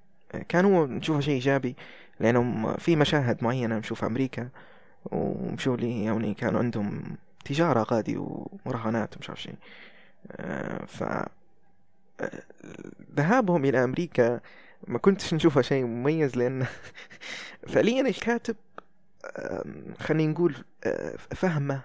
كان 0.49 0.65
هو 0.65 0.87
نشوفه 0.87 1.21
شيء 1.21 1.35
إيجابي. 1.35 1.77
لأنهم 2.23 2.77
في 2.77 2.97
مشاهد 2.97 3.45
معينة 3.45 3.79
نشوف 3.79 4.05
أمريكا 4.05 4.49
ومشوا 5.05 5.77
لي 5.77 6.05
يعني 6.05 6.35
كانوا 6.35 6.59
عندهم 6.59 7.17
تجارة 7.45 7.83
غادي 7.83 8.17
ومراهنات 8.17 9.17
ومش 9.17 9.29
عارف 9.29 9.43
شيء 9.43 9.55
آه، 10.31 10.85
ف 10.85 11.03
آه، 11.03 11.29
ذهابهم 13.17 13.65
إلى 13.65 13.85
أمريكا 13.85 14.41
ما 14.87 14.99
كنتش 14.99 15.35
نشوفها 15.35 15.63
شيء 15.63 15.85
مميز 15.85 16.37
لأن 16.37 16.67
فعليا 17.73 18.09
الكاتب 18.09 18.57
خلينا 19.99 20.33
نقول 20.33 20.55
آه، 20.85 21.17
فهمه. 21.17 21.81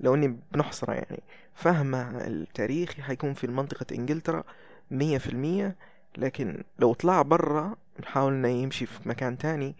لو 0.00 0.14
إني 0.14 0.36
بنحصره 0.52 0.92
يعني 0.92 1.22
فهمه 1.54 2.26
التاريخي 2.26 3.02
حيكون 3.02 3.34
في 3.34 3.46
منطقة 3.46 3.86
إنجلترا 3.92 4.44
مية 4.90 5.18
في 5.18 5.28
المية 5.28 5.76
لكن 6.18 6.64
لو 6.78 6.92
طلع 6.92 7.22
برا 7.22 7.76
نحاول 8.00 8.32
إنه 8.32 8.48
يمشي 8.48 8.86
في 8.86 9.08
مكان 9.08 9.38
تاني 9.38 9.76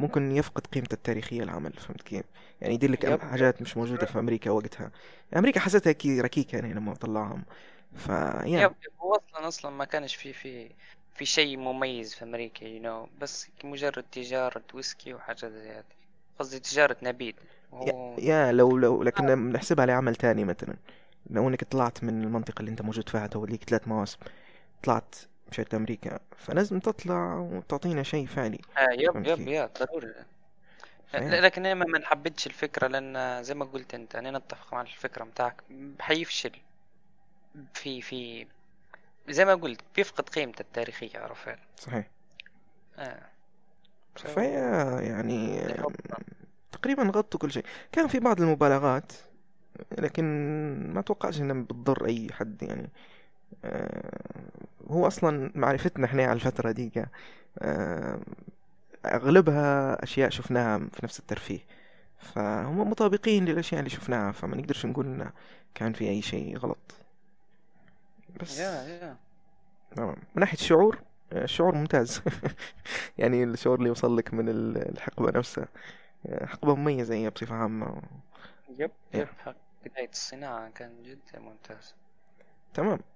ممكن 0.00 0.32
يفقد 0.32 0.66
قيمته 0.66 0.94
التاريخية 0.94 1.42
العمل 1.42 1.72
فهمت 1.72 2.02
كيف؟ 2.02 2.24
يعني 2.60 2.74
يدلك 2.74 3.04
yep. 3.04 3.20
حاجات 3.20 3.62
مش 3.62 3.76
موجودة 3.76 4.06
في 4.06 4.18
أمريكا 4.18 4.50
وقتها. 4.50 4.90
أمريكا 5.36 5.60
حسيتها 5.60 5.92
كي 5.92 6.20
ركيكة 6.20 6.56
يعني 6.56 6.74
لما 6.74 6.94
طلعهم. 6.94 7.44
فيا 7.96 8.42
يب 8.44 8.70
يب. 8.84 8.92
هو 9.00 9.14
أصلا 9.14 9.48
أصلا 9.48 9.70
ما 9.70 9.84
كانش 9.84 10.14
في 10.14 10.32
في 10.32 10.70
في 11.14 11.24
شيء 11.24 11.56
مميز 11.58 12.14
في 12.14 12.24
أمريكا 12.24 12.64
you 12.64 12.82
know 12.82 13.08
بس 13.20 13.48
مجرد 13.64 14.04
تجارة 14.12 14.62
ويسكي 14.74 15.14
وحاجات 15.14 15.44
زي 15.52 15.70
هذه 15.70 15.84
قصدي 16.38 16.58
تجارة 16.60 16.96
نبيد 17.02 17.36
وهو 17.72 18.14
يا 18.18 18.52
لو 18.52 18.78
لو 18.78 19.02
لكن 19.02 19.52
نحسبها 19.52 19.86
لعمل 19.86 20.16
تاني 20.16 20.44
مثلا. 20.44 20.76
لو 21.30 21.48
إنك 21.48 21.64
طلعت 21.64 22.04
من 22.04 22.22
المنطقة 22.24 22.60
اللي 22.60 22.70
أنت 22.70 22.82
موجود 22.82 23.08
فيها 23.08 23.26
تو 23.26 23.44
ليك 23.46 23.64
ثلاث 23.64 23.88
مواسم 23.88 24.18
طلعت 24.82 25.14
مشيت 25.52 25.74
أمريكا 25.74 26.18
فلازم 26.36 26.80
تطلع 26.80 27.36
وتعطينا 27.36 28.02
شيء 28.02 28.26
فعلي. 28.26 28.60
آه 28.78 28.92
يب 28.92 29.26
يب؟ 29.26 29.48
يا 29.48 29.70
ضروري. 29.80 30.14
لكن 31.14 31.66
أنا 31.66 31.84
ما 31.84 32.06
حبيتش 32.06 32.46
الفكرة 32.46 32.86
لأن 32.86 33.42
زي 33.42 33.54
ما 33.54 33.64
قلت 33.64 33.94
أنت 33.94 34.16
أنا 34.16 34.38
اتفق 34.38 34.74
مع 34.74 34.80
الفكرة 34.80 35.24
متاعك 35.24 35.62
حيفشل. 36.00 36.52
في 37.74 38.00
في 38.00 38.46
زي 39.28 39.44
ما 39.44 39.54
قلت 39.54 39.80
بيفقد 39.96 40.28
قيمته 40.28 40.62
التاريخية 40.62 41.18
عرفت؟ 41.18 41.58
صحيح. 41.78 42.06
آه. 42.98 43.22
فيا 44.16 45.00
يعني 45.00 45.62
تقريبا 46.72 47.02
غطوا 47.02 47.40
كل 47.40 47.52
شيء. 47.52 47.64
كان 47.92 48.08
في 48.08 48.20
بعض 48.20 48.40
المبالغات 48.40 49.12
لكن 49.98 50.24
ما 50.94 51.00
اتوقعش 51.00 51.40
إنها 51.40 51.62
بتضر 51.62 52.06
أي 52.06 52.28
حد 52.32 52.62
يعني. 52.62 52.90
هو 54.90 55.06
أصلا 55.06 55.52
معرفتنا 55.54 56.06
إحنا 56.06 56.22
على 56.22 56.32
الفترة 56.32 56.72
دي 56.72 56.92
آه، 57.58 58.20
أغلبها 59.06 60.02
أشياء 60.04 60.30
شفناها 60.30 60.78
في 60.78 61.00
نفس 61.04 61.18
الترفيه. 61.20 61.60
فهم 62.18 62.90
مطابقين 62.90 63.44
للأشياء 63.44 63.78
اللي 63.80 63.90
شفناها 63.90 64.32
فما 64.32 64.56
نقدرش 64.56 64.86
نقول 64.86 65.06
انه 65.06 65.32
كان 65.74 65.92
في 65.92 66.08
أي 66.08 66.22
شيء 66.22 66.58
غلط. 66.58 66.94
بس 68.40 68.58
يا 68.58 69.16
من 69.98 70.40
ناحية 70.40 70.58
الشعور 70.58 71.02
آه، 71.32 71.44
الشعور 71.44 71.74
ممتاز. 71.74 72.22
يعني 73.18 73.44
الشعور 73.44 73.78
اللي 73.78 73.88
يوصل 73.88 74.16
لك 74.16 74.34
من 74.34 74.48
ال- 74.48 74.88
الحقبة 74.92 75.30
نفسها 75.38 75.68
آه، 76.26 76.46
حقبة 76.46 76.74
مميزة 76.74 77.14
هي 77.14 77.30
بصفة 77.30 77.54
عامة. 77.54 78.02
يب. 78.78 78.90
يب. 79.14 79.28
حق 79.38 79.56
بداية 79.84 80.08
الصناعة 80.10 80.70
كان 80.70 81.02
جدا 81.02 81.38
ممتاز. 81.40 81.94
تمام. 82.74 82.98
آه، 82.98 83.11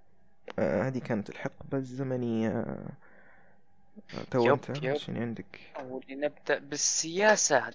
هذه 0.59 0.99
كانت 0.99 1.31
الحقبة 1.31 1.79
الزمنية. 1.79 2.49
آه، 2.49 4.25
تو 4.31 4.55
انت. 4.55 4.87
عشان 4.87 5.17
عندك؟ 5.17 5.61
ولنبدأ 5.81 6.59
بالسياسة. 6.59 7.71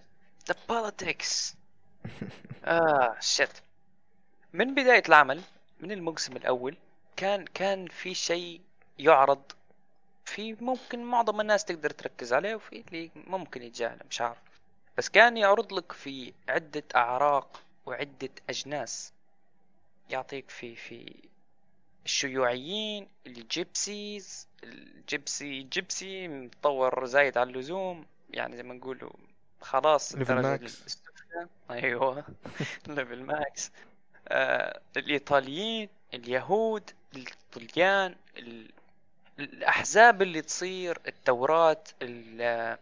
The 0.49 0.55
politics. 0.69 1.55
آه 2.65 3.15
شت 3.19 3.63
من 4.53 4.75
بداية 4.75 5.03
العمل 5.07 5.41
من 5.79 5.91
الموسم 5.91 6.35
الأول 6.35 6.77
كان 7.17 7.45
كان 7.45 7.87
في 7.87 8.13
شيء 8.13 8.61
يعرض 8.99 9.41
في 10.25 10.53
ممكن 10.53 11.03
معظم 11.03 11.41
الناس 11.41 11.65
تقدر 11.65 11.89
تركز 11.89 12.33
عليه 12.33 12.55
وفي 12.55 12.83
اللي 12.87 13.11
ممكن 13.27 13.63
يتجاهله 13.63 14.01
مش 14.09 14.21
عارف. 14.21 14.37
بس 14.97 15.09
كان 15.09 15.37
يعرض 15.37 15.73
لك 15.73 15.91
في 15.91 16.33
عدة 16.49 16.83
أعراق 16.95 17.61
وعدة 17.85 18.29
أجناس. 18.49 19.13
يعطيك 20.09 20.49
في 20.49 20.75
في 20.75 21.15
الشيوعيين 22.05 23.07
ال 23.27 23.42
gypsies 23.42 24.47
ال 24.63 24.80
gypsy 24.80 25.61
gypsy 25.63 26.27
متطور 26.27 27.05
زايد 27.05 27.37
عن 27.37 27.49
اللزوم 27.49 28.05
يعني 28.29 28.57
زي 28.57 28.63
ما 28.63 28.73
نقولوا 28.73 29.11
خلاص 29.61 30.15
max. 30.41 31.01
أيوه. 31.71 32.25
level 32.87 33.23
max 33.23 33.71
آه 34.27 34.79
الإيطاليين 34.97 35.89
اليهود 36.13 36.91
الطليان 37.15 38.15
ال... 38.37 38.71
الأحزاب 39.39 40.21
اللي 40.21 40.41
تصير 40.41 40.99
الثورات 41.07 41.89
ال- 42.01 42.77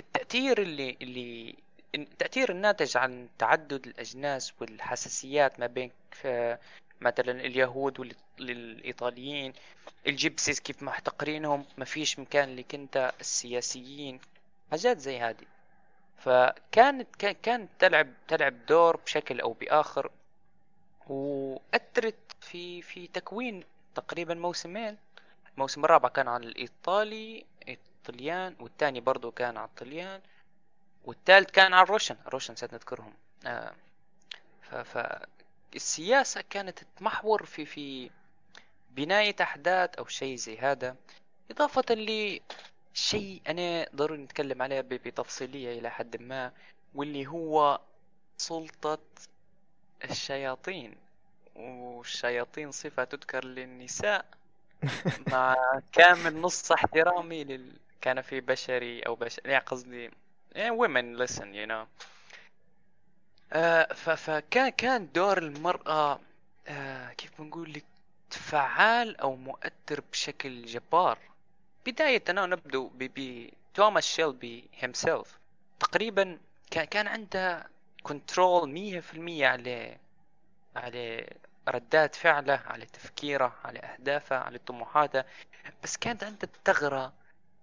التأثير 0.00 0.62
اللي 0.62 0.96
اللي 1.02 1.54
التاثير 1.94 2.50
الناتج 2.50 2.96
عن 2.96 3.28
تعدد 3.38 3.86
الأجناس 3.86 4.52
والحساسيات 4.60 5.60
ما 5.60 5.66
بين 5.66 5.90
ف- 6.10 6.56
مثلا 7.02 7.30
اليهود 7.40 8.00
وال- 8.00 8.16
والايطاليين 8.40 9.52
الجيبسيز 10.06 10.60
كيف 10.60 10.82
محتقرينهم 10.82 11.64
ما 11.78 11.84
فيش 11.84 12.18
مكان 12.18 12.56
لك 12.56 12.74
انت 12.74 13.12
السياسيين 13.20 14.20
حاجات 14.70 14.98
زي 14.98 15.18
هذه. 15.20 15.44
فكانت 16.18 17.16
كا- 17.16 17.32
كانت 17.32 17.70
تلعب 17.78 18.08
تلعب 18.28 18.66
دور 18.66 18.96
بشكل 18.96 19.40
أو 19.40 19.52
بآخر 19.52 20.10
وأثرت 21.08 22.14
في 22.40 22.82
في 22.82 23.06
تكوين 23.06 23.64
تقريبا 23.94 24.34
موسمين. 24.34 24.96
الموسم 25.54 25.84
الرابع 25.84 26.08
كان 26.08 26.28
على 26.28 26.46
الإيطالي 26.46 27.44
الطليان 27.68 28.56
والثاني 28.60 29.00
برضو 29.00 29.30
كان 29.30 29.56
على 29.56 29.68
الطليان 29.68 30.20
والثالث 31.04 31.50
كان 31.50 31.72
على 31.74 31.82
ال 31.84 31.88
Russian 31.88 32.16
ال 32.26 32.29
Russian 32.29 32.52
نسيت 32.52 32.74
نذكرهم 32.74 33.12
آه 33.46 33.72
ف 34.62 34.98
السياسة 35.74 36.44
كانت 36.50 36.78
تمحور 36.96 37.44
في 37.44 37.64
في 37.64 38.10
بناية 38.90 39.36
أحداث 39.40 39.94
أو 39.94 40.06
شيء 40.06 40.36
زي 40.36 40.58
هذا. 40.58 40.96
إضافة 41.50 41.84
لشيء 41.90 43.42
أنا 43.48 43.86
ضروري 43.94 44.22
نتكلم 44.22 44.62
عليه 44.62 44.80
بتفصيلية 44.80 45.78
إلى 45.78 45.90
حد 45.90 46.22
ما 46.22 46.52
واللي 46.94 47.26
هو 47.26 47.80
سلطة 48.36 48.98
الشياطين. 50.04 50.96
والشياطين 51.56 52.70
صفة 52.70 53.04
تذكر 53.04 53.44
للنساء. 53.44 54.24
مع 55.32 55.56
كامل 55.92 56.40
نص 56.40 56.72
احترامي 56.72 57.44
لل... 57.44 57.72
كان 58.00 58.22
في 58.22 58.40
بشري 58.40 59.00
أو 59.00 59.14
بشري 59.14 59.50
يعني 59.50 59.64
قصدي 59.64 60.10
يعني 60.52 60.76
women 60.78 61.18
listen 61.22 61.44
you 61.54 61.66
know. 61.66 62.11
فكان 63.94 64.68
كان 64.68 65.12
دور 65.12 65.38
المرأة 65.38 66.20
آه 66.68 67.12
كيف 67.12 67.40
بنقول 67.40 67.72
لك 67.72 67.84
فعال 68.30 69.16
أو 69.20 69.36
مؤثر 69.36 70.00
بشكل 70.12 70.64
جبار. 70.64 71.18
بداية 71.86 72.22
نبدو 72.28 72.88
ب... 72.88 73.02
ب... 73.04 73.50
توماس 73.74 74.04
شيلبي 74.04 74.68
himself. 74.82 75.28
تقريبا 75.80 76.38
كان 76.70 76.84
كان 76.84 77.06
عنده 77.08 77.68
كنترول 78.02 78.70
مية 78.70 79.00
في 79.00 79.14
المية 79.14 79.46
على 79.46 79.98
على 80.76 81.30
ردات 81.68 82.14
فعله 82.14 82.62
على 82.66 82.86
تفكيره 82.86 83.56
على 83.64 83.78
أهدافه 83.78 84.36
على 84.36 84.58
طموحاته. 84.58 85.24
بس 85.82 85.96
كانت 85.96 86.24
عنده 86.24 86.48
الثغرة 86.56 87.12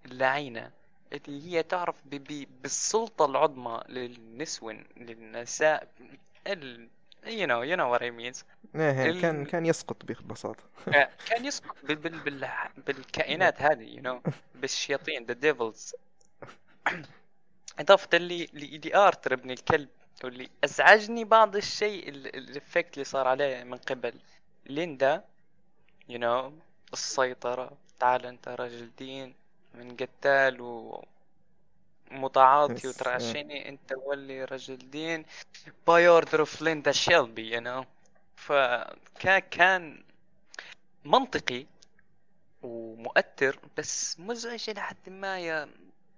اللعينة. 0.06 0.72
اللي 1.14 1.52
هي 1.52 1.64
تعرف 1.64 1.96
ب- 2.06 2.16
ب- 2.16 2.48
بالسلطة 2.62 3.26
العظمى 3.26 3.82
للنسون 3.90 4.84
للنساء 4.98 5.88
ال... 6.48 6.90
you 7.26 7.48
know 7.48 7.62
you 7.70 7.76
know 7.78 7.90
what 7.94 8.02
I 8.02 8.12
mean. 8.12 8.44
إيه 8.76 9.10
ال- 9.10 9.22
كان 9.22 9.46
كان 9.46 9.66
يسقط 9.66 10.06
ببساطة. 10.06 10.64
آه، 10.88 11.10
كان 11.30 11.46
يسقط 11.46 11.76
بال... 11.84 11.96
بال... 11.96 12.20
بال... 12.20 12.50
بالكائنات 12.88 13.62
هذه 13.62 13.98
you 13.98 14.04
know 14.04 14.32
بالشياطين 14.56 15.28
the 15.28 15.36
devils. 15.46 15.94
إضافة 17.80 18.10
اللي 18.14 18.96
آرتر 18.96 19.34
ابن 19.34 19.52
الكلب 19.52 19.90
واللي 20.24 20.50
أزعجني 20.64 21.24
بعض 21.24 21.56
الشيء 21.56 22.10
ال- 22.10 22.36
ال 22.36 22.44
effect 22.44 22.94
اللي 22.94 23.04
صار 23.06 23.28
عليه 23.28 23.64
من 23.64 23.78
قبل. 23.78 24.14
ليندا 24.66 25.24
you 26.12 26.16
know 26.18 26.52
السيطرة 26.94 27.78
تعال 28.00 28.26
أنت 28.26 28.48
رجل 28.50 28.90
دين. 28.98 29.34
من 29.80 29.96
قتال 29.96 30.62
و 30.62 31.06
متعاطي 32.12 32.74
بس، 32.74 32.86
وترعشيني 32.86 33.70
أنت 33.70 33.94
ولي 34.06 34.44
رجل 34.46 34.78
دين. 34.78 35.26
by 35.88 36.08
order 36.08 36.40
of 36.40 36.62
ليندا 36.62 36.92
شيلبي 36.92 37.58
you 37.58 37.64
know. 37.64 37.86
فكان 38.36 39.40
كان 39.40 40.04
منطقي 41.06 41.66
ومؤثر 42.62 43.60
بس 43.78 44.20
مزعج 44.20 44.70
إلى 44.70 44.82
حد 44.82 45.10
ما 45.10 45.40
يا 45.40 45.70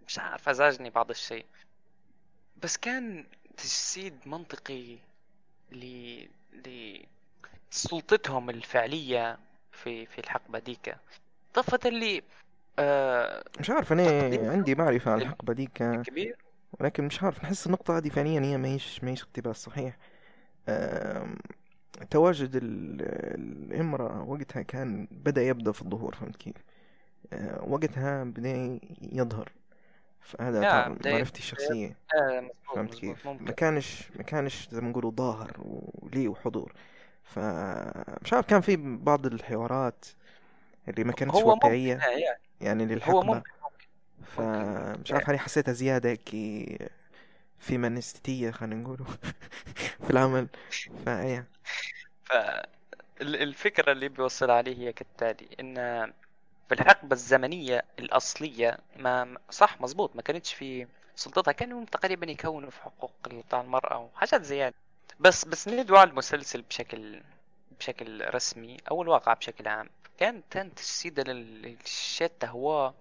مش 0.07 0.19
عارف 0.19 0.49
أزعجني 0.49 0.89
بعض 0.89 1.09
الشيء. 1.09 1.45
بس 2.63 2.77
كان 2.77 3.25
تجسيد 3.57 4.19
منطقي 4.25 4.97
ل 5.71 6.25
لسلطتهم 7.71 8.49
الفعلية 8.49 9.39
في 9.71 10.05
في 10.05 10.19
الحقبة 10.19 10.59
ديكا 10.59 10.97
إضافة 11.51 11.89
لي 11.89 12.23
آه 12.79 13.43
مش 13.59 13.69
عارف 13.69 13.93
أنا 13.93 14.21
تقديم 14.21 14.49
عندي 14.49 14.75
معرفة 14.75 15.11
عن 15.11 15.21
الحقبة 15.21 15.53
ديك. 15.53 15.83
كبير 15.83 16.35
ولكن 16.79 17.03
مش 17.03 17.23
عارف 17.23 17.43
نحس 17.43 17.67
النقطة 17.67 17.97
هذه 17.97 18.09
فعليا 18.09 18.39
هي 18.41 18.57
ما 18.57 18.67
هيش 18.67 19.03
ما 19.03 19.11
هيش 19.11 19.23
اقتباس 19.23 19.57
صحيح. 19.63 19.97
آم، 20.69 21.37
تواجد 22.09 22.55
ال- 22.55 23.01
الإمرأة 23.71 24.23
وقتها 24.23 24.61
كان 24.61 25.07
بدأ 25.11 25.41
يبدأ 25.43 25.71
في 25.71 25.81
الظهور 25.81 26.15
فهمت 26.15 26.35
كيف؟ 26.35 26.55
آه، 27.33 27.63
وقتها 27.67 28.23
بدأ 28.23 28.79
يظهر. 29.01 29.51
فهذا 30.21 30.87
بدأ 30.87 31.11
معرفتي 31.13 31.39
الشخصية. 31.39 31.97
آه 32.15 32.49
فهمت 32.75 32.95
كيف؟ 32.95 33.27
ما 33.27 33.51
كانش 33.51 34.11
ما 34.15 34.23
كانش 34.23 34.67
زي 34.71 34.81
ما 34.81 34.89
نقولوا 34.89 35.11
ظاهر 35.11 35.51
وليه 36.01 36.27
وحضور. 36.27 36.73
فمش 37.23 38.33
عارف 38.33 38.45
كان 38.49 38.61
في 38.61 38.75
بعض 38.97 39.25
الحوارات 39.25 40.05
اللي 40.87 41.03
ما 41.03 41.11
كانتش 41.13 41.35
آه 41.95 42.37
يعني 42.61 42.83
يعني 42.83 42.93
هو 43.07 43.23
للحقبة. 43.23 43.23
ممكن 43.23 43.51
فمش 44.37 45.11
عارف 45.11 45.29
هل 45.29 45.39
حسيتها 45.39 45.71
زيادة 45.73 46.09
هيك 46.09 46.35
فيمانيستية 47.59 48.51
خلينا 48.51 48.75
نقوله. 48.81 49.05
في 50.03 50.09
العمل. 50.09 50.47
فايه 51.05 51.45
فالفكرة 53.19 53.91
اللي 53.91 54.09
بيوصل 54.09 54.51
عليه 54.51 54.77
هي 54.77 54.93
كالتالي 54.93 55.47
إن 55.59 55.75
في 56.69 56.73
الحقبة 56.75 57.13
الزمنية 57.13 57.83
الأصلية 57.99 58.77
ما 58.97 59.37
صح 59.49 59.81
مزبوط 59.81 60.15
ما 60.15 60.21
كانتش 60.21 60.53
في 60.53 60.87
سلطتها 61.15 61.51
كانوا 61.51 61.85
تقريبا 61.85 62.31
يكونوا 62.31 62.69
في 62.69 62.81
حقوق 62.81 63.13
بتاع 63.29 63.61
المرأة 63.61 63.97
وحاجات 63.99 64.43
زي 64.43 64.63
هذه 64.63 64.73
بس 65.19 65.45
بس 65.45 65.67
ندعو 65.67 65.97
على 65.97 66.09
المسلسل 66.09 66.61
بشكل 66.61 67.21
بشكل 67.79 68.33
رسمي 68.35 68.77
أو 68.91 69.01
الواقع 69.01 69.33
بشكل 69.33 69.67
عام. 69.67 69.89
كان 70.21 70.41
كان 70.49 70.75
تجسيد 70.75 71.19
للشات 71.19 72.45
هو 72.45 72.93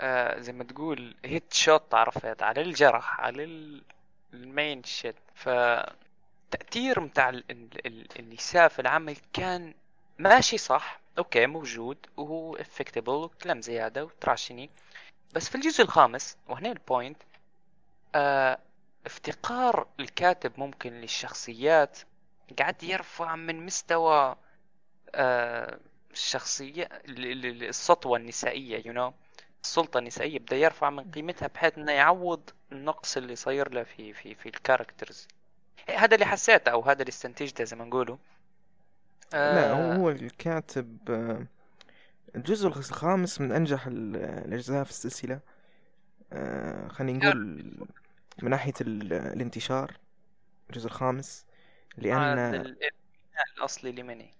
آه 0.00 0.40
زي 0.40 0.52
ما 0.52 0.64
تقول 0.64 1.16
هيت 1.24 1.52
شوت 1.52 1.94
عرفت 1.94 2.42
على 2.42 2.60
الجرح 2.60 3.20
على 3.20 3.44
ال- 3.44 3.82
المين 4.34 4.84
شيت 4.84 5.14
ف 5.34 5.48
التأثير 5.48 7.00
متاع 7.00 7.28
ال- 7.28 7.44
ال- 7.50 7.86
ال- 7.86 8.18
النساء 8.18 8.68
في 8.68 8.78
العمل 8.78 9.16
كان 9.32 9.74
ماشي 10.18 10.58
صح 10.58 11.00
okay 11.18 11.46
موجود 11.46 11.98
وهو 12.16 12.56
acceptable 12.56 13.12
وكلام 13.12 13.60
زي 13.62 13.80
هذا 13.80 14.02
وتراشيني. 14.02 14.70
بس 15.34 15.48
في 15.48 15.54
الجزء 15.54 15.82
الخامس 15.84 16.36
وهنا 16.48 16.72
ال 16.72 16.80
point 16.80 17.22
آه 18.14 18.58
افتقار 19.06 19.86
الكاتب 20.00 20.52
ممكن 20.60 20.92
للشخصيات 20.92 21.98
قاعد 22.58 22.82
يرفع 22.82 23.36
من 23.36 23.66
مستوى 23.66 24.36
آه 25.14 25.78
الشخصية 26.12 26.82
ال- 26.84 27.46
ال- 27.46 27.64
السطوة 27.64 28.18
النسائية 28.18 28.82
you 28.82 28.94
know. 28.96 29.12
السلطة 29.62 29.98
النسائية 29.98 30.38
بدأ 30.38 30.56
يرفع 30.56 30.90
من 30.90 31.10
قيمتها 31.10 31.46
بحيث 31.48 31.78
إنه 31.78 31.92
يعوض 31.92 32.50
النقص 32.72 33.16
اللي 33.16 33.36
صاير 33.36 33.72
له 33.72 33.82
في 33.82 34.12
في 34.12 34.34
في 34.34 34.46
ال 34.48 34.55
characters 34.55 35.28
هذا 35.90 36.14
اللي 36.14 36.26
حسيته 36.26 36.70
أو 36.72 36.80
هذا 36.82 37.00
اللي 37.02 37.08
استنتجته 37.08 37.64
زي 37.64 37.76
ما 37.76 37.84
نقولوا. 37.84 38.16
لا 39.32 39.72
هو 39.72 39.92
آه. 39.92 39.96
هو 39.96 40.10
الكاتب 40.10 40.98
آه، 41.10 41.46
الجزء 42.36 42.68
الخامس 42.68 43.40
من 43.40 43.52
أنجح 43.52 43.86
ال- 43.86 44.16
الأجزاء 44.16 44.84
في 44.84 44.90
السلسلة. 44.90 45.40
آه، 46.32 46.88
خلينا 46.88 47.18
نقول 47.28 47.72
من 48.42 48.50
ناحية 48.50 48.72
ال- 48.80 49.12
الانتشار 49.12 49.96
الجزء 50.70 50.86
الخامس 50.86 51.46
البناء 51.98 52.74
الأصلي 53.58 53.92
لمني؟ 53.92 54.34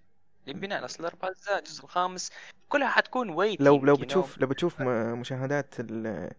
البناء 0.49 0.79
الاصلي 0.79 1.07
أربع 1.07 1.29
اجزاء 1.29 1.59
الجزء 1.59 1.85
الخامس. 1.85 2.31
كلها 2.69 2.89
حتكون 2.89 3.31
ويتنج 3.31 3.67
لو 3.67 3.85
لو 3.85 3.97
بتشوف 3.97 4.39
لو 4.39 4.47
بتشوف 4.47 4.83
مشاهدات 4.83 5.75
ال- 5.81 6.31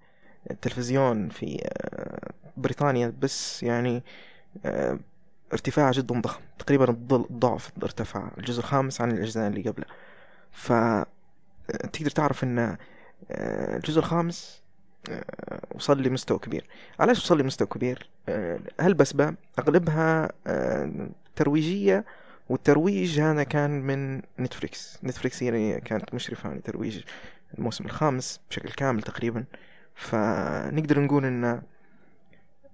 التلفزيون 0.52 1.30
في 1.30 1.62
آه، 1.66 2.30
بريطانيا 2.58 3.14
بس 3.20 3.64
يعني 3.64 4.04
آه، 4.66 5.00
ارتفاع 5.54 5.92
جدا 5.92 6.22
ضخم. 6.22 6.42
تقريبا 6.60 6.86
الض- 6.86 7.14
الضعف 7.32 7.72
ارتفع 7.84 8.32
الجزء 8.38 8.60
الخامس 8.60 9.02
عن 9.02 9.12
الأجزاء 9.12 9.48
اللي 9.48 9.70
قبله. 9.70 9.86
ف 10.52 10.72
آه، 10.72 11.06
تقدر 11.94 12.10
تعرف 12.10 12.44
إن 12.44 12.78
الجزء 13.32 14.00
الخامس 14.00 14.64
وصل 15.76 16.02
لمستوى 16.02 16.40
كبير. 16.40 16.68
علاش 17.00 17.18
وصل 17.18 17.38
لمستوى 17.42 17.68
كبير؟ 17.68 18.10
هالنسبة 18.80 19.36
أغلبها 19.60 20.32
ترويجية 21.36 22.06
والترويج 22.50 23.20
هذا 23.20 23.44
كان 23.44 23.72
من 23.82 24.22
نتفليكس 24.40 25.00
نتفليكس 25.04 25.44
هي 25.44 25.50
اللي 25.50 25.82
كانت 25.82 26.14
مشرفة 26.14 26.50
على 26.50 26.60
ترويج 26.62 27.04
الموسم 27.58 27.86
الخامس 27.86 28.40
بشكل 28.50 28.70
كامل 28.70 29.02
تقريبا. 29.02 29.46
فنقدر 29.96 31.00
نقول 31.00 31.26
إن 31.26 31.62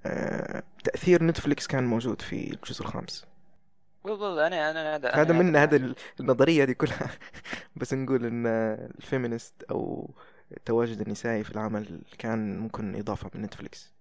آه، 0.06 0.64
تأثير 0.84 1.24
نتفليكس 1.24 1.68
كان 1.68 1.84
موجود 1.88 2.22
في 2.22 2.54
الجزء 2.54 2.82
الخامس. 2.82 3.26
والله 4.04 4.48
أنا 4.48 4.72
أنا 4.72 4.96
هذا 4.96 5.10
هذا 5.16 5.34
من 5.34 5.56
هذا 5.56 5.78
معك. 5.78 5.82
ال- 5.90 5.96
النظرية 6.20 6.66
دي 6.66 6.74
كلها. 6.74 7.10
بس 7.76 7.94
نقول 7.94 8.26
إن 8.26 8.46
ال 8.98 9.05
feminist 9.05 9.64
أو 9.72 10.12
التواجد 10.58 11.02
النسائي 11.02 11.44
في 11.44 11.52
العمل 11.52 12.02
كان 12.18 12.60
ممكن 12.60 12.96
إضافة 12.96 13.32
من 13.36 13.42
نتفليكس 13.42 13.94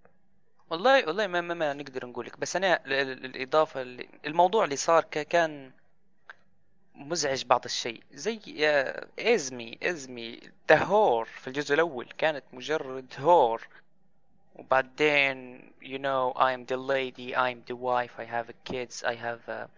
والله 0.70 1.06
والله 1.06 1.26
ما, 1.26 1.40
ما, 1.40 1.54
ما 1.54 1.72
نقدر 1.72 2.06
نقول 2.06 2.26
لك 2.26 2.38
بس 2.40 2.56
أنا 2.56 2.86
ال- 2.86 2.92
ال- 2.92 3.24
الإضافة 3.24 3.82
اللي 3.82 4.08
الموضوع 4.26 4.64
اللي 4.64 4.76
صار 4.76 5.02
كان 5.04 5.70
مزعج 6.94 7.44
بعض 7.44 7.64
الشيء. 7.64 8.02
زي 8.12 8.40
إزمي 9.18 9.78
إزمي 9.82 10.40
دهور 10.68 11.24
في 11.24 11.48
الجزء 11.48 11.74
الأول 11.74 12.08
كانت 12.18 12.44
مجرد 12.52 13.14
whore 13.18 13.66
وبعدين 14.56 15.60
you 15.82 15.98
know 15.98 16.32
I'm 16.38 16.64
the 16.72 16.76
lady 16.76 17.34
I'm 17.36 17.58
the 17.70 17.76
wife 17.76 18.14
I 18.18 18.24
have 18.24 18.48
kids 18.64 19.04
I 19.04 19.14
have 19.14 19.48
uh, 19.48 19.68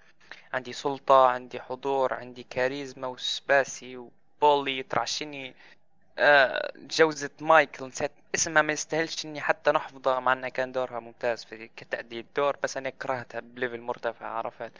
عندي 0.52 0.72
سلطة 0.72 1.26
عندي 1.26 1.60
حضور 1.60 2.14
عندي 2.14 2.42
كاريزما 2.50 3.06
وسباسي 3.06 3.96
وبولي 3.96 4.82
ترعشني. 4.82 5.54
آه، 6.20 6.72
جوزة 6.76 7.30
مايكل 7.40 7.86
نسيت 7.86 8.10
اسمها 8.34 8.62
ما 8.62 8.72
يستاهلش 8.72 9.24
إني 9.24 9.40
حتى 9.40 9.70
نحفظها 9.70 10.20
مع 10.20 10.32
إنها 10.32 10.48
كان 10.48 10.72
دورها 10.72 11.00
ممتاز 11.00 11.44
في 11.44 11.70
كتأدية 11.76 12.24
دور 12.36 12.56
بس 12.62 12.76
أنا 12.76 12.90
كرهتها 12.90 13.40
ب 13.40 13.47
level 13.47 13.80
مرتفع 13.80 14.26
عرفت؟ 14.26 14.72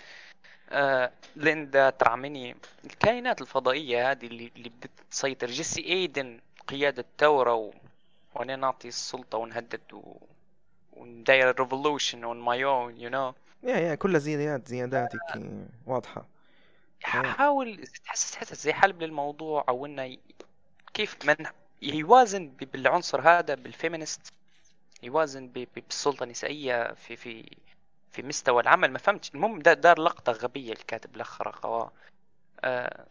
آه 0.71 1.13
ليندا 1.37 1.91
ترعمني 1.91 2.57
الكائنات 2.85 3.41
الفضائية 3.41 4.11
هذه 4.11 4.27
اللي, 4.27 4.53
اللي 4.57 4.69
بدت 4.69 4.91
تسيطر. 5.11 5.47
جيسي 5.47 5.85
إيدن 5.85 6.41
قيادة 6.69 7.05
ثورة 7.19 7.55
و... 7.55 7.73
وأنا 8.35 8.57
نعطي 8.57 8.89
السلطة 8.89 9.39
ونهدد 9.39 9.93
و... 9.93 10.17
ونداير 10.93 11.61
revolution 11.61 12.25
on 12.25 12.41
my 12.41 12.65
own 12.65 13.01
you 13.01 13.11
know 13.11 13.35
يا 13.63 13.77
يا 13.77 13.95
كلها 13.95 14.19
زيادات 14.19 14.69
زيادات 14.69 15.13
واضحة. 15.87 16.27
حاول 17.03 17.87
تحس 18.05 18.31
تحس 18.31 18.55
زي 18.55 18.73
حلب 18.73 19.03
للموضوع 19.03 19.65
أو 19.69 19.87
إنه 19.87 20.17
كيف 21.01 21.17
من 21.25 21.37
يوازن 21.83 22.49
بالعنصر 22.49 23.21
هذا 23.21 23.55
بال 23.55 23.69
feminist. 23.69 24.33
يوازن 25.03 25.47
ب- 25.49 25.53
ب- 25.59 25.69
بالسلطة 25.87 26.25
النسائية 26.25 26.93
في 26.93 27.17
في 27.17 27.57
في 28.13 28.23
مستوى 28.23 28.63
العمل. 28.63 28.91
ما 28.91 28.99
فهمتش. 28.99 29.31
المهم 29.35 29.59
دا- 29.59 29.75
دار 29.75 30.01
لقطة 30.01 30.33
غبية 30.33 30.73
الكاتب 30.73 31.17
لخرة 31.17 31.59
قواه. 31.63 31.93
آه 32.65 33.07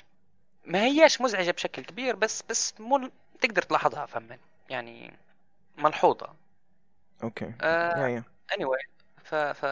ما 0.65 0.83
هياش 0.83 1.21
مزعجة 1.21 1.51
بشكل 1.51 1.81
كبير 1.83 2.15
بس 2.15 2.43
بس 2.49 2.73
مو 2.79 3.09
تقدر 3.41 3.61
تلاحظها 3.61 4.05
فهمن 4.05 4.37
يعني 4.69 5.13
ملحوظة. 5.77 6.33
okay. 7.23 7.53
آه 7.61 8.23
anyway 8.53 8.85
ف 9.23 9.35
ف 9.35 9.65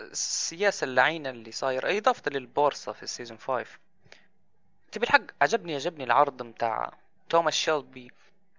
السياسة 0.00 0.84
اللعينة 0.84 1.30
اللي 1.30 1.52
صايرة. 1.52 1.98
إضافة 1.98 2.30
للبورصة 2.30 2.92
في 2.92 3.02
ال 3.02 3.07
season 3.07 3.38
5 3.38 3.66
تبي 4.92 5.04
الحق؟ 5.06 5.22
عجبني 5.42 5.74
عجبني 5.74 6.04
العرض 6.04 6.42
متاع 6.42 6.92
توماس 7.32 7.54
شيلبي 7.54 8.10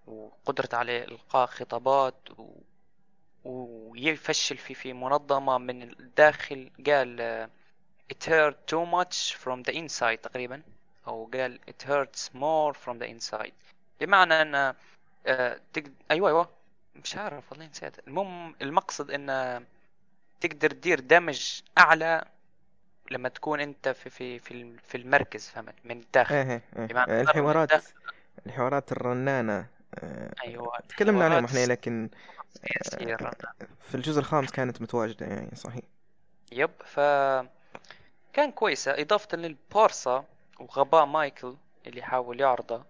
وقدرته 0.07 0.77
على 0.77 1.03
إلقاء 1.03 1.45
خطابات 1.45 2.15
و... 2.37 2.55
ويفشل 3.43 4.57
في 4.57 4.73
في 4.73 4.93
منظمة 4.93 5.57
من 5.57 5.83
الداخل. 5.83 6.71
قال 6.85 7.49
it 8.13 8.25
hurt 8.29 8.55
too 8.73 8.85
much 8.85 9.33
from 9.43 9.63
the 9.69 9.73
inside 9.75 10.21
تقريبا. 10.21 10.61
أو 11.07 11.29
قال 11.33 11.59
it 11.69 11.83
hurts 11.87 12.29
more 12.35 12.73
from 12.85 12.99
the 13.03 13.07
inside. 13.07 13.51
بمعنى 14.01 14.41
أن 14.41 14.73
آه، 15.25 15.59
تقد... 15.73 15.93
أيوة 16.11 16.29
أيوة. 16.29 16.49
مش 17.03 17.15
عارف 17.15 17.51
والله 17.51 17.65
نسيت. 17.65 18.07
المهم 18.07 18.55
المقصد 18.61 19.11
أن 19.11 19.65
تقدر 20.41 20.69
تدير 20.71 20.99
دمج 20.99 21.61
أعلى 21.77 22.25
لما 23.11 23.29
تكون 23.29 23.59
أنت 23.59 23.89
في 23.89 24.09
في 24.09 24.39
في 24.39 24.51
الم- 24.51 24.77
في 24.87 24.97
المركز 24.97 25.49
فهمت؟ 25.49 25.75
من 25.83 25.99
الداخل. 25.99 26.35
إيه 26.35 26.61
بمعنى 26.75 27.11
إيه. 27.11 27.21
من 27.21 27.29
الحوارات. 27.29 27.71
الداخل. 27.73 27.93
الحوارات 28.45 28.91
الرنانة 28.91 29.67
آه، 29.95 30.33
أيوة 30.43 30.79
تكلمنا 30.89 31.27
الحوارات 31.27 31.49
إحنا 31.49 31.65
لكن 31.65 32.09
الرنة. 33.01 33.31
في 33.89 33.95
الجزء 33.95 34.19
الخامس 34.19 34.51
كانت 34.51 34.81
متواجدة 34.81 35.25
يعني 35.25 35.55
صحيح. 35.55 35.83
yep 36.51 36.71
ف 36.85 36.99
كان 38.33 38.51
كويسة. 38.51 38.91
إضافة 39.01 39.37
للبورصة 39.37 40.23
وغباء 40.59 41.05
مايكل 41.05 41.55
اللي 41.87 42.01
حاول 42.01 42.41
يعرضه 42.41 42.83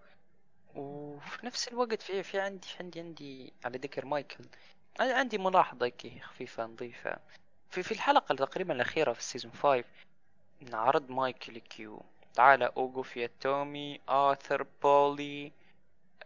وفي 0.74 1.46
نفس 1.46 1.68
الوقت 1.68 2.02
في 2.02 2.22
في 2.22 2.40
عندي 2.40 2.68
في 2.68 2.76
عندي 2.82 3.00
عندي 3.00 3.52
على 3.64 3.78
ذكر 3.78 4.04
مايكل 4.04 4.44
عندي 5.00 5.38
ملاحظة 5.38 5.88
كي 5.88 6.20
خفيفة 6.20 6.64
نظيفة 6.64 7.16
في 7.70 7.82
في 7.82 7.92
الحلقة 7.92 8.34
تقريبا 8.34 8.74
الأخيرة 8.74 9.12
في 9.12 9.18
ال 9.18 9.23
season 9.23 9.52
5 9.52 9.84
عرض 10.72 11.10
مايكل 11.10 11.58
كيو. 11.58 12.02
تعال 12.34 12.62
اوجو 12.62 13.02
فيا 13.02 13.30
تومي 13.40 14.00
آثر 14.08 14.66
بولي 14.82 15.52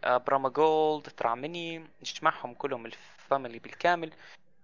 براما 0.03 0.49
جولد 0.49 1.07
ترعمني 1.17 1.87
نجمعهم 2.01 2.53
كلهم 2.53 2.85
الفاميلي 2.85 3.59
بالكامل. 3.59 4.11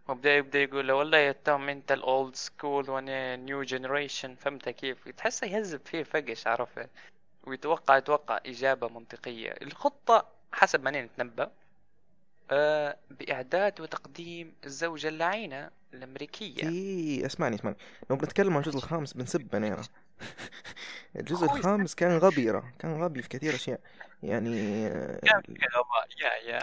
وبدا 0.08 0.36
يبدأ 0.36 0.60
يقول 0.64 0.88
له 0.88 0.94
والله 0.94 1.18
يا 1.18 1.36
توم 1.46 1.70
أنت 1.70 1.92
الأولد 1.92 2.36
سكول 2.36 2.90
وأنا 2.90 3.36
نيو 3.36 3.64
جنريشن 3.64 4.36
فهمت 4.36 4.70
كيف؟ 4.70 5.10
تحسه 5.10 5.48
يهذب 5.48 5.82
فيه 5.86 6.04
فقش 6.04 6.48
عرفت؟ 6.48 6.90
ويتوقع 7.44 7.98
يتوقع 7.98 8.40
إجابة 8.46 8.88
منطقية. 8.88 9.56
الخطة 9.62 10.26
حسب 10.52 10.84
ما 10.84 10.92
نتنبأ 10.92 11.52
آه 12.52 12.98
بإعداد 13.12 13.82
وتقديم 13.82 14.54
الزوجة 14.66 15.08
اللعينة 15.08 15.70
الأمريكية. 15.94 16.68
في 16.70 17.26
اسمعني 17.26 17.56
اسمعني. 17.56 17.78
لو 18.10 18.16
بنتكلم 18.16 18.54
عن 18.54 18.60
الجزء 18.60 18.78
الخامس 18.78 19.14
بنسب 19.14 19.42
بنيرة. 19.42 19.84
الجزء. 21.16 21.46
الخامس 21.46 21.96
كان 21.96 22.18
غبيرة 22.18 22.74
كان 22.80 23.04
غبي 23.04 23.22
في 23.22 23.30
كثير 23.30 23.56
أشياء. 23.56 23.80
يعني 24.24 24.88
آه، 24.88 25.20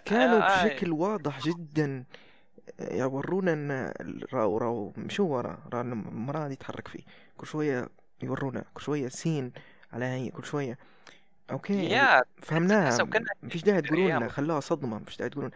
كانوا 0.05 0.43
آه، 0.43 0.65
بشكل 0.65 0.93
واضح 0.93 1.41
جدا 1.41 2.05
آه، 2.81 2.95
يورونا 2.95 3.53
إن 3.53 3.93
راو 4.33 4.59
راو 4.59 4.93
شو 5.09 5.25
ورا 5.27 5.59
راو 5.73 5.81
المرأة 5.81 6.49
دي 6.49 6.57
تتحرك 6.57 6.89
فيه. 6.89 7.03
كل 7.37 7.47
شوية 7.47 7.89
يورونا 8.23 8.65
كل 8.75 8.83
شوية 8.83 9.09
سين 9.09 9.53
على 9.93 10.05
هي 10.05 10.31
كل 10.31 10.45
شوية. 10.45 10.79
أوكي 11.51 11.85
يا 11.91 12.25
فهمناها 12.43 13.09
مفيش 13.43 13.63
داعي 13.63 13.83
تقولوا 13.83 14.11
لنا. 14.11 14.29
خلوها 14.29 14.61
صدمة 14.61 14.99
مفيش 14.99 15.17
داعي 15.17 15.31
تقولون. 15.31 15.51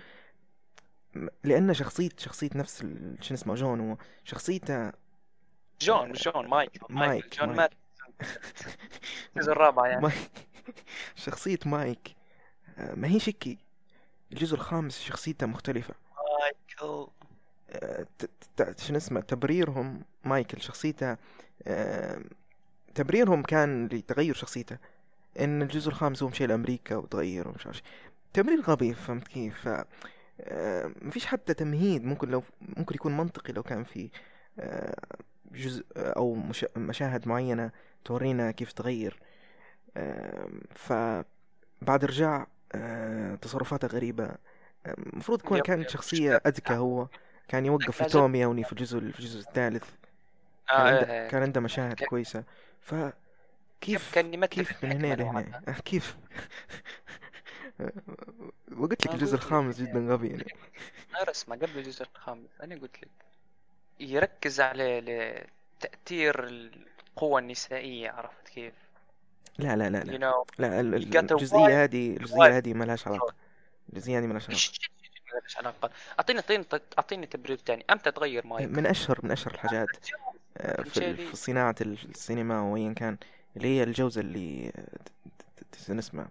لأن 1.44 1.74
شخصية 1.74 2.08
شخصية 2.18 2.50
نفس 2.54 2.86
شو 3.20 3.34
اسمه 3.34 3.54
جون 3.54 3.80
هو 3.80 3.96
شخصيته 4.24 4.92
جون 5.80 6.12
جون 6.12 6.48
مايك 6.48 6.70
مايك، 6.90 7.38
جون 7.38 7.46
مايك. 7.48 7.58
مات. 7.58 7.70
الجزء 9.36 9.52
الرابع 9.52 9.86
يعني. 9.88 10.10
شخصية 11.14 11.58
مايك. 11.66 12.16
آه، 12.78 12.94
ما 12.94 13.08
هي 13.08 13.18
شكي. 13.20 13.58
الجزء 14.32 14.54
الخامس 14.54 15.00
شخصيته 15.00 15.46
مختلفة. 15.46 15.94
مايكل. 16.42 17.06
آه، 17.70 18.06
ت- 18.18 18.30
ت- 18.56 18.78
شنو 18.80 18.96
اسمه؟ 18.96 19.20
تبريرهم 19.20 20.02
مايكل 20.24 20.60
شخصيته 20.62 21.16
تبريرهم 22.94 23.42
كان 23.42 23.86
لتغير 23.86 24.34
شخصيته. 24.34 24.78
إن 25.40 25.62
الجزء 25.62 25.88
الخامس 25.88 26.22
هو 26.22 26.28
مشي 26.28 26.46
لأمريكا 26.46 26.96
وتغير 26.96 27.48
ومش 27.48 27.66
عارف 27.66 27.76
شي. 27.76 27.82
تبرير 28.32 28.60
غبي 28.60 28.94
فهمت 28.94 29.28
كيف؟ 29.28 29.68
ف 29.68 29.84
آه، 30.40 30.90
مفيش 31.02 31.26
حتى 31.26 31.54
تمهيد. 31.54 32.04
ممكن 32.04 32.28
لو 32.28 32.42
ممكن 32.76 32.94
يكون 32.94 33.16
منطقي 33.16 33.52
لو 33.52 33.62
كان 33.62 33.84
في 33.84 34.10
آه، 34.58 34.96
جزء 35.52 35.84
أو 35.96 36.34
مش- 36.34 36.66
مشاهد 36.76 37.28
معينة 37.28 37.70
تورينا 38.06 38.50
كيف 38.50 38.72
تغير. 38.72 39.18
آه، 39.96 40.48
فبعد 40.74 42.04
رجع 42.04 42.46
آه، 42.74 43.34
تصرفاته 43.34 43.88
غريبة. 43.88 44.24
آه، 44.24 44.94
المفروض 44.98 45.40
يكون 45.40 45.58
يب، 45.58 45.64
كانت 45.64 45.90
شخصية 45.90 46.36
أذكى 46.46 46.74
هو. 46.74 47.08
كان 47.48 47.66
يوقف 47.66 48.02
في 48.02 48.04
تومي 48.04 48.40
يوني 48.40 48.64
في 48.64 48.72
الجزء 48.72 48.98
في 49.00 49.20
الجزء 49.20 49.40
الثالث. 49.40 49.84
كان 50.68 50.80
آه 50.80 50.82
عنده 50.82 51.12
إيه. 51.12 51.28
كان 51.28 51.42
عنده 51.42 51.60
مشاهد 51.60 51.94
كان- 51.94 52.08
كويسة. 52.08 52.44
ف 52.80 52.94
كيف 53.80 54.14
كان 54.14 54.44
كيف 54.44 54.84
من 54.84 54.92
هنا 54.92 55.14
لهنا؟ 55.14 55.62
آه، 55.68 55.72
كيف؟ 55.84 56.16
وقلت 58.76 59.06
لك 59.06 59.08
ما 59.08 59.14
الجزء 59.14 59.34
الخامس 59.34 59.80
جدا 59.80 60.00
غبي 60.12 60.28
يعني. 60.28 60.46
أنا 61.14 61.22
رسمة 61.22 61.56
قبل 61.56 61.78
الجزء 61.78 62.02
الخامس 62.02 62.48
أنا 62.62 62.74
قلت 62.74 62.98
لك 63.02 63.08
يركز 64.00 64.60
على 64.60 65.00
تأثير 65.80 66.44
القوة 67.16 67.40
النسائية 67.40 68.10
عرفت 68.10 68.48
كيف؟ 68.54 68.74
لا 69.58 69.76
لا 69.76 69.90
لا 69.90 70.00
you 70.00 70.06
لا 70.06 70.32
know 70.32 70.44
لا 70.58 71.00
You 71.00 71.04
got 71.04 71.28
a 71.28 71.32
الجزئية 71.32 71.84
هذه 71.84 72.16
الجزئية 72.16 72.56
هذه 72.56 72.74
ما 72.74 72.84
لهاش 72.84 73.06
علاقة 73.08 73.34
الجزئية 73.92 74.18
هذه 74.18 74.26
ما 74.26 74.32
لهاش 74.32 74.48
علاقة 74.48 75.58
علاقة؟ 75.58 75.90
أعطيني 76.18 76.38
أعطيني 76.40 76.64
أعطيني 76.98 77.26
تبرير 77.26 77.56
ثاني 77.66 77.84
أمتى 77.90 78.10
تغير 78.10 78.46
مايك؟ 78.46 78.68
من 78.70 78.86
أشهر 78.86 79.18
من 79.22 79.30
أشهر 79.30 79.54
الحاجات 79.54 79.88
آه، 80.58 80.82
في. 80.82 81.14
في 81.16 81.36
صناعة 81.36 81.74
السينما 81.80 82.60
وأيا 82.60 82.92
كان 82.92 83.16
اللي 83.56 83.68
هي 83.68 83.82
الجوزة 83.82 84.20
اللي 84.20 84.72
نسمع 85.88 86.26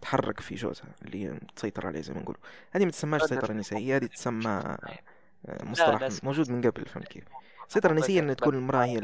تحرك 0.00 0.40
في 0.40 0.54
جوزها 0.54 0.86
اللي 1.02 1.40
تسيطر 1.56 1.86
عليه 1.86 2.00
زي 2.00 2.14
ما 2.14 2.20
نقول 2.20 2.36
هذه 2.72 2.84
ما 2.84 2.90
تسماش. 2.90 3.22
سيطرة 3.22 3.52
نسائية 3.52 3.96
هذه 3.96 4.06
تسمى 4.06 4.50
آه، 4.50 5.64
مصطلح 5.64 6.00
لا، 6.02 6.10
موجود 6.22 6.50
من 6.50 6.62
قبل 6.70 6.84
فهمت 6.86 7.08
كيف 7.08 7.24
السيطرة 7.68 7.90
النسائية 7.92 8.20
بس- 8.20 8.36
تكون 8.36 8.54
المرأة 8.54 8.84
هي 8.84 8.98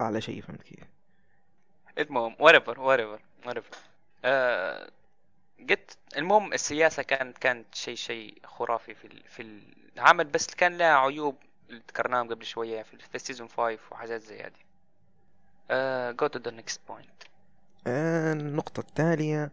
أعلى 0.00 0.20
شيء 0.20 0.42
فهمت 0.42 0.62
كيف 0.62 0.84
المهم 1.98 2.34
whatever 2.36 2.74
whatever 3.46 3.76
آه 4.24 4.90
قلت 5.70 5.96
المهم 6.16 6.52
السياسة 6.52 7.02
كانت 7.02 7.38
كانت 7.38 7.74
شيء 7.74 7.94
شيء 7.94 8.38
خرافي 8.44 8.94
في 8.94 9.06
ال- 9.06 9.22
في 9.28 9.60
العمل 9.96 10.24
بس 10.24 10.46
كان 10.46 10.78
لها 10.78 10.94
عيوب 10.96 11.36
اللي 11.70 11.82
ذكرناهم 11.88 12.28
قبل 12.28 12.44
شوية 12.44 12.82
في, 12.82 12.98
في 12.98 13.14
ال 13.14 13.19
season 13.19 13.48
5 13.48 13.78
وحاجات 13.90 14.20
زي 14.22 14.40
هذه. 14.42 14.52
To 15.70 16.38
the 16.38 16.50
next 16.50 16.78
point. 16.90 17.26
آه، 17.86 18.32
النقطة 18.32 18.80
التالية 18.80 19.50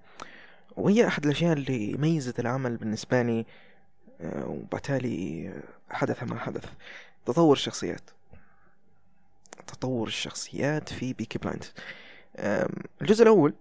وهي 0.78 1.08
أحد 1.08 1.26
الأشياء 1.26 1.54
اللي 1.54 1.94
ميزت 1.98 2.40
العمل 2.40 2.78
بالنسبة 2.78 3.22
لي 3.22 3.46
آه، 4.22 4.48
وبالتالي 4.48 5.54
حدث 5.92 6.24
ما 6.24 6.40
حدث 6.40 6.66
تطور 7.26 7.54
الشخصيات 7.54 8.02
تطور 9.68 10.08
الشخصيات 10.08 10.90
في 10.90 11.14
Peaky 11.14 11.40
Blinders 11.40 11.64
الجزء 13.02 13.24
الأول 13.24 13.54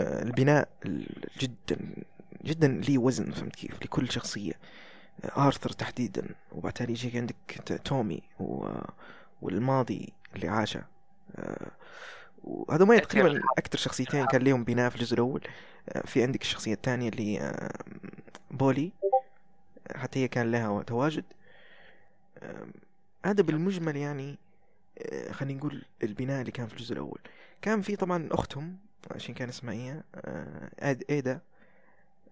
آه، 0.00 0.22
البناء 0.22 0.68
ال- 0.86 1.28
جدا 1.38 1.78
جدا 2.44 2.68
ليه 2.68 2.98
وزن 2.98 3.30
فهمت 3.30 3.56
كيف؟ 3.56 3.82
لكل 3.82 4.12
شخصية. 4.12 4.52
آه، 5.24 5.46
آرثر 5.46 5.70
تحديدا 5.70 6.28
وبالتالي 6.52 6.92
يجيك 6.92 7.16
عندك 7.16 7.80
تومي 7.84 8.22
و... 8.40 8.68
والماضي 9.42 10.12
اللي 10.36 10.48
عاشه. 10.48 10.84
آه، 11.36 11.70
وهذا 12.44 12.84
تأثير 12.84 13.04
تقريبا. 13.04 13.40
أكثر 13.58 13.78
شخصيتين 13.78 14.26
كان 14.26 14.42
لهم 14.42 14.64
بناء 14.64 14.90
في 14.90 14.96
الجزء 14.96 15.14
الأول. 15.14 15.40
في 16.04 16.22
عندك 16.22 16.42
الشخصية 16.42 16.74
الثانية 16.74 17.08
اللي 17.08 17.58
بولي. 18.50 18.92
حتى 19.96 20.18
هي 20.18 20.28
كان 20.28 20.50
لها 20.52 20.82
تواجد 20.82 21.24
هذا 23.24 23.42
بالمجمل 23.42 23.96
يعني 23.96 24.38
خلينا 25.32 25.58
نقول 25.58 25.84
البناء 26.02 26.40
اللي 26.40 26.52
كان 26.52 26.66
في 26.66 26.72
الجزء 26.74 26.92
الأول. 26.92 27.20
كان 27.62 27.82
في 27.82 27.96
طبعا 27.96 28.28
أختهم 28.32 28.78
عشان 29.10 29.34
كان 29.34 29.48
اسمها 29.48 29.74
إيه 29.74 30.04
آه، 30.14 30.70
آد 30.80 31.04
إيدا. 31.10 31.40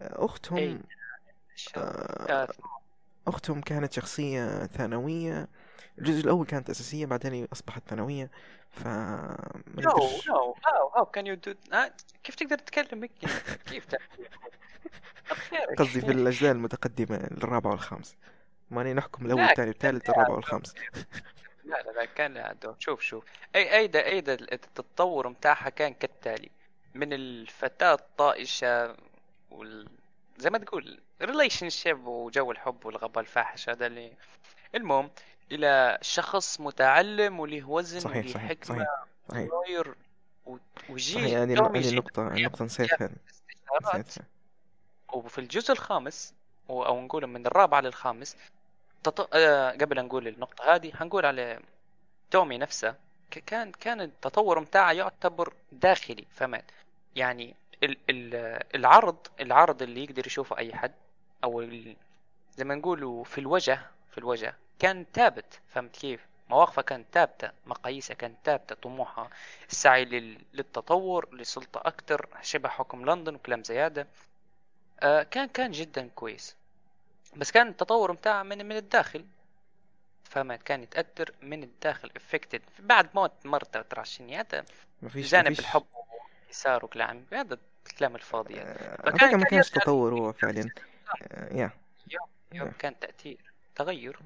آه،. 0.02 0.38
آه، 1.76 1.80
آه، 2.30 2.48
أختهم 3.26 3.60
كانت 3.60 3.92
شخصية 3.92 4.66
ثانوية. 4.66 5.48
الجزء 5.98 6.20
الأول 6.20 6.46
كانت 6.46 6.70
أساسية 6.70 7.06
بعدين 7.06 7.48
أصبحت 7.52 7.82
ثانوية. 7.88 8.30
ف 8.70 8.84
no, 8.84 9.90
how, 10.26 10.54
how 10.96 11.04
can 11.04 11.26
you 11.26 11.36
do 11.36 11.74
آه، 11.74 11.92
كيف 12.24 12.34
تقدر 12.34 12.58
تتكلم 12.58 13.06
كيف. 13.06 13.94
قصدي 15.78 16.00
في 16.00 16.10
الأجزاء 16.10 16.52
المتقدمة 16.52 17.16
الرابعة 17.16 17.70
والخامسة. 17.70 18.16
ماني 18.70 18.94
نحكم 18.94 19.26
الأول 19.26 19.40
لا، 19.40 19.50
الثاني 19.50 19.70
الثالث 19.70 20.10
الرابع 20.10 20.34
والخامس 20.34 20.74
لا 21.64 21.82
لا 21.82 21.90
لا 21.90 22.04
كان 22.04 22.56
دور 22.62 22.76
شوف 22.78 23.00
شوف. 23.00 23.24
أي 23.54 23.76
ايدا 23.76 24.04
ايدا 24.04 24.34
التطور 24.34 25.28
متاعها 25.28 25.68
كان 25.68 25.94
كالتالي. 25.94 26.50
من 26.94 27.12
الفتاة 27.12 27.94
الطائشة 27.94 28.96
وال... 29.50 29.88
زي 30.38 30.50
ما 30.50 30.58
تقول 30.58 31.00
relationship 31.22 32.06
وجو 32.06 32.52
الحب 32.52 32.86
والغباء 32.86 33.20
الفاحش 33.20 33.68
هذا 33.68 33.86
اللي 33.86 34.12
المهم 34.74 35.10
إلى 35.52 35.98
شخص 36.02 36.60
متعلم 36.60 37.40
وله 37.40 37.68
وزن 37.68 38.00
صحيح 38.00 38.16
وله 38.16 38.34
صحيح 38.34 38.48
حكمة 38.48 38.86
صحيح 39.28 39.48
صحيح. 39.48 39.48
وجيل 40.88 41.20
صحيح 41.20 41.38
هذه 41.38 41.88
النقطة 41.88 42.28
النقطة 42.28 42.64
نسيتها. 42.64 43.10
نسيتها. 43.82 44.24
وفي 45.12 45.38
الجزء 45.38 45.72
الخامس 45.72 46.34
أو 46.70 47.00
نقول 47.00 47.26
من 47.26 47.46
الرابع 47.46 47.80
للخامس 47.80 48.36
تط... 49.04 49.28
آه 49.34 49.70
قبل 49.70 50.04
نقول 50.04 50.28
النقطة 50.28 50.74
هذه 50.74 50.92
حنقول 50.92 51.26
على 51.26 51.60
تومي 52.30 52.58
نفسه 52.58 52.94
كان 53.46 53.72
كان 53.72 54.00
التطور 54.00 54.60
متاعه 54.60 54.92
يعتبر 54.92 55.52
داخلي 55.72 56.24
فهمت؟ 56.30 56.64
يعني 57.16 57.54
ال... 57.82 57.96
ال... 58.10 58.34
العرض 58.74 59.16
العرض 59.40 59.82
اللي 59.82 60.04
يقدر 60.04 60.26
يشوفه 60.26 60.58
أي 60.58 60.74
حد 60.74 60.94
أو 61.44 61.60
ال... 61.60 61.96
زي 62.56 62.64
ما 62.64 62.74
نقولوا 62.74 63.24
في 63.24 63.38
الوجه 63.38 63.80
في 64.10 64.18
الوجه 64.18 64.54
كان 64.78 65.06
ثابت 65.14 65.60
فهمت 65.68 65.96
كيف؟ 65.96 66.26
مواقفه 66.50 66.82
كانت 66.82 67.06
ثابتة 67.12 67.50
مقاييسها 67.66 68.14
كانت 68.14 68.36
ثابتة 68.44 68.74
طموحها 68.74 69.30
السعي 69.70 70.04
لل... 70.04 70.38
للتطور 70.54 71.34
لسلطة 71.34 71.80
أكتر 71.84 72.28
شبه 72.42 72.68
حكم 72.68 73.10
لندن 73.10 73.34
وكلام 73.34 73.64
زي 73.64 73.80
هذا 73.80 74.06
آه 75.00 75.22
كان 75.22 75.48
كان 75.48 75.70
جدا 75.70 76.08
كويس. 76.14 76.56
بس 77.36 77.50
كان 77.50 77.68
التطور 77.68 78.12
متاعه 78.12 78.42
من 78.42 78.66
من 78.66 78.76
الداخل. 78.76 79.24
فهمت؟ 80.24 80.62
كان 80.62 80.82
يتأثر 80.82 81.32
من 81.42 81.62
الداخل 81.62 82.10
افكتد 82.16 82.62
بعد 82.78 83.08
موت 83.14 83.32
مرته 83.44 83.80
هذا 84.20 84.64
ما 85.02 85.08
فيش 85.08 85.30
جانب 85.30 85.58
الحب 85.58 85.84
واليسار 86.42 86.84
وكلام 86.84 87.24
هذا 87.32 87.58
الكلام 87.86 88.14
الفاضي 88.14 88.54
يعني. 88.54 88.68
آه، 88.70 88.96
فكان- 88.96 89.08
على 89.08 89.18
فكرة 89.18 89.36
ما 89.36 89.44
كان 89.44 89.50
كانش 89.50 89.70
تطور 89.70 90.14
هو 90.14 90.32
فعلا 90.32 90.70
آه، 91.22 91.54
يا. 91.54 91.70
يوم 92.52 92.72
كان 92.78 92.98
تأثير 93.00 93.38
تغير. 93.76 94.18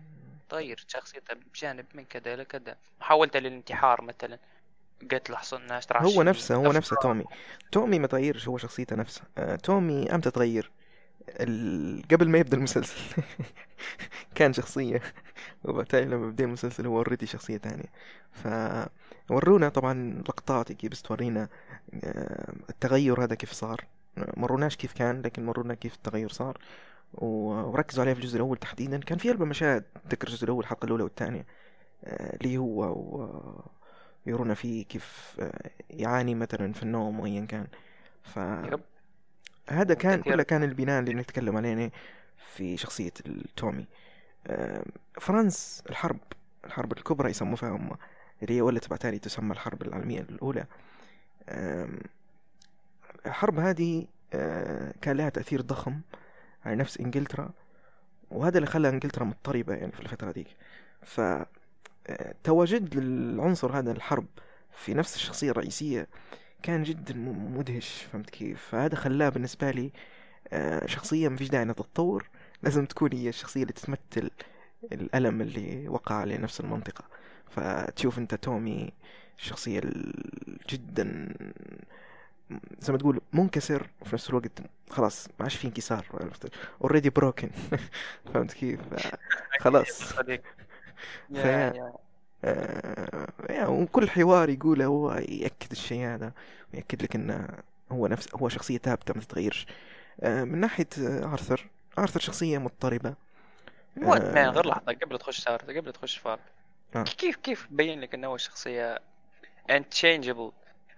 تغير 0.49 0.85
شخصيته 0.89 1.35
بجانب 1.35 1.87
من 1.95 2.05
كذا 2.05 2.35
إلى 2.35 2.45
كذا. 2.45 2.77
محاولته 3.01 3.39
للانتحار 3.39 4.03
مثلا. 4.03 4.39
قتل 5.13 5.37
حصن 5.37 5.79
هو 5.93 6.23
نفسه 6.23 6.55
هو 6.55 6.73
نفسه. 6.73 6.97
تومي. 7.03 7.25
تومي 7.73 7.99
ما 7.99 8.07
تغيرش 8.07 8.49
هو 8.49 8.59
شخصيته 8.59 8.97
نفسها 8.97 9.25
آه، 9.39 9.57
تومي 9.57 10.15
إمتى 10.15 10.31
تغير. 10.31 10.71
قبل 12.11 12.29
ما 12.29 12.39
يبدأ 12.39 12.57
المسلسل. 12.57 12.97
كان 14.35 14.53
شخصية. 14.53 15.01
وبالتالي 15.65 16.05
لما 16.07 16.31
بدأ 16.31 16.45
المسلسل 16.45 16.87
هو 16.87 16.97
already 16.97 17.27
شخصية 17.27 17.57
تانية 17.57 17.85
فورونا 19.29 19.69
طبعا 19.69 20.23
لقطات 20.29 20.73
كيف 20.73 20.91
بس 20.93 21.03
تورينا 21.03 21.49
آه، 22.05 22.53
التغير 22.71 23.25
هذا 23.25 23.35
كيف 23.35 23.53
صار. 23.53 23.85
مروناش 24.37 24.77
كيف 24.77 24.93
كان 24.93 25.23
لكن 25.23 25.47
مرونا 25.47 25.75
كيف 25.75 25.95
التغير 25.95 26.29
صار. 26.29 26.59
وركزوا 27.15 28.03
عليه 28.05 28.13
في 28.15 28.21
الجزء 28.21 28.37
الأول 28.37 28.57
تحديدا. 28.59 28.99
كان 28.99 29.19
في 29.19 29.31
أربع 29.31 29.45
مشاهد 29.47 29.85
تذكر 30.11 30.29
الجزء 30.29 30.45
الأول 30.45 30.61
الحلقة 30.65 30.85
الأولى 30.87 31.03
والثانية. 31.05 31.47
آه، 32.05 32.37
اللي 32.37 32.59
هو 32.59 32.85
و- 32.93 33.65
يرونا 34.27 34.55
فيه 34.55 34.85
كيف 34.85 35.37
آه، 35.41 35.71
يعاني 35.91 36.35
مثلا 36.35 36.73
في 36.73 36.83
النوم 36.83 37.21
وأيا 37.21 37.45
كان. 37.47 37.67
ف. 38.23 38.39
هذا 39.69 39.95
كان. 39.95 40.23
كله 40.23 40.43
كان 40.43 40.63
البناء 40.65 41.01
اللي 41.01 41.15
نتكلم 41.15 41.57
عليه 41.57 41.91
في 42.55 42.77
شخصية 42.77 43.13
التومي. 43.27 43.87
آم، 44.47 44.83
فرنسا 45.21 45.83
الحرب 45.91 46.19
الحرب 46.65 46.93
الكبرى 46.93 47.31
يسموا 47.31 47.57
فيها 47.57 47.69
هم 47.69 47.91
اللي 48.43 48.57
هي 48.57 48.61
ولت 48.61 48.91
بعتالي 48.91 49.19
تسمى 49.19 49.53
الحرب 49.53 49.83
العالمية 49.83 50.21
الأولى. 50.21 50.67
الحرب 53.27 53.59
هذه 53.59 54.07
آه، 54.35 54.95
كان 55.03 55.17
لها 55.17 55.29
تأثير 55.29 55.61
ضخم 55.61 56.01
على 56.65 56.77
نفس 56.77 57.01
إنجلترا 57.01 57.51
وهذا 58.31 58.59
اللي 58.59 58.67
خلى 58.67 58.89
إنجلترا 58.89 59.25
مضطربة 59.25 59.75
يعني 59.75 59.93
في 59.93 60.01
الفترة 60.01 60.33
ديك 60.33 60.47
ف 61.03 61.21
آه، 61.21 62.35
تواجد 62.45 62.97
العنصر 62.97 63.79
هذا 63.79 63.93
الحرب 63.93 64.27
في 64.73 64.95
نفس 64.95 65.17
الشخصية 65.17 65.51
الرئيسية 65.51 66.07
كان 66.63 66.83
جدا 66.83 67.15
مدهش 67.57 68.03
فهمت 68.13 68.31
كيف؟ 68.31 68.61
فهذا 68.71 68.95
خلاه 68.97 69.29
بالنسبة 69.29 69.71
لي 69.71 69.93
آه، 70.53 70.87
شخصية 70.87 71.29
ما 71.29 71.37
فيش 71.37 71.49
داعي 71.51 71.63
إنها 71.65 71.75
تتطور. 71.75 72.31
لازم 72.63 72.87
تكون 72.87 73.13
هي 73.15 73.29
الشخصية 73.29 73.63
اللي 73.63 73.73
تمثل 73.73 74.31
الألم 74.93 75.41
اللي 75.43 75.89
وقع 75.89 76.15
على 76.17 76.39
نفس 76.39 76.61
المنطقة. 76.61 77.05
فتشوف 77.51 78.19
أنت 78.19 78.35
تومي 78.35 78.93
الشخصية 79.39 79.79
ال- 79.81 80.59
جدا 80.71 81.35
زي 82.81 82.93
ما 82.93 82.99
تقول 82.99 83.21
منكسر 83.33 83.87
وفي 84.01 84.15
نفس 84.15 84.31
الوقت 84.31 84.63
خلاص 84.91 85.29
ما 85.29 85.35
عادش 85.41 85.57
في 85.57 85.67
انكسار 85.67 86.07
already 86.83 87.11
broken 87.11 87.51
فهمت 88.35 88.53
كيف؟ 88.53 88.81
خلاص 89.63 90.03
آه، 92.45 93.29
يعني 93.49 93.69
وكل 93.69 94.11
حوار 94.11 94.49
يقوله 94.49 94.85
هو 94.85 95.13
يأكد 95.13 95.71
الشيء 95.73 96.07
هذا 96.07 96.33
ويأكد 96.75 97.03
لك 97.03 97.15
إنه 97.15 97.49
هو 97.93 98.07
نفس 98.07 98.29
هو 98.35 98.49
شخصية 98.49 98.79
ثابتة 98.79 99.15
ما 99.15 99.21
تتغيرش. 99.21 99.67
آه، 100.21 100.45
من 100.45 100.59
ناحية 100.61 100.89
آرثر 100.99 101.67
آرثر 101.99 102.21
شخصية 102.21 102.59
مضطربة. 102.59 103.15
مو 103.97 104.15
آه. 104.15 104.51
غير 104.51 104.67
لحظة 104.67 104.93
قبل 104.93 105.19
تخش 105.19 105.39
سارة 105.41 105.79
قبل 105.79 105.93
تخش 105.93 106.17
فار 106.19 106.41
آه. 106.97 107.03
كيف 107.03 107.37
كيف 107.37 107.67
تبين 107.67 108.01
لك 108.01 108.15
إنه 108.15 108.27
هو 108.27 108.37
شخصية 108.37 108.99
unchangeable 109.73 110.53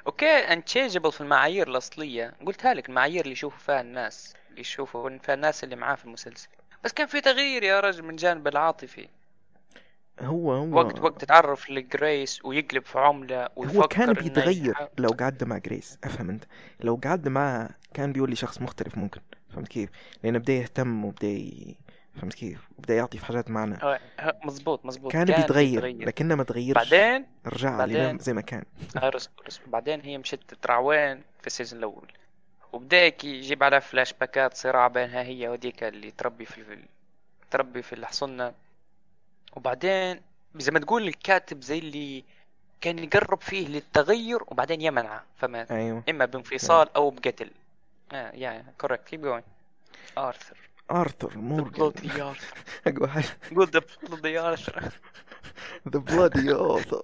okay 0.07 0.47
unchangeable 0.47 1.09
في 1.09 1.20
المعايير 1.20 1.68
الأصلية. 1.68 2.34
قلتها 2.47 2.74
لك 2.74 2.88
المعايير 2.88 3.20
اللي 3.20 3.32
يشوفوا 3.32 3.59
فيها 3.59 3.80
الناس 3.80 4.34
اللي 4.51 4.61
يشوفوا 4.61 5.18
فيها 5.18 5.34
الناس 5.34 5.64
اللي 5.64 5.76
معاه 5.76 5.95
في 5.95 6.05
المسلسل. 6.05 6.49
بس 6.84 6.93
كان 6.93 7.07
في 7.07 7.20
تغيير 7.20 7.62
يا 7.62 7.80
رجل 7.80 8.03
من 8.03 8.16
جانب 8.16 8.49
العاطفي. 8.49 9.09
هو 10.23 10.53
هو 10.53 10.77
وقت 10.79 11.01
وقت 11.01 11.23
يتعرف 11.23 11.71
لجريس 11.71 12.45
ويقلب 12.45 12.85
في 12.85 12.99
عملة 12.99 13.49
ويفكر 13.57 13.79
هو 13.79 13.89
كان 13.89 14.12
بيتغير 14.12 14.75
لو 14.99 15.09
قعد 15.09 15.45
مع 15.45 15.59
جريس 15.59 15.99
أفهم 16.05 16.31
أنت؟ 16.31 16.45
لو 16.81 17.01
قعد 17.05 17.29
معاه 17.29 17.68
كان 17.95 18.12
بيولي 18.12 18.37
شخص 18.37 18.62
مختلف 18.62 18.99
ممكن 18.99 19.21
فهمت 19.55 19.68
كيف؟ 19.68 19.91
لأنه 20.23 20.39
بدأ 20.39 20.53
يهتم 20.53 21.05
وبدأ 21.05 21.27
ي... 21.27 21.77
فهمت 22.21 22.35
كيف؟ 22.35 22.68
وبدأ 22.79 22.95
يعطي 22.97 23.18
في 23.18 23.27
حاجات 23.27 23.51
معنا. 23.51 23.99
آه، 24.21 24.37
مزبوط 24.45 24.85
مزبوط 24.87 25.12
كان 25.12 25.25
بيتغير 25.25 25.87
لكنه 25.87 26.35
ما 26.35 26.45
تغيرش. 26.45 26.77
بعدين؟ 26.91 27.27
رجع 27.47 27.79
بعدين- 27.79 28.18
زي 28.18 28.33
ما 28.33 28.41
كان. 28.41 28.64
آه، 28.97 29.09
رسم 29.09 29.31
رسم 29.47 29.62
بعدين 29.66 30.01
هي 30.01 30.18
مشت 30.18 30.55
ترعوين 30.62 31.23
في 31.41 31.47
ال 31.47 31.51
season 31.51 31.78
الأول. 31.79 32.12
وبدا 32.73 33.07
يجيب 33.07 33.62
على 33.62 33.81
فلاش 33.81 34.12
باكات 34.12 34.55
صراع 34.55 34.89
بينها 34.89 35.23
هي 35.23 35.49
وديك 35.49 35.85
اللي 35.85 36.11
تربي 36.11 36.45
في 36.45 36.59
ال- 36.59 36.85
تربي 37.51 37.83
في 37.83 37.93
الحصنة. 37.93 38.53
وبعدين 39.57 40.20
زي 40.57 40.72
ما 40.72 40.78
تقول 40.78 41.09
الكاتب 41.09 41.62
زي 41.62 41.78
اللي 41.78 42.24
كان 42.80 42.98
يقرب 42.98 43.40
فيه 43.40 43.68
للتغير 43.68 44.42
وبعدين 44.46 44.80
يمنعه 44.80 45.24
فمات 45.36 45.70
أيوه. 45.72 46.03
إما 46.09 46.24
بانفصال 46.24 46.88
أو 46.96 47.11
بقتل. 47.11 47.51
آه 48.12 48.30
yeah 48.33 48.64
correct 48.81 49.09
keep 49.09 49.22
going 49.22 49.45
آرثر. 50.18 50.57
آرثر 50.90 51.38
مورجان 51.38 51.90
bloody 51.92 52.11
Arthur 52.11 52.44
أقوى 52.88 53.09
حاجة. 53.09 53.26
قول 53.57 53.66
the 53.66 53.80
bloody 53.80 54.59
Arthur 54.59 54.82
ذا 55.88 55.98
بلادي 55.98 56.53
اوثر 56.55 57.03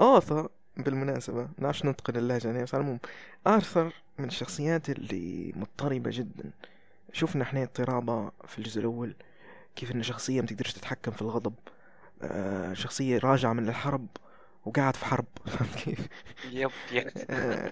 اوثر 0.00 0.48
بالمناسبة 0.76 1.48
نعرفش 1.58 1.84
ننتقل 1.84 2.16
اللهجة 2.16 2.46
يعني 2.46 2.62
بس 2.62 2.74
على 2.74 2.80
العموم. 2.80 3.00
آرثر 3.46 3.92
من 4.18 4.24
الشخصيات 4.28 4.90
اللي 4.90 5.52
مضطربة 5.56 6.10
جدا. 6.14 6.50
شفنا 7.12 7.42
إحنا 7.44 7.62
اضطرابة 7.62 8.30
في 8.46 8.58
الجزء 8.58 8.80
الأول. 8.80 9.14
كيف 9.76 9.90
انه 9.92 10.02
شخصية 10.02 10.40
ما 10.40 10.46
تقدرش 10.46 10.72
تتحكم 10.72 11.10
في 11.12 11.22
الغضب. 11.22 11.54
آه، 12.22 12.72
شخصية 12.72 13.18
راجعة 13.18 13.52
من 13.52 13.68
الحرب 13.68 14.06
وقاعد 14.64 14.96
في 14.96 15.04
حرب 15.04 15.26
فهمت 15.46 15.74
كيف؟ 15.74 16.06
يب 16.50 16.70
يب. 16.92 17.10
آه، 17.30 17.70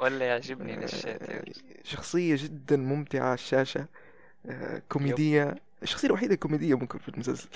ولا 0.00 0.24
يعجبني 0.24 0.74
آه، 0.74 0.84
الشيء 0.84 1.52
شخصية 1.84 2.36
جدا 2.38 2.76
ممتعة 2.76 3.24
على 3.24 3.34
الشاشة. 3.34 3.86
آه، 4.46 4.82
كوميدية. 4.88 5.54
الشخصية 5.82 6.08
الوحيدة 6.08 6.34
كوميدية 6.34 6.74
ممكن 6.78 6.98
في 6.98 7.08
المسلسل. 7.08 7.48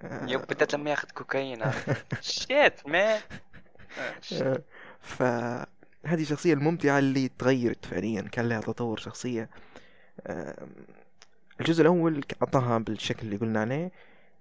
آه، 0.00 0.26
يب 0.26 0.46
بالذات 0.46 0.74
لما 0.74 0.90
ياخذ 0.90 1.08
كوكايين 1.10 1.60
شيت 2.20 2.80
آه، 4.42 4.62
فهذه 5.00 6.22
الشخصية 6.22 6.54
الممتعة 6.54 6.98
اللي 6.98 7.28
تغيرت 7.38 7.84
فعليا 7.84 8.22
كان 8.22 8.48
لها 8.48 8.60
تطور 8.60 8.98
شخصية. 8.98 9.50
آه، 10.26 10.66
الجزء 11.60 11.82
الأول 11.82 12.24
أعطاها 12.42 12.78
بالشكل 12.78 13.26
اللي 13.26 13.36
قلنا 13.36 13.60
عليه 13.60 13.92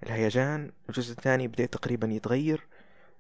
الهيجان 0.04 0.72
الجزء 0.90 1.12
الثاني 1.12 1.48
بدأ 1.48 1.66
تقريبا 1.66 2.08
يتغير 2.08 2.68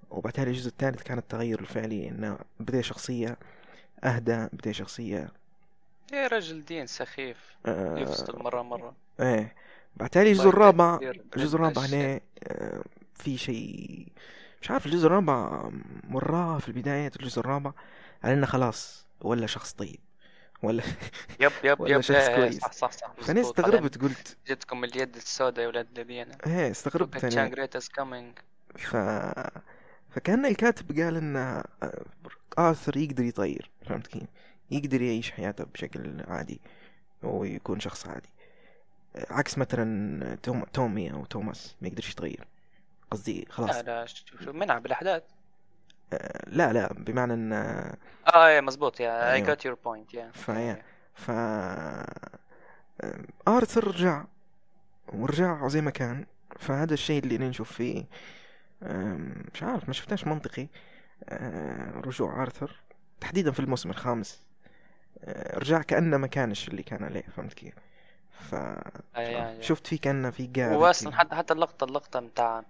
وبعدها 0.09 0.43
الجزء 0.43 0.67
الثالث 0.69 1.03
كان 1.03 1.17
التغير 1.17 1.59
الفعلي 1.59 2.09
إنه 2.09 2.37
بدأ 2.59 2.81
شخصية 2.81 3.37
أهدى 4.03 4.47
بدأ 4.53 4.71
شخصية 4.71 5.31
يا 6.13 6.27
رجل 6.27 6.65
دين 6.65 6.87
سخيف 6.87 7.37
آه، 7.65 7.97
يفصل 7.99 8.43
مرة 8.43 8.61
مرة. 8.61 8.95
إيه. 9.19 9.55
بعدها 9.95 10.23
الجزء 10.23 10.43
طيب، 10.43 10.53
الرابع 10.53 10.97
كثير 10.97 11.21
الجزء 11.35 11.55
الرابع. 11.55 11.81
هنا 11.81 12.19
آه، 12.43 12.83
في 13.15 13.37
شيء 13.37 14.07
مش 14.61 14.71
عارف 14.71 14.85
الجزء 14.85 15.07
الرابع 15.07 15.69
مراه 16.03 16.57
في 16.57 16.67
البداية 16.67 17.11
الجزء 17.19 17.39
الرابع 17.39 17.71
على 18.23 18.33
إنه 18.33 18.45
خلاص 18.45 19.05
ولا 19.21 19.47
شخص 19.47 19.73
طيب. 19.73 19.99
ولا 20.63 20.83
يب 21.39 21.51
يب 21.63 21.79
ولا 21.81 21.95
يب. 21.95 22.01
شخص 22.01 22.15
إيه، 22.17 22.35
كويس. 22.35 22.59
صح 22.61 22.71
صح 22.71 22.91
صح. 22.91 23.13
فأنا 23.21 23.41
استغربت 23.41 24.01
قلت 24.01 24.37
جتكم 24.47 24.83
اليد 24.83 25.15
السوداء 25.15 25.63
يا 25.63 25.67
ولاد 25.69 25.87
الذين. 25.97 26.27
إيه 26.47 26.71
استغربت 26.71 27.23
يعني 27.23 27.55
ف 28.77 28.95
فكأن 30.09 30.45
الكاتب 30.45 30.99
قال 30.99 31.17
إن 31.17 31.35
آه، 31.35 31.63
آرثر 32.59 32.97
يقدر 32.97 33.23
يطير 33.23 33.69
فهمت 33.85 34.07
كيف؟ 34.07 34.23
يقدر 34.71 35.01
يعيش 35.01 35.31
حياته 35.31 35.63
بشكل 35.63 36.23
عادي 36.27 36.61
ويكون 37.23 37.79
شخص 37.79 38.07
عادي. 38.07 38.29
آه، 39.15 39.33
عكس 39.33 39.57
مثلا 39.57 40.35
توم... 40.43 40.63
تومي 40.63 41.13
أو 41.13 41.25
توماس 41.25 41.75
ما 41.81 41.87
يقدرش 41.87 42.11
يتغير 42.11 42.47
قصدي 43.11 43.45
خلاص. 43.49 43.75
لا 43.75 43.81
لا 43.81 44.05
شوف 44.05 44.49
منع 44.49 44.77
بالأحداث. 44.79 45.23
آه، 45.23 45.36
لا 46.47 46.73
لا 46.73 46.93
بمعنى 46.93 47.33
إن 47.33 47.53
آه 48.35 48.49
yeah 48.49 48.61
مزبوط 48.61 48.99
yeah 48.99 49.33
I. 49.33 49.41
got 49.41 49.65
your 49.65 49.77
point 49.85 50.13
yeah 50.13 50.31
فهي- 50.33 50.81
ف 51.15 51.31
آه، 51.31 52.27
ارثر 53.47 53.87
رجع. 53.87 54.23
ورجع 55.13 55.67
زي 55.67 55.81
ما 55.81 55.91
كان. 55.91 56.25
فهذا 56.59 56.93
الشيء 56.93 57.23
اللي 57.23 57.37
نشوف 57.37 57.71
فيه 57.71 58.05
مش 59.53 59.63
عارف 59.63 59.87
ما 59.87 59.93
شفتهاش 59.93 60.27
منطقي. 60.27 60.67
آه، 61.29 61.91
رجوع 62.05 62.41
آرثر 62.41 62.81
تحديدا 63.21 63.51
في 63.51 63.59
الموسم 63.59 63.89
الخامس. 63.89 64.41
آه، 65.23 65.57
رجع 65.59 65.81
كأنه 65.81 66.17
ما 66.17 66.27
كانش 66.27 66.67
اللي 66.67 66.83
كان 66.83 67.03
عليه 67.03 67.23
فهمت 67.35 67.53
كيف؟ 67.53 67.73
ف 68.31 68.55
شفت 69.61 69.87
فيه 69.87 69.99
كأنه 69.99 70.29
في 70.29 70.47
قاعد 70.55 70.75
واصلا 70.75 71.15
حتى 71.15 71.35
حتى 71.35 71.53
اللقطة 71.53 71.83
اللقطة 71.85 72.19
متاع 72.19 72.63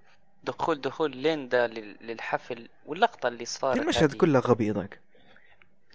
دخول 0.43 0.81
دخول 0.81 1.17
ليندا 1.17 1.67
لل- 1.67 1.97
للحفل 2.01 2.69
واللقطة 2.85 3.27
اللي 3.27 3.45
صارت 3.45 3.79
المشهد. 3.79 4.13
كله 4.13 4.39
غبي 4.39 4.71
ذاك 4.71 4.99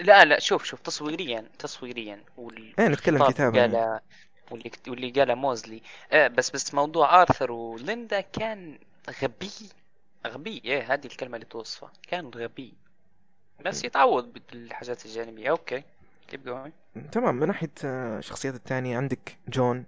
لا 0.00 0.24
لا 0.24 0.38
شوف 0.38 0.64
شوف 0.64 0.80
تصويريا 0.80 1.44
تصويريا. 1.58 2.22
وال... 2.36 2.74
إيه 2.80 2.88
نتكلم 2.88 3.22
يعني. 3.38 3.60
قالها 3.60 4.00
واللي 4.50 4.70
واللي 4.88 5.10
قاله 5.10 5.34
موزلي. 5.34 5.82
آه 6.12 6.28
بس 6.28 6.50
بس 6.50 6.74
موضوع 6.74 7.22
آرثر 7.22 7.52
وليندا 7.52 8.20
كان 8.20 8.78
غبي. 9.22 9.50
غبي 10.26 10.62
إيه 10.64 10.92
هذه 10.94 11.06
الكلمة 11.06 11.34
اللي 11.36 11.46
توصفه 11.46 11.88
كان 12.08 12.30
غبي. 12.36 12.74
بس 13.64 13.84
يتعوض 13.84 14.32
بالحاجات 14.52 15.06
الجانبية. 15.06 15.50
okay 15.50 15.82
تمام 17.12 17.34
من 17.34 17.46
ناحية 17.46 17.70
آه، 17.84 18.18
الشخصيات 18.18 18.54
التانية 18.54 18.96
عندك 18.96 19.36
جون. 19.48 19.84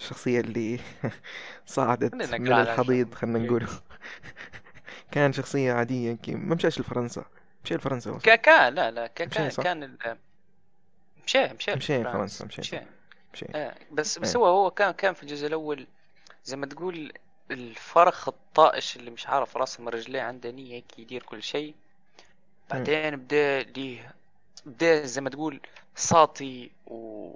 الشخصية 0.00 0.40
اللي 0.40 0.80
صعدت 1.66 2.14
من 2.14 2.52
الحضيض. 2.52 3.14
خلينا 3.14 3.38
نقول 3.38 3.66
كان 5.12 5.32
شخصية 5.32 5.72
عادية 5.72 6.12
كي 6.12 6.34
ما 6.34 6.54
مشاش 6.54 6.80
لفرنسا 6.80 7.24
مشى 7.64 7.74
لفرنسا 7.74 8.18
كا 8.18 8.36
كان 8.36 8.74
لا 8.74 8.90
لا 8.90 9.06
كان؟ 9.06 9.28
كان 9.48 9.82
ال... 9.82 10.18
مشى 11.26 11.48
مشى 11.54 11.74
مشى 11.74 11.98
لفرنسا، 11.98 12.38
فرنسا، 12.38 12.60
مشى. 12.60 12.80
مشى 13.34 13.46
آه 13.54 13.74
بس 13.92 14.18
بس 14.18 14.36
إيه. 14.36 14.42
هو 14.42 14.46
هو 14.46 14.70
كان 14.70 14.90
كان 14.90 15.14
في 15.14 15.22
الجزء 15.22 15.46
الأول 15.46 15.86
زي 16.44 16.56
ما 16.56 16.66
تقول 16.66 17.12
الفرخ 17.50 18.28
الطائش 18.28 18.96
اللي 18.96 19.10
مش 19.10 19.26
عارف 19.26 19.56
راسه 19.56 19.82
من 19.82 19.88
رجليه 19.88 20.20
عنده 20.22 20.50
نية 20.50 20.74
هيك 20.74 20.98
يدير 20.98 21.22
كل 21.22 21.42
شيء 21.42 21.74
بعدين 22.70 23.16
بدا 23.16 23.62
ليه 23.62 24.14
بدا 24.66 25.06
زي 25.06 25.20
ما 25.20 25.30
تقول 25.30 25.60
ساطي 25.94 26.70
و 26.86 27.34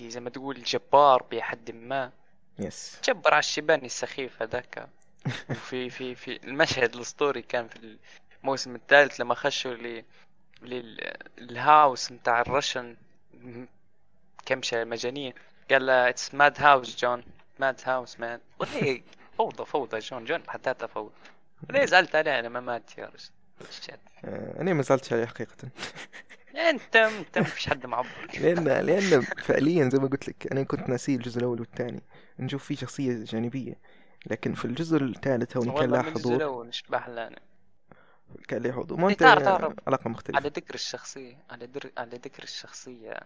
زي 0.00 0.20
ما 0.20 0.30
تقول 0.30 0.62
جبار 0.62 1.22
بحد 1.22 1.70
ما. 1.70 2.12
يس 2.58 3.00
جبر 3.04 3.34
على 3.34 3.38
الشيباني 3.38 3.86
السخيف 3.86 4.42
هذاك. 4.42 4.88
وفي 5.50 5.90
في 5.90 6.14
في 6.14 6.44
المشهد 6.44 6.94
الأسطوري 6.94 7.42
كان 7.42 7.68
في 7.68 7.96
الموسم 8.42 8.74
الثالث 8.74 9.20
لما 9.20 9.34
خشوا 9.34 9.74
ل 9.74 10.04
لل 11.38 11.59
house 11.59 12.12
بتاع 12.12 12.40
ال 12.40 12.46
Russian. 12.46 12.96
كمشة 14.46 14.84
مجانين. 14.84 15.32
قال 15.70 15.86
له 15.86 16.08
it's 16.08 16.34
madhouse 16.34 16.96
John 16.96 17.24
madhouse 17.58 18.20
man 18.20 18.40
فوضى 19.38 19.64
فوضى 19.64 19.98
جون 19.98 20.24
جون 20.24 20.42
حتى 20.48 20.88
فوضى. 20.88 21.14
ليه 21.70 21.84
زعلت 21.84 22.14
عليه 22.14 22.40
لما 22.40 22.60
مات 22.60 22.98
يا 22.98 23.06
رجل. 23.06 23.30
أنا 24.60 24.72
ما 24.72 24.82
زعلتش 24.82 25.12
عليه 25.12 25.26
حقيقة. 25.26 25.68
انت 26.58 26.96
انت 26.96 27.38
مفيش 27.38 27.68
حد 27.68 27.86
معبر. 27.86 28.08
لأن 28.40 28.64
لأن 28.64 29.20
فعليا 29.20 29.88
زي 29.88 29.98
ما 29.98 30.08
قلت 30.08 30.28
لك 30.28 30.52
أنا 30.52 30.62
كنت 30.62 30.88
ناسي 30.88 31.14
الجزء 31.14 31.38
الأول 31.38 31.60
والثاني. 31.60 32.02
نشوف 32.38 32.64
فيه 32.64 32.76
شخصية 32.76 33.24
جانبية. 33.24 33.74
لكن 34.26 34.54
في 34.54 34.64
الجزء 34.64 34.96
الثالث 34.96 35.56
هو 35.56 35.74
كان 35.74 35.90
لها 35.90 36.02
من 36.02 36.08
الجزء 36.08 36.24
حضور. 36.24 36.36
الأول 36.36 36.70
لنا 37.08 37.38
كان 38.48 38.62
لها 38.62 38.72
حضور. 38.72 39.00
ما 39.00 39.08
أنت. 39.10 39.22
علاقة 39.86 40.08
مختلفة. 40.10 40.36
على 40.36 40.48
ذكر 40.48 40.74
الشخصية 40.74 41.36
على 41.50 41.66
در... 41.66 41.90
على 41.98 42.16
ذكر 42.16 42.42
الشخصية. 42.42 43.20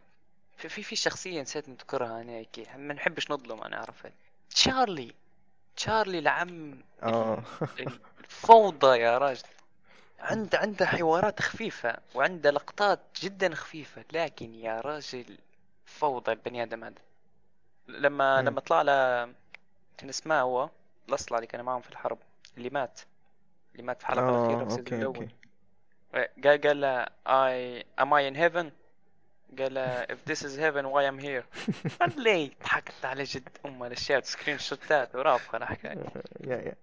في 0.57 0.69
في 0.69 0.83
في 0.83 0.97
شخصية 0.97 1.43
نسيت 1.43 1.69
نذكرها 1.69 2.21
أنا 2.23 2.33
هيك. 2.33 2.69
ما 2.77 2.95
نحبش 2.95 3.31
نظلم 3.31 3.63
أنا 3.63 3.77
عرفت. 3.77 4.13
تشارلي. 4.51 5.15
تشارلي 5.77 6.19
العم 6.19 6.79
آه. 7.03 7.43
الفوضى 8.21 8.99
يا 8.99 9.19
راجل. 9.19 9.43
عنده 10.23 10.59
عنده 10.59 10.87
حوارات 10.87 11.41
خفيفة 11.41 11.99
وعنده 12.15 12.51
لقطات 12.51 13.01
جدا 13.21 13.55
خفيفة. 13.55 14.05
لكن 14.13 14.55
يا 14.55 14.81
راجل 14.81 15.39
فوضى 15.87 16.33
البني 16.33 16.63
آدم 16.63 16.85
هذا. 16.85 16.95
لما 17.89 18.41
مم. 18.41 18.49
لما 18.49 18.61
طلع 18.61 18.83
له 18.83 19.25
كان 19.99 20.09
اسمه 20.09 20.41
هو 20.41 20.71
الأصلع 21.09 21.39
اللي 21.39 21.47
كان 21.47 21.65
معهم 21.65 21.81
في 21.81 21.91
الحرب 21.91 22.19
اللي 22.59 22.71
مات. 22.71 23.01
اللي 23.73 23.83
مات 23.83 24.03
في 24.03 24.05
الحلقة 24.05 24.29
آه 24.29 24.47
الأخيرة 24.47 24.69
في 24.69 24.81
ال 24.81 24.84
season 24.84 25.01
الأول. 25.01 25.17
okay. 26.15 26.49
قال 26.49 26.61
قال 26.61 26.81
له 26.81 27.05
I 27.27 27.85
am 28.01 28.09
I 28.13 28.33
in 28.33 28.37
heaven? 28.37 28.67
قال 29.59 30.07
if 30.09 30.31
this 30.31 30.43
is 30.45 30.57
heaven 30.57 30.85
why 30.93 31.03
I'm 31.11 31.19
here? 31.25 31.45
قال 32.01 32.23
لي 32.23 32.53
ضحكت 32.63 33.05
على 33.05 33.23
جد. 33.23 33.49
ام 33.67 33.85
الأشياء 33.85 34.21
screenshot 34.21 34.59
ات 34.59 35.15
ورافقه 35.15 35.57
الحكاية 35.57 36.77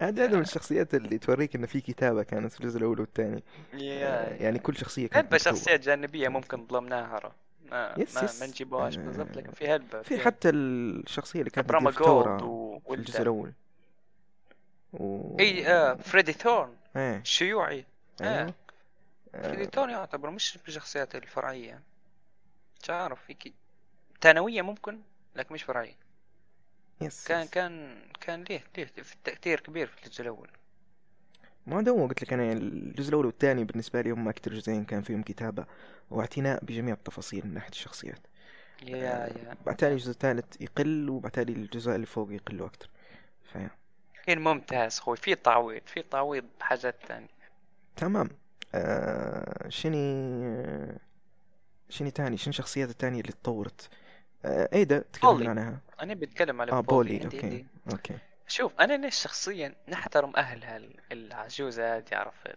هذه 0.00 0.24
هذا 0.24 0.36
من 0.36 0.42
الشخصيات 0.42 0.94
اللي 0.94 1.18
توريك 1.18 1.54
ان 1.56 1.66
في 1.66 1.80
كتابة 1.80 2.22
كانت 2.22 2.52
في 2.52 2.60
الجزء 2.60 2.78
الأول 2.78 3.00
والثاني. 3.00 3.42
يا 3.74 4.36
يعني 4.40 4.58
كل 4.58 4.76
شخصية 4.76 5.06
كانت 5.06 5.26
هلبة. 5.26 5.38
شخصيات 5.38 5.80
جانبية 5.80 6.28
ممكن 6.28 6.64
ظلمناها. 6.66 7.32
ما 7.70 7.94
yes 7.98 8.16
ما, 8.16 8.22
yes. 8.22 8.40
ما 8.40 8.46
نجيبوهاش 8.46 8.98
آه، 8.98 9.02
بالضبط 9.02 9.36
لكن 9.36 9.52
في 9.52 9.68
هلبة 9.68 10.02
في 10.02 10.18
حتى 10.18 10.50
الشخصية 10.50 11.40
اللي 11.40 11.50
كانت 11.50 11.70
تدير 11.70 11.90
ثورة 11.90 12.38
في 12.86 12.94
الجزء 12.94 13.22
الأول. 13.22 13.52
و... 14.92 15.36
إي 15.40 15.66
آه 15.66 15.94
فريدي 15.94 16.32
ثورن. 16.32 16.76
إيه 16.96 17.22
شيوعي. 17.24 17.84
آه. 18.22 18.24
أيوه. 18.24 18.54
آه، 19.34 19.64
ثورن 19.64 19.90
يعتبر 19.90 20.30
مش 20.30 20.56
من 20.56 20.62
الشخصيات 20.68 21.14
الفرعية. 21.14 21.80
مش 22.82 22.90
عارف 22.90 23.24
فيك 23.26 23.52
ثانوية 24.20 24.62
ممكن 24.62 25.00
لكن 25.36 25.54
مش 25.54 25.62
فرعية. 25.62 26.01
yes 27.00 27.28
كان 27.28 27.42
yes. 27.42 27.50
كان 27.50 28.02
كان 28.20 28.44
ليه 28.44 28.64
ليه 28.76 28.84
في 28.84 29.16
تأثير 29.24 29.60
كبير 29.60 29.86
في 29.86 30.06
الجزء 30.06 30.22
الأول. 30.22 30.50
ما 31.66 31.82
دو 31.82 32.06
قلت 32.06 32.22
لك 32.22 32.32
أنا 32.32 32.52
الجزء 32.52 33.08
الأول 33.08 33.26
والثاني 33.26 33.64
بالنسبة 33.64 34.00
لي 34.00 34.10
هم 34.10 34.28
أكثر 34.28 34.54
جزئين 34.54 34.84
كان 34.84 35.02
فيهم 35.02 35.22
كتابة 35.22 35.66
واعتناء 36.10 36.64
بجميع 36.64 36.94
التفاصيل 36.94 37.46
من 37.46 37.54
ناحية 37.54 37.70
الشخصيات. 37.70 38.26
يا 38.82 38.96
يا 38.96 39.56
بعتالي 39.66 39.92
الجزء 39.92 40.10
الثالث 40.10 40.60
يقل 40.60 41.10
وبعتالي 41.10 41.52
الجزء 41.52 41.94
اللي 41.94 42.06
فوق 42.06 42.32
يقلوا 42.32 42.66
أكثر. 42.66 42.90
ف 43.52 43.56
yeah 43.56 43.70
كان 44.26 44.38
ممتاز 44.38 44.98
خوي 44.98 45.16
في 45.16 45.34
تعويض 45.34 45.82
في 45.86 46.02
تعويض 46.02 46.44
بحاجات 46.60 46.96
ثانية 47.08 47.28
تمام. 47.96 48.30
آه 48.74 49.68
شني 49.68 50.98
شني 51.88 52.10
تاني؟ 52.10 52.36
شنو 52.36 52.50
الشخصيات 52.50 52.90
التانية 52.90 53.20
اللي 53.20 53.32
تطورت؟ 53.32 53.90
آه 54.44 54.68
ايدا 54.72 54.98
تكلمنا 55.12 55.32
بولي. 55.36 55.48
عنها. 55.48 55.78
أنا 56.00 56.14
بتكلم 56.14 56.60
على 56.60 56.72
آه 56.72 56.80
بولي. 56.80 57.18
بولي. 57.18 57.24
okay. 57.24 57.42
عندي- 57.46 57.66
okay. 57.92 58.18
شوف 58.48 58.80
أنا 58.80 58.92
ليش 58.96 59.14
شخصيا 59.16 59.74
نحترم 59.88 60.36
أهلها 60.36 60.76
ال- 60.76 61.00
العجوزة 61.12 61.96
هذه 61.96 62.04
عرفت 62.12 62.56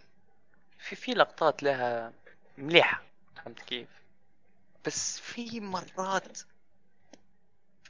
في 0.80 0.96
في 0.96 1.12
لقطات 1.14 1.64
لها 1.64 2.14
مليحة 2.58 3.04
فهمت 3.36 3.60
كيف؟ 3.60 3.88
بس 4.86 5.20
في 5.20 5.60
مرات 5.60 6.38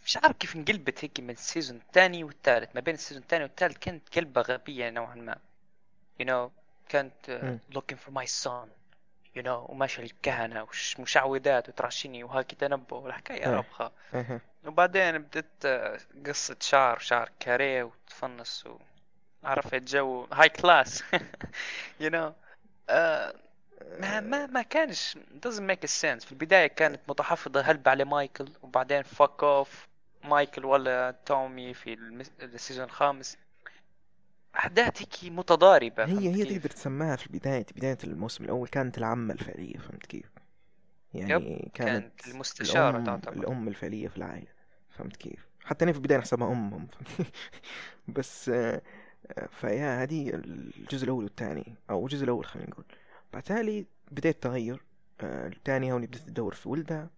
مش 0.06 0.18
عارف 0.18 0.38
كيف 0.38 0.56
انقلبت 0.56 1.04
هيك 1.04 1.20
من 1.20 1.30
ال 1.30 1.37
season 1.37 1.78
الثاني 1.78 2.24
والثالث. 2.24 2.70
ما 2.76 2.82
بين 2.82 2.94
ال 2.94 2.98
season 2.98 3.24
الثاني 3.24 3.44
والثالث 3.44 3.78
كانت 3.78 4.10
كلبة 4.10 4.42
غبية 4.42 4.90
نوعا 4.90 5.16
ما. 5.16 5.38
You 6.22 6.26
know 6.26 6.50
كانت 6.90 7.14
uh, 7.72 7.76
looking 7.76 7.96
for 7.98 8.12
my 8.12 8.26
son. 8.44 8.68
You 9.38 9.42
know 9.42 9.70
وماشي 9.70 10.04
الكهنة 10.04 10.68
ومشعوذات 11.00 11.70
وترشيني 11.70 12.24
وهاكي 12.24 12.56
تنبؤ 12.56 12.98
والحكاية 12.98 13.46
إيه. 13.48 13.56
ربخة. 13.56 13.92
أها 14.14 14.42
وبعدين 14.66 15.18
بدت 15.18 15.66
آه، 15.66 16.00
قصة 16.26 16.56
شعر 16.62 17.00
شعر 17.00 17.30
كاريه 17.40 17.84
وتفنس 17.84 18.68
و 18.68 18.78
عرفت 19.44 19.84
جو 19.84 20.28
high 20.34 20.50
class 20.50 21.04
know 22.02 22.32
آه، 22.90 23.34
ما 24.00 24.20
ما 24.20 24.46
ما 24.46 24.62
كانش 24.62 25.18
doesn't 25.46 25.62
make 25.72 25.86
sense. 25.86 26.26
في 26.26 26.32
البداية 26.32 26.68
كانت 26.68 27.00
متحفظة 27.08 27.62
هلبة 27.62 27.92
على 27.92 28.06
مايكل؟ 28.06 28.50
وبعدين 28.62 29.04
fuck 29.04 29.44
off 29.44 29.88
مايكل 30.24 30.66
ولا 30.66 31.16
تومي 31.26 31.74
في 31.74 31.94
ال 32.42 32.48
season 32.48 32.86
الخامس. 32.86 33.38
أحداث 34.58 35.02
هيك 35.02 35.34
متضاربة 35.34 36.06
هي 36.06 36.30
هي 36.30 36.44
كيف؟ 36.46 36.58
تقدر 36.58 36.70
تسماها 36.70 37.16
في 37.16 37.30
بداية 37.30 37.66
بداية 37.76 37.98
الموسم 38.04 38.44
الأول 38.44 38.68
كانت 38.68 38.98
العمة 38.98 39.34
الفعلية 39.34 39.78
فهمت 39.78 40.06
كيف؟ 40.06 40.32
يعني 41.14 41.72
كانت 41.74 42.22
كانت 42.22 42.28
المستشارة 42.28 42.90
الأم 42.90 43.06
تعتبر. 43.06 43.34
الأم 43.34 43.68
الفعلية 43.68 44.08
في 44.08 44.18
العائلة 44.18 44.48
فهمت 44.90 45.16
كيف؟ 45.16 45.48
حتى 45.64 45.86
أنا 45.86 45.92
في 45.92 45.98
البداية 45.98 46.18
نحسبها 46.18 46.52
أمهم 46.52 46.88
بس 48.16 48.50
آه، 48.50 48.82
آه، 49.32 49.48
فيا 49.52 50.04
هذه 50.04 50.30
الجزء 50.30 51.04
الأول 51.04 51.24
والثاني 51.24 51.76
أو 51.90 52.06
الجزء 52.06 52.24
الأول 52.24 52.46
خلينا 52.46 52.70
نقول 52.70 52.86
بعتالي 53.34 53.86
بداية 54.12 54.34
تغير 54.34 54.82
آه، 55.22 55.48
الثانية 55.48 55.94
هوني 55.94 56.08
بدأت 56.08 56.22
تدور 56.22 56.54
في 56.54 56.70
ولدها 56.70 57.10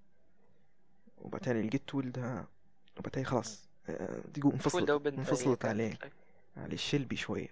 وبعتالي 1.18 1.62
لقيت 1.62 1.96
ولدها 1.96 2.48
وبعتالي 3.00 3.26
خلاص 3.26 3.70
آه، 3.90 4.22
تقول 4.34 4.54
ولده 4.54 4.56
انفصلت 4.56 5.08
انفصلت 5.08 5.66
عليه 5.66 5.98
على 6.64 6.74
الشلبي 6.74 7.16
شوية. 7.16 7.48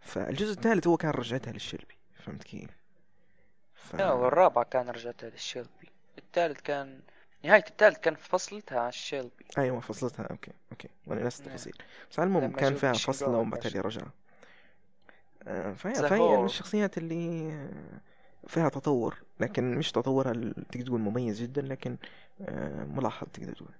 فالجزء 0.00 0.52
الثالث 0.52 0.86
هو 0.86 0.96
كان 0.96 1.10
رجعتها 1.10 1.52
للشلبي 1.52 1.94
فهمت 2.14 2.42
كيف؟ 2.42 2.70
ف... 3.74 3.94
لا 3.96 4.12
والرابع 4.12 4.62
كان 4.62 4.88
رجعتها 4.88 5.30
للشيلبي 5.30 5.88
الثالث 6.18 6.60
كان 6.60 7.00
نهاية 7.44 7.64
الثالث 7.68 7.98
كان 7.98 8.14
فصلتها 8.14 8.80
على 8.80 8.88
الشيلبي 8.88 9.46
أيوه 9.58 9.80
فصلتها. 9.80 10.26
okay 10.26 10.52
okay. 10.72 10.88
وأنا 11.06 11.24
نفس 11.24 11.40
نعم. 11.40 11.48
التفاصيل 11.48 11.74
بس 12.10 12.18
على 12.18 12.26
المهم 12.26 12.52
كان 12.52 12.74
فيها 12.74 12.92
فصلة 12.92 13.42
باشا. 13.42 13.62
تالي 13.62 13.80
رجعة 13.80 14.12
آه، 15.48 15.72
فهي 15.72 15.94
فهي 15.94 16.36
من 16.36 16.44
الشخصيات 16.44 16.98
اللي 16.98 17.52
آه، 17.52 18.00
فيها 18.46 18.68
تطور 18.68 19.22
لكن 19.40 19.78
مش 19.78 19.92
تطورها 19.92 20.32
تقدر 20.32 20.86
تقول 20.86 21.00
مميز 21.00 21.42
جدا 21.42 21.62
لكن 21.62 21.96
آه، 22.40 22.84
ملاحظ 22.84 23.26
تقدر 23.32 23.52
تقول. 23.52 23.74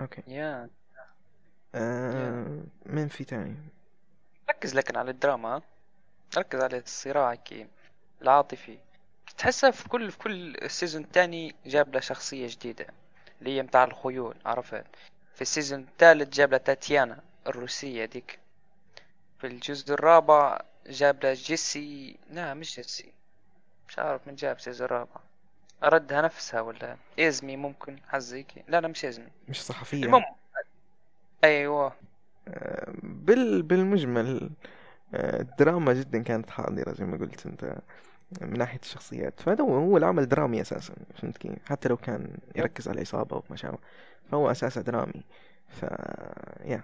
okay. 0.00 0.22
yeah 0.26 0.68
آه، 1.74 2.60
من 2.86 3.08
في 3.08 3.24
تاني؟ 3.24 3.56
ركز 4.50 4.74
لكن 4.74 4.96
على 4.96 5.10
الدراما؟ 5.10 5.62
ركز 6.38 6.60
على 6.60 6.78
الصراع 6.78 7.34
كي 7.34 7.66
العاطفي. 8.22 8.78
تحسها 9.38 9.70
في 9.70 9.88
كل 9.88 10.10
في 10.10 10.18
كل 10.18 10.56
ال 10.56 10.63
season 10.63 11.02
الثاني 11.04 11.54
جاب 11.66 11.94
له 11.94 12.00
شخصية 12.00 12.46
جديدة 12.48 12.86
اللي 13.40 13.56
هي 13.56 13.62
متاع 13.62 13.84
الخيول 13.84 14.36
عرفت؟ 14.46 14.84
في 15.34 15.42
ال 15.42 15.47
season 15.47 15.80
الثالث 15.80 16.28
جاب 16.28 16.50
له 16.50 16.56
تاتيانا 16.56 17.20
الروسية 17.46 18.04
ديك 18.04 18.38
في 19.38 19.46
الجزء 19.46 19.94
الرابع 19.94 20.60
جاب 20.86 21.24
له 21.24 21.34
جيسي 21.34 22.16
لا 22.30 22.54
مش 22.54 22.76
جيسي. 22.76 23.12
مش 23.88 23.98
عارف 23.98 24.28
من 24.28 24.34
جاب 24.34 24.56
ال 24.56 24.60
season 24.60 24.84
الرابع. 24.86 25.20
أردها 25.84 26.22
نفسها 26.22 26.60
ولا 26.60 26.96
إزمي 27.18 27.56
ممكن 27.56 27.98
حزيكي 28.08 28.62
لا 28.68 28.80
لا 28.80 28.88
مش 28.88 29.04
إزمي. 29.04 29.28
مش 29.48 29.62
صحفية. 29.64 30.04
المهم 30.04 30.24
أيوه. 31.44 31.92
آه، 32.48 32.92
بال 33.02 33.62
بالمجمل 33.62 34.50
آه، 35.14 35.40
الدراما 35.40 35.92
جدا 35.92 36.22
كانت 36.22 36.50
حاضرة 36.50 36.92
زي 36.92 37.04
ما 37.04 37.16
قلت 37.16 37.46
أنت 37.46 37.78
من 38.42 38.58
ناحية 38.58 38.80
الشخصيات. 38.82 39.40
فهذا 39.40 39.64
هو 39.64 39.96
العمل 39.96 40.28
درامي 40.28 40.60
أساسا 40.60 40.94
فهمت 41.14 41.38
كيف؟ 41.38 41.52
حتى 41.68 41.88
لو 41.88 41.96
كان 41.96 42.36
يركز 42.56 42.88
على 42.88 42.94
العصابة 42.96 43.36
وما 43.36 43.56
شابه 43.56 43.78
فهو 44.30 44.50
أساسا 44.50 44.80
درامي. 44.80 45.24
ف 45.68 45.82
يا 46.64 46.82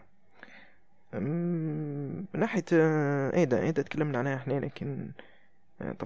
من 1.12 2.24
ناحية 2.34 2.64
آه، 2.72 3.34
ايدا 3.36 3.62
ايدا 3.62 3.82
تكلمنا 3.82 4.18
عنها 4.18 4.34
إحنا 4.36 4.54
لكن 4.60 5.10
آه، 5.80 5.96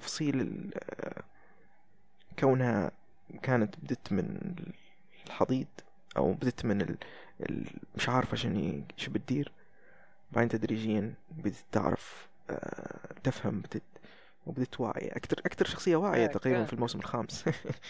كونها 2.39 2.91
كانت 3.43 3.75
بدت 3.83 4.11
من 4.13 4.55
الحضيض 5.27 5.67
أو 6.17 6.33
بدت 6.33 6.65
من. 6.65 6.95
مش 7.95 8.09
عارفة 8.09 8.37
شنو 8.37 8.81
شو 8.97 9.11
بتدير. 9.11 9.51
بعدين 10.31 10.49
تدريجيا 10.49 11.13
بدت 11.31 11.55
تعرف 11.71 12.27
آه، 12.49 12.99
تفهم 13.23 13.59
بدت 13.59 13.81
وبدت 14.45 14.79
واعية. 14.79 15.11
أكتر 15.15 15.41
أكتر 15.45 15.65
شخصية 15.65 15.95
واعية 15.95 16.23
آه، 16.25 16.27
تقريبا 16.27 16.57
كان. 16.57 16.65
في 16.67 16.73
الموسم 16.73 16.99
الخامس. 16.99 17.43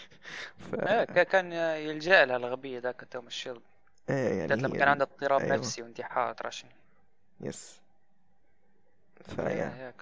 ف... 0.70 0.74
كا- 0.74 1.22
كان 1.22 1.52
يلجأ 1.52 2.24
لها 2.24 2.36
الغبية 2.36 2.78
ذاك 2.78 3.04
توم 3.10 3.26
الشيلد. 3.26 3.60
بالذات 4.08 4.50
يعني 4.50 4.62
لما 4.62 4.76
كان 4.78 4.88
عنده 4.88 5.04
اضطراب 5.04 5.40
أيوة. 5.40 5.56
نفسي 5.56 5.82
وانتحار 5.82 6.34
رشن 6.46 6.68
يس 7.40 7.80
يا 9.28 9.34
فيا 9.34 9.94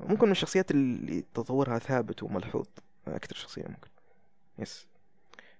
ممكن 0.00 0.26
من 0.26 0.32
الشخصيات 0.32 0.70
اللي 0.70 1.24
تطورها 1.34 1.78
ثابت 1.78 2.22
وملحوظ. 2.22 2.66
أكتر 3.08 3.36
شخصية 3.36 3.62
ممكن. 3.62 3.88
يس 4.58 4.86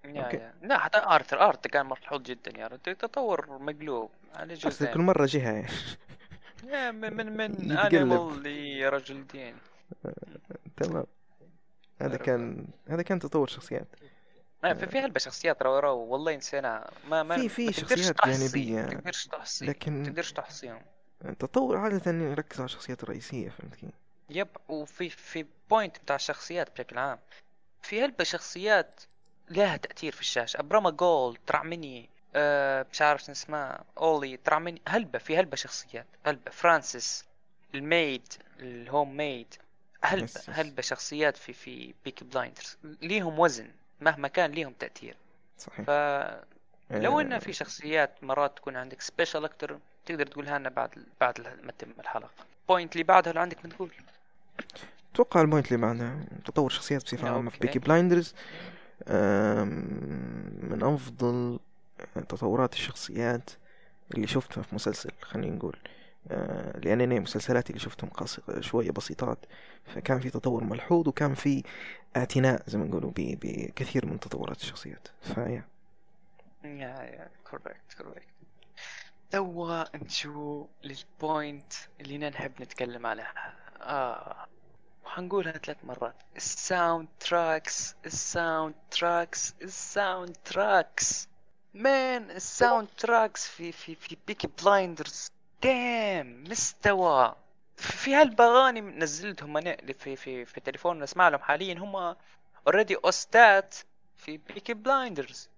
يا 0.05 0.23
أوكي. 0.25 0.37
يا. 0.37 0.53
لا 0.61 0.77
حتى 0.77 0.97
آرثر 0.97 1.41
آرثر 1.47 1.69
كان 1.69 1.85
ملحوظ 1.85 2.21
جدا 2.21 2.59
يا 2.59 2.67
رجل. 2.67 2.95
تطور 2.95 3.57
مقلوب. 3.59 4.11
على 4.35 4.53
بس 4.65 4.83
كل 4.83 4.99
مرة 4.99 5.25
جهة. 5.25 5.65
yeah 6.63 6.91
من 6.91 7.13
من 7.17 7.37
من. 7.37 7.71
animal 7.77 8.43
لرجل 8.43 9.27
دين. 9.27 9.55
تمام. 10.77 11.05
هذا 12.01 12.17
كان 12.17 12.67
هذا 12.89 13.01
كان 13.01 13.19
تطور 13.19 13.47
شخصيات. 13.47 13.87
في 14.61 14.87
في 14.87 14.99
هلبة 14.99 15.19
شخصيات 15.19 15.63
رو 15.63 15.79
رو 15.79 15.97
والله 15.97 16.35
نسينا. 16.35 16.89
ما 17.09 17.23
ما 17.23 17.35
في- 17.37 17.49
في 17.49 17.73
شخصيات 17.73 18.17
تحصي، 18.17 18.31
جانبية، 18.45 18.81
ما 18.81 18.87
تقدرش 18.89 19.27
تحصي 19.27 19.65
لكن- 19.65 20.03
تقدرش 20.03 20.31
تحصيهم. 20.31 20.81
التطور 21.25 21.77
عادة 21.77 22.11
يركز 22.11 22.57
على 22.59 22.65
الشخصيات 22.65 23.03
الرئيسية 23.03 23.49
فهمت 23.49 23.75
كيف؟ 23.75 23.89
yep 24.29 24.47
وفي 24.69 25.09
في 25.09 25.45
point 25.69 25.97
بتاع 25.99 26.15
الشخصيات 26.15 26.69
بشكل 26.73 26.97
عام. 26.97 27.19
في 27.81 28.01
هلبة 28.05 28.23
شخصيات 28.23 29.01
لها 29.49 29.77
تأثير 29.77 30.11
في 30.11 30.21
الشاشة. 30.21 30.59
أبراما 30.59 30.89
جولد 30.89 31.37
ترعمني 31.47 32.09
أه 32.35 32.85
مش 32.91 33.01
عارف 33.01 33.23
شو 33.23 33.31
اسمها 33.31 33.83
أولي 33.97 34.37
ترعمني 34.37 34.81
هلبة 34.87 35.19
في 35.19 35.37
هلبة 35.37 35.55
شخصيات. 35.55 36.05
هلبة. 36.25 36.51
فرانسيس 36.51 37.25
ال 37.75 37.87
maid 37.87 38.33
ال 38.59 38.71
home 38.71 39.17
maid. 39.17 39.53
هلبة. 40.03 40.29
هلبة 40.47 40.81
شخصيات 40.81 41.37
في 41.37 41.53
في 41.53 41.93
بيكي 42.05 42.25
بلايندرز. 42.25 42.77
ليهم 43.01 43.39
وزن 43.39 43.67
مهما 44.01 44.27
كان 44.27 44.51
ليهم 44.51 44.73
تأثير. 44.79 45.15
صحيح. 45.57 45.85
فلو 45.85 47.19
آه، 47.19 47.21
إن 47.21 47.39
في 47.39 47.53
شخصيات 47.53 48.23
مرات 48.23 48.57
تكون 48.57 48.75
عندك 48.75 49.01
special 49.01 49.45
أكتر 49.45 49.79
تقدر 50.05 50.27
تقولها 50.27 50.59
لنا 50.59 50.69
بعد 50.69 50.89
بعد 51.21 51.41
ما 51.63 51.71
تتم 51.71 51.91
الحلقة. 51.99 52.29
point 52.69 52.93
اللي 52.93 53.03
بعدها 53.03 53.33
لو 53.33 53.41
عندك 53.41 53.63
بتقول 53.67 53.91
أتوقع 55.13 55.41
ال 55.41 55.46
point 55.46 55.71
اللي 55.71 55.87
بعدها 55.87 56.19
تطور 56.45 56.69
شخصيات 56.69 57.03
بصفة 57.03 57.29
عامة 57.29 57.49
في 57.49 57.55
okay. 57.55 57.67
بيكي 57.67 57.79
بلايندرز. 57.79 58.35
من 60.69 60.83
أفضل 60.83 61.59
تطورات 62.29 62.73
الشخصيات 62.73 63.49
اللي 64.15 64.27
شفتها 64.27 64.61
في 64.61 64.75
مسلسل 64.75 65.11
خلينا 65.21 65.55
نقول. 65.55 65.77
آه، 66.31 66.79
لأنني 66.79 67.19
مسلسلاتي 67.19 67.69
اللي 67.69 67.79
شفتهم. 67.79 68.09
شوية 68.59 68.91
بسيطات. 68.91 69.45
فكان 69.85 70.19
في 70.19 70.29
تطور 70.29 70.63
ملحوظ 70.63 71.07
وكان 71.07 71.33
في 71.33 71.63
اعتناء 72.17 72.63
زي 72.67 72.77
ما 72.77 72.85
نقولوا. 72.85 73.11
بكثير 73.15 74.05
من 74.05 74.19
تطورات 74.19 74.57
الشخصيات. 74.57 75.07
ف 75.21 75.28
yeah. 75.28 75.63
yeah 76.63 76.69
yeah 76.69 77.29
correct 77.49 77.93
correct 77.97 78.27
توا 79.31 79.97
نجو 79.97 80.67
لل 80.83 81.09
point 81.09 81.73
اللي 82.01 82.17
نحب 82.29 82.51
نتكلم 82.61 83.05
عليها. 83.05 83.53
آه. 83.81 84.47
وحنقولها 85.13 85.51
ثلاث 85.51 85.77
مرات. 85.83 86.15
ال 86.35 87.07
soundtracks 87.19 87.95
ال 88.05 88.75
soundtracks 88.91 89.53
ال 89.61 90.37
soundtracks 90.45 91.27
man 91.73 92.31
ال 92.31 92.87
soundtracks 92.97 93.47
في 93.47 93.71
في 93.71 93.95
في 93.95 94.17
بيكي 94.27 94.49
بلايندرز 94.63 95.31
damn 95.63 96.43
مستوى. 96.49 97.35
في 97.77 98.15
هالبغاني 98.15 98.81
نزلتهم 98.81 99.57
أنا 99.57 99.77
في 99.99 100.15
في 100.15 100.45
في 100.45 100.59
تليفون 100.59 100.99
نسمع 100.99 101.27
لهم 101.29 101.41
حاليا. 101.41 101.73
هم 101.79 102.15
already 102.67 102.95
OST 102.95 103.55
ات 103.55 103.75
في 104.17 104.37
بيكي 104.37 104.73
بلايندرز 104.73 105.49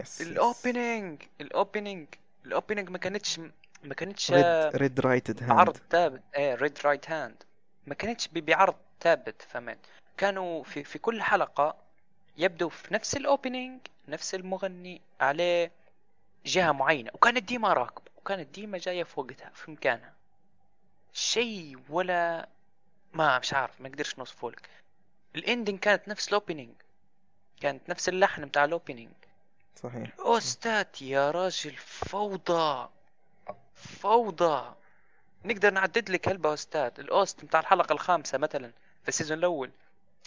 yes 0.00 0.20
ال 0.20 0.33
opening 0.33 1.22
ال 1.40 1.48
opening 1.48 2.06
ال 2.46 2.52
opening 2.52 2.90
ما 2.90 2.98
كانتش 2.98 3.40
ما 3.84 3.94
كانتش 3.94 4.30
Red 4.30 5.00
Right 5.00 5.76
Hand 5.76 5.82
ثابت. 5.90 6.22
إيه 6.36 6.54
Red 6.54 6.78
Right 6.84 7.10
Hand 7.10 7.42
ما 7.86 7.94
كانتش 7.94 8.28
بعرض 8.28 8.74
ثابت 9.04 9.42
فهمت؟ 9.42 9.78
كانوا 10.16 10.64
في 10.64 10.84
في 10.84 10.98
كل 10.98 11.22
حلقة 11.22 11.76
يبدو 12.36 12.68
في 12.68 12.94
نفس 12.94 13.16
ال 13.16 13.24
opening 13.24 13.80
نفس 14.08 14.34
المغني 14.34 15.00
عليه 15.20 15.70
جهة 16.46 16.72
معينة 16.72 17.10
وكانت 17.14 17.42
ديما 17.42 17.72
راكبة 17.72 18.10
وكانت 18.16 18.54
ديما 18.54 18.78
جاية 18.78 19.04
في 19.04 19.20
وقتها 19.20 19.50
في 19.54 19.70
مكانها. 19.70 20.12
شيء 21.12 21.78
ولا 21.88 22.48
ما 23.12 23.38
مش 23.38 23.54
عارف 23.54 23.80
ما 23.80 23.88
أقدرش 23.88 24.18
نوصفه 24.18 24.50
لك. 24.50 24.70
ال 25.36 25.42
ending 25.42 25.78
كانت 25.78 26.08
نفس 26.08 26.28
ال 26.28 26.34
opening 26.34 26.74
كانت 27.60 27.88
نفس 27.88 28.08
اللحن 28.08 28.44
بتاع 28.44 28.64
ال 28.64 28.70
opening 28.70 29.12
صحيح. 29.82 30.10
OST 30.18 30.81
ات 30.81 31.02
يا 31.02 31.30
راجل 31.30 31.76
فوضى 31.76 32.88
فوضى. 33.74 34.74
نقدر 35.44 35.70
نعدد 35.70 36.10
لك 36.10 36.28
هال 36.28 36.51
OST 36.51 36.86
ات 36.86 36.98
ال 37.00 37.11
OST 37.11 37.44
بتاع 37.44 37.60
الحلقة 37.60 37.92
الخامسة 37.92 38.38
مثلا. 38.38 38.72
في 39.04 39.08
ال 39.08 39.12
season 39.12 39.38
الأول 39.38 39.70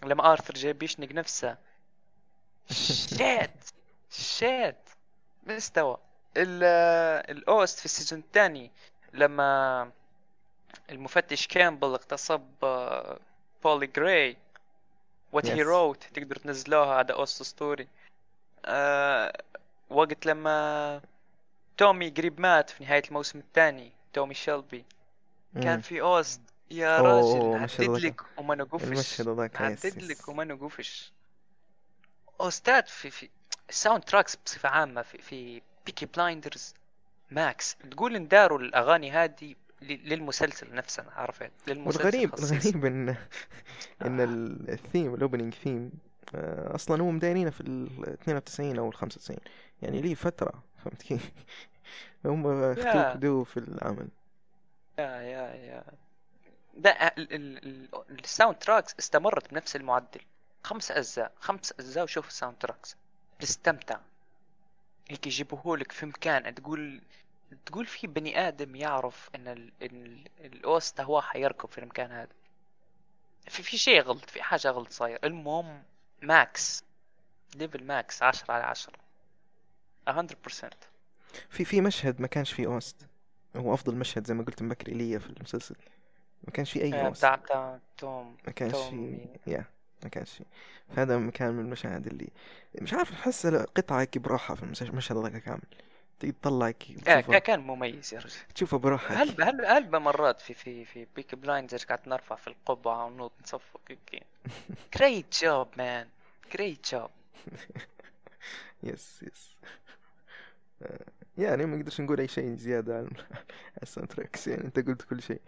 لما 0.04 0.32
آرثر 0.32 0.54
جاي 0.54 0.74
بيشنق 0.74 1.12
نفسه. 1.12 1.58
شات 2.72 3.64
شات 4.12 4.90
مستوى. 5.48 5.98
ال- 6.38 6.64
ال 7.38 7.48
OST 7.48 7.80
في 7.80 7.86
ال 7.86 7.90
season 7.90 8.20
الثاني 8.20 8.72
لما 9.14 9.92
المفتش 10.90 11.48
كامبل 11.48 11.88
اغتصب 11.88 12.42
آه، 12.64 13.20
بولي 13.64 13.88
جراي 13.88 14.38
What 15.32 15.46
He 15.46 15.62
Wrote 15.62 16.04
تقدروا 16.04 16.42
تنزلوها 16.44 17.00
هذا 17.00 17.14
OST 17.14 17.44
story 17.44 17.88
آه 18.66 19.42
وقت 19.90 20.26
لما 20.26 21.02
تومي 21.78 22.10
قريب 22.10 22.40
مات 22.40 22.70
في 22.70 22.84
نهاية 22.84 23.04
الموسم 23.08 23.40
الثاني 23.40 23.92
تومي 24.14 24.34
شيلبي 24.34 24.86
كان. 25.54 25.82
في 25.82 26.02
OST 26.02 26.42
يا 26.72 27.02
راجل 27.02 27.60
ذاك. 27.80 28.06
لك 28.06 28.22
وما 28.38 28.56
نقفش 28.56 28.84
المشهد 28.84 29.30
ذاك 29.30 29.62
يس 29.62 29.62
نعدد 29.62 29.98
yes. 29.98 30.12
لك 30.12 30.28
وما 30.30 30.44
نقفش 30.44 31.14
OST 32.42 32.78
ات 32.78 32.90
في 32.90 33.10
في 33.10 33.30
ال 33.70 34.04
soundtracks 34.04 34.36
بصفة 34.46 34.70
عامة 34.70 35.02
في 35.02 35.18
في 35.22 35.62
بيكي 35.86 36.06
بلايندرز 36.06 36.74
ماكس 37.32 37.76
تقول 37.92 38.16
إن 38.16 38.28
داروا 38.28 38.60
الأغاني 38.60 39.12
هذه 39.12 39.56
للمسلسل 39.82 40.76
نفسه 40.76 41.06
عرفت؟ 41.16 41.52
للمسلسل 41.68 42.08
والغريب. 42.08 42.34
الغريب 42.40 42.86
إن 42.86 43.10
إن 44.06 44.20
ال- 44.22 44.70
الثيم 44.70 45.14
ال 45.14 45.19
opening 45.19 45.54
theme 45.54 45.92
أصلا 46.76 47.02
هو 47.04 47.12
مدايرينه 47.12 47.50
في 47.50 47.62
ال 47.62 47.90
92 48.10 48.80
أو 48.80 48.90
ال 48.90 48.94
95 48.96 49.40
يعني 49.82 50.02
ليه 50.02 50.16
فترة 50.16 50.64
فهمت 50.78 51.02
كيف؟ 51.04 51.32
هم 52.26 52.48
اختلفوا 52.48 53.44
في 53.44 53.58
العمل. 53.58 54.08
yeah 55.00 55.22
yeah 55.22 55.56
yeah 55.56 55.84
ده 56.78 56.90
ال- 56.90 57.34
ال- 57.34 57.66
ال- 57.66 58.20
ال 58.20 58.56
soundtracks 58.58 58.96
استمرت 59.00 59.52
بنفس 59.52 59.76
المعدل. 59.76 60.22
خمس 60.64 60.92
أجزاء. 60.92 61.32
خمس 61.40 61.72
أجزاء 61.80 62.04
وشوف 62.04 62.28
ال 62.28 62.56
soundtracks 62.60 62.96
تستمتع. 63.40 64.00
هيك 65.10 65.28
يجيبوهولك 65.28 65.92
في 65.92 66.06
مكان. 66.06 66.56
تقول 66.56 67.02
تقول 67.66 67.86
في 67.86 68.08
بني 68.08 68.48
آدم 68.48 68.76
يعرف 68.76 69.30
إن 69.36 69.48
ال... 69.48 69.72
إن 69.82 70.06
ال- 70.06 70.28
ال 70.46 70.60
OST 70.60 71.04
هو 71.04 71.22
حيركب 71.22 71.70
في 71.70 71.78
المكان 71.78 72.12
هذا. 72.12 72.34
في 73.48 73.64
في 73.64 73.78
شيء 73.78 74.02
غلط 74.02 74.30
في 74.30 74.42
حاجة 74.44 74.68
غلط 74.70 74.92
صاير. 74.92 75.20
المهم 75.24 75.84
max 76.22 76.84
level 77.56 77.84
max 77.84 78.24
عشرة 78.24 78.54
على 78.54 78.64
عشرة. 78.64 78.98
100% 80.10 80.70
في 81.50 81.66
في 81.66 81.82
مشهد 81.82 82.22
ما 82.22 82.28
كانش 82.28 82.54
فيه 82.54 82.68
OST. 82.68 83.08
هو 83.56 83.74
أفضل 83.74 83.96
مشهد 83.96 84.28
زي 84.28 84.34
ما 84.34 84.44
قلت 84.44 84.62
مبكر 84.64 84.92
لي 84.92 85.20
في 85.20 85.30
المسلسل. 85.30 85.76
ما 86.44 86.52
كانش 86.54 86.72
فيه 86.72 86.82
أي 86.82 86.94
آه، 86.94 87.10
بتاع 87.10 87.36
بتاع 87.36 87.80
توم 87.98 88.36
ما 88.48 88.52
كانش 88.54 88.72
تومي. 88.72 89.28
yeah 89.48 89.66
ما 90.04 90.10
كانش 90.10 90.32
فيه. 90.32 90.46
فهذا 90.96 91.18
مكان 91.18 91.54
من 91.54 91.66
المشاهد 91.66 92.08
اللي 92.08 92.28
مش 92.82 92.94
عارف 92.94 93.12
أحس 93.12 93.48
قطعة 93.48 94.02
هيك 94.02 94.18
براحة 94.18 94.56
في 94.56 94.82
المشهد 94.82 95.18
هذاك 95.18 95.44
كامل. 95.44 95.62
تيجي 96.20 96.32
تطلع 96.42 96.68
هيك 96.68 97.44
كان 97.44 97.60
مميز 97.60 98.14
يا 98.14 98.20
رجل. 98.20 98.36
تشوفه 98.56 98.78
براحة. 98.78 99.22
هيك. 99.22 99.42
هل 99.42 99.44
هل 99.44 99.66
هل 99.66 100.00
مرات 100.00 100.42
في 100.42 100.54
في 100.54 100.86
في 100.86 101.08
بيك 101.16 101.36
بلايندرز 101.36 101.84
قاعد 101.84 102.10
نرفع 102.10 102.36
في 102.36 102.48
القبعة 102.48 103.06
ونوط 103.06 103.32
نصفق 103.44 103.82
great 104.96 105.36
job 105.44 105.68
man 105.78 106.08
great 106.54 106.92
job 106.92 107.10
yes 108.84 109.24
yes 109.24 109.56
يعني 111.38 111.66
ما 111.66 111.78
نقدرش 111.78 112.02
نقول 112.02 112.20
أي 112.20 112.28
شيء 112.28 112.56
زيادة 112.56 112.98
عن 112.98 113.10
ال 113.84 114.10
soundtracks. 114.10 114.48
يعني 114.48 114.64
أنت 114.64 114.80
قلت 114.80 115.02
كل 115.02 115.22
شيء. 115.22 115.42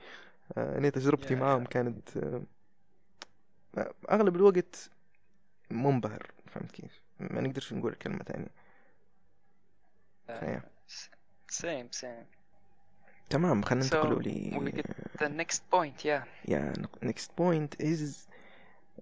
آه، 0.58 0.78
أنا 0.78 0.90
تجربتي 0.90 1.34
يا- 1.34 1.40
معاهم 1.40 1.66
كانت 1.66 2.18
آه، 2.18 2.42
أغلب 4.12 4.36
الوقت 4.36 4.90
منبهر 5.72 6.32
فهمت 6.48 6.72
كيف؟ 6.72 7.02
ما 7.20 7.42
نقدرش 7.42 7.74
نقول 7.74 7.94
كلمة 7.94 8.24
ثانية 8.24 8.48
فيا. 10.28 10.62
سيم 11.48 11.88
سيم 11.92 12.26
تمام 13.30 13.62
خلينا 13.62 13.86
So, 13.86 13.94
ننتقلوا 13.94 14.22
لي 14.22 14.52
the 15.20 15.28
next 15.46 15.58
point 15.74 16.04
yeah. 16.04 16.28
يا 16.50 16.74
next 17.06 17.28
point 17.42 17.86
is 17.86 18.18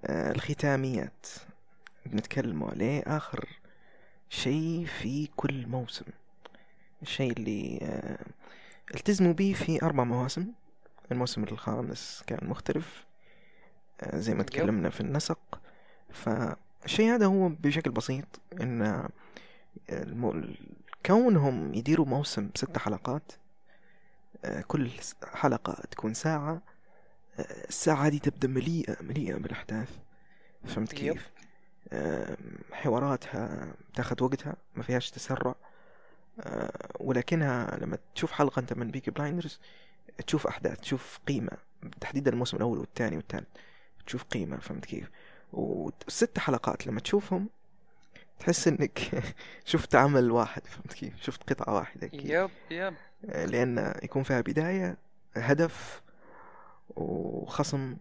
آه، 0.05 0.31
الختاميات. 0.31 1.25
بنتكلم 2.05 2.63
عليه 2.63 3.03
آخر 3.07 3.49
شيء 4.29 4.85
في 4.85 5.27
كل 5.35 5.67
موسم. 5.67 6.05
الشيء 7.01 7.31
اللي 7.31 7.79
آه، 7.81 8.25
التزموا 8.95 9.33
به 9.33 9.53
في 9.53 9.81
أربع 9.83 10.03
مواسم. 10.03 10.51
الموسم 11.11 11.43
الخامس 11.43 12.23
كان 12.27 12.49
مختلف 12.49 13.05
آه، 14.01 14.17
زي 14.17 14.33
ما. 14.33 14.43
تكلمنا 14.43 14.89
في 14.89 15.01
النسق 15.01 15.61
فالشيء 16.09 17.13
هذا 17.15 17.25
هو 17.25 17.49
بشكل 17.49 17.91
بسيط 17.91 18.25
إن 18.61 19.07
المو... 19.89 20.43
كونهم 21.05 21.73
يديروا 21.73 22.05
موسم 22.05 22.49
ست 22.55 22.77
حلقات 22.77 23.31
آه، 24.45 24.61
كل 24.61 24.89
حلقة 25.33 25.73
تكون 25.91 26.13
ساعة 26.13 26.61
آه، 27.39 27.67
الساعة 27.67 28.09
دي 28.09 28.19
تبدأ 28.19 28.47
مليئة 28.47 28.97
مليئة 29.01 29.35
بالأحداث 29.35 29.89
فهمت. 30.65 30.93
كيف؟ 30.93 31.31
حواراتها 32.71 33.73
تاخذ 33.95 34.23
وقتها 34.23 34.55
ما 34.75 34.83
فيهاش 34.83 35.11
تسرع 35.11 35.55
آه، 36.39 36.71
ولكنها 36.99 37.77
لما 37.81 37.97
تشوف 38.15 38.31
حلقة 38.31 38.59
أنت 38.59 38.73
من 38.73 38.91
بيكي 38.91 39.11
بلايندرز 39.11 39.59
تشوف 40.27 40.47
أحداث 40.47 40.79
تشوف 40.79 41.19
قيمة 41.27 41.51
تحديدا 42.01 42.31
الموسم 42.31 42.57
الأول 42.57 42.77
والثاني 42.77 43.17
والثالث 43.17 43.47
تشوف 44.05 44.23
قيمة 44.23 44.57
فهمت 44.57 44.85
كيف؟ 44.85 45.09
والست 45.53 46.39
حلقات 46.39 46.87
لما 46.87 46.99
تشوفهم 46.99 47.49
تحس 48.39 48.67
إنك 48.67 48.99
شفت 49.65 49.95
عمل 49.95 50.31
واحد 50.31 50.67
فهمت 50.67 50.93
كيف؟ 50.93 51.13
شفت 51.21 51.53
قطعة 51.53 51.75
واحدة 51.75 52.07
كيف؟ 52.07 52.25
yep 52.25 52.49
yep 52.71 52.93
لأن 53.23 53.93
يكون 54.03 54.23
فيها 54.23 54.41
بداية 54.41 54.97
هدف 55.35 56.01
وخصم 56.95 57.97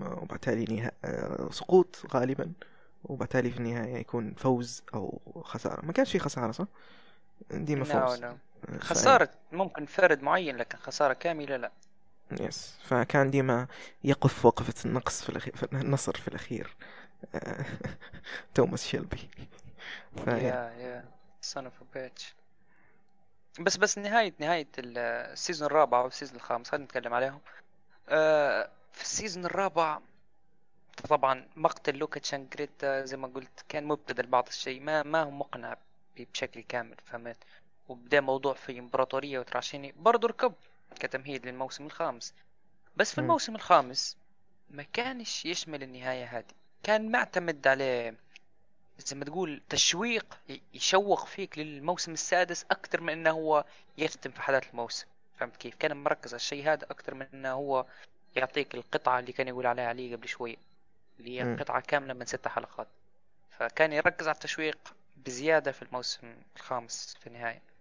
وبالتالي 0.00 0.64
نها... 0.76 0.92
سقوط 1.50 2.02
غالبا 2.14 2.52
وبالتالي 3.04 3.50
في 3.50 3.56
النهاية 3.58 3.96
يكون 3.96 4.34
فوز 4.34 4.82
أو 4.94 5.20
خسارة 5.44 5.86
ما 5.86 5.92
كانش 5.92 6.12
في 6.12 6.18
خسارة 6.18 6.52
صح؟ 6.52 6.66
ديما 7.50 7.84
no, 7.84 7.88
فوز 7.88 8.20
no. 8.20 8.24
ف- 8.24 8.36
خسارة 8.80 9.28
ممكن 9.52 9.86
فرد 9.86 10.22
معين 10.22 10.56
لكن 10.56 10.78
خسارة 10.78 11.12
كاملة 11.12 11.56
لا. 11.56 11.70
يس. 12.40 12.78
فكان 12.84 13.30
ديما 13.30 13.66
يقف 14.04 14.44
وقفة 14.46 14.74
النقص 14.84 15.22
في 15.22 15.28
الأخير 15.28 15.56
في 15.56 15.62
النصر 15.72 16.16
في 16.16 16.28
الأخير. 16.28 16.76
توماس 18.54 18.86
شيلبي. 18.86 19.30
يا 20.26 20.72
يا 20.78 21.04
son 21.54 21.60
of 21.60 21.82
a 21.82 21.96
bitch. 21.96 22.22
بس 23.60 23.76
بس 23.76 23.98
نهاية 23.98 24.34
نهاية 24.38 24.68
ال- 24.78 24.98
ال 25.32 25.37
season 25.37 25.66
الرابع 25.66 26.00
أو 26.00 26.06
ال 26.06 26.10
season 26.10 26.36
الخامس 26.36 26.70
خلينا 26.70 26.84
نتكلم 26.84 27.14
عليهم. 27.14 27.40
آه، 28.08 28.70
في 28.92 29.02
ال 29.02 29.08
season 29.08 29.44
الرابع 29.44 29.98
طبعا 31.08 31.48
مقتل 31.56 31.96
لوكا 31.96 32.20
تشانجريتا 32.20 33.04
زي 33.04 33.16
ما 33.16 33.28
قلت 33.28 33.64
كان 33.68 33.84
مبتذل 33.84 34.26
بعض 34.26 34.46
الشيء 34.48 34.80
ما 34.80 35.02
ما 35.02 35.22
هو 35.22 35.30
مقنع 35.30 35.76
بشكل 36.16 36.60
كامل 36.62 36.96
فهمت؟ 37.04 37.36
وبدأ 37.92 38.20
موضوع 38.20 38.54
في 38.54 38.78
إمبراطورية 38.78 39.38
وتراشيني 39.38 39.94
برضه 39.96 40.28
ركب 40.28 40.54
كتمهيد 41.00 41.46
للموسم 41.46 41.86
الخامس 41.86 42.34
بس 42.96 43.12
في. 43.12 43.20
الموسم 43.20 43.54
الخامس 43.54 44.16
ما 44.70 44.82
كانش 44.82 45.46
يشمل 45.46 45.82
النهاية 45.82 46.24
هذه 46.38 46.44
كان 46.82 47.10
معتمد 47.10 47.66
على 47.66 48.14
زي 48.98 49.16
ما 49.16 49.24
تقول 49.24 49.62
تشويق 49.68 50.38
يشوق 50.74 51.26
فيك 51.26 51.58
للموسم 51.58 52.12
السادس 52.12 52.64
أكثر 52.70 53.00
من 53.00 53.12
أنه 53.12 53.30
هو 53.30 53.64
يختم 53.98 54.30
في 54.30 54.42
حدث 54.42 54.70
الموسم 54.70 55.06
فهمت 55.38 55.56
كيف؟ 55.56 55.74
كان 55.74 55.96
مركز 55.96 56.30
على 56.34 56.40
الشيء 56.40 56.64
هذا 56.72 56.84
أكثر 56.90 57.14
من 57.14 57.26
أنه 57.34 57.52
هو 57.52 57.86
يعطيك 58.36 58.74
القطعة 58.74 59.18
اللي 59.18 59.32
كان 59.32 59.48
يقول 59.48 59.66
عليها 59.66 59.88
علي 59.88 60.14
قبل 60.14 60.28
شوي 60.28 60.58
اللي 61.20 61.38
هي 61.40 61.44
مم. 61.44 61.56
قطعة 61.56 61.80
كاملة 61.80 62.14
من 62.14 62.26
ست 62.26 62.48
حلقات 62.48 62.88
فكان 63.58 63.92
يركز 63.92 64.28
على 64.28 64.34
التشويق 64.34 64.78
بزيادة 65.16 65.72
في 65.72 65.82
الموسم 65.82 66.34
الخامس 66.56 67.16
في 67.20 67.26
النهاية 67.26 67.60
But 67.60 67.71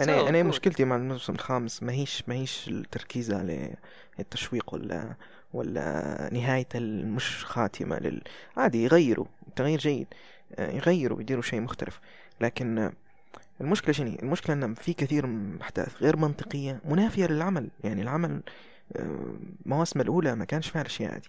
أنا 0.00 0.22
still 0.22 0.28
أنا 0.28 0.42
good. 0.42 0.46
مشكلتي 0.46 0.84
مع 0.84 0.96
الموسم 0.96 1.32
الخامس 1.32 1.82
ما 1.82 1.92
هيش 1.92 2.22
ما 2.28 2.34
هيش 2.34 2.68
التركيز 2.68 3.32
على 3.32 3.74
التشويق 4.20 4.74
ولا 4.74 5.14
ولا 5.52 6.28
نهاية 6.32 6.68
مش 7.04 7.44
خاتمة 7.44 7.98
لل 7.98 8.22
عادي 8.56 8.84
يغيروا 8.84 9.26
تغيير 9.56 9.78
جيد. 9.78 10.06
آه، 10.54 10.70
يغيروا 10.70 11.20
يديروا 11.20 11.42
شيء 11.42 11.60
مختلف. 11.60 12.00
لكن 12.40 12.92
المشكلة 13.60 13.92
شنو؟ 13.92 14.16
المشكلة 14.22 14.54
إن 14.56 14.74
في 14.74 14.92
كثير 14.92 15.26
من 15.26 15.60
احداث 15.60 16.02
غير 16.02 16.16
منطقية 16.16 16.80
منافية 16.84 17.26
للعمل. 17.26 17.68
يعني 17.84 18.02
العمل 18.02 18.42
آه، 18.96 19.34
مواسم 19.66 20.00
الأولى 20.00 20.34
ما 20.34 20.44
كانش 20.44 20.68
فيها 20.68 20.80
الاشياء 20.80 21.14
هذه 21.14 21.22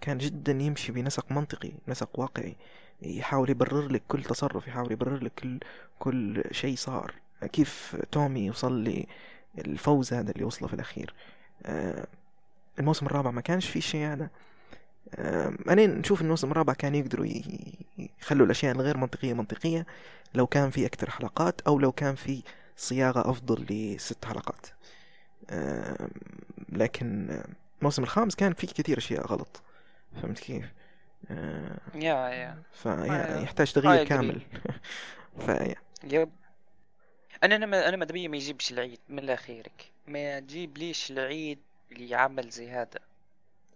كان 0.00 0.18
جدا 0.18 0.52
يمشي 0.52 0.92
بنسق 0.92 1.32
منطقي 1.32 1.72
نسق 1.88 2.20
واقعي. 2.20 2.56
يحاول 3.02 3.50
يبرر 3.50 3.88
لك 3.88 4.02
كل 4.08 4.22
تصرف 4.22 4.68
يحاول 4.68 4.92
يبرر 4.92 5.24
لك 5.24 5.32
كل 5.34 5.58
كل 5.98 6.44
شيء 6.50 6.76
صار. 6.76 7.14
كيف 7.46 7.96
تومي 8.12 8.50
وصل 8.50 9.04
للفوز 9.58 10.12
هذا 10.12 10.30
اللي 10.30 10.44
وصله 10.44 10.68
في 10.68 10.74
الأخير؟ 10.74 11.14
آه، 11.66 12.06
الموسم 12.78 13.06
الرابع 13.06 13.30
ما 13.30 13.40
كانش 13.40 13.68
فيه 13.68 13.80
شيء 13.80 14.06
هذا. 14.06 14.28
آه، 15.14 15.52
أنا 15.68 15.86
نشوف 15.86 16.20
الموسم 16.20 16.50
الرابع 16.50 16.72
كان 16.72 16.94
يقدروا 16.94 17.26
يخلوا 18.20 18.46
الأشياء 18.46 18.74
الغير 18.74 18.96
منطقية 18.96 19.34
منطقية 19.34 19.86
لو 20.34 20.46
كان 20.46 20.70
في 20.70 20.86
أكثر 20.86 21.10
حلقات 21.10 21.60
أو 21.60 21.78
لو 21.78 21.92
كان 21.92 22.14
في 22.14 22.42
صياغة 22.76 23.30
أفضل 23.30 23.66
لست 23.70 24.24
حلقات. 24.24 24.66
آه، 25.50 26.08
لكن 26.68 27.38
الموسم 27.78 28.02
الخامس 28.02 28.34
كان 28.34 28.52
فيه 28.52 28.68
كثير 28.68 28.98
أشياء 28.98 29.26
غلط. 29.26 29.62
فهمت 30.22 30.38
كيف؟ 30.38 30.64
يا 31.94 32.28
يا 32.28 32.58
يحتاج 33.42 33.72
تغيير. 33.72 34.04
كامل. 34.04 34.40
فيا 35.46 35.74
يب 36.04 36.30
أنا 37.44 37.56
أنا 37.56 37.88
أنا 37.88 38.04
بيا 38.04 38.28
ما 38.28 38.36
يجيبش 38.36 38.72
العيد 38.72 38.98
من 39.08 39.18
الاخيرك 39.18 39.90
ما 40.06 40.40
تجيب 40.40 40.78
ليش 40.78 41.10
العيد 41.10 41.58
اللي 41.92 42.14
عمل 42.14 42.48
زي 42.50 42.70
هذا. 42.70 43.00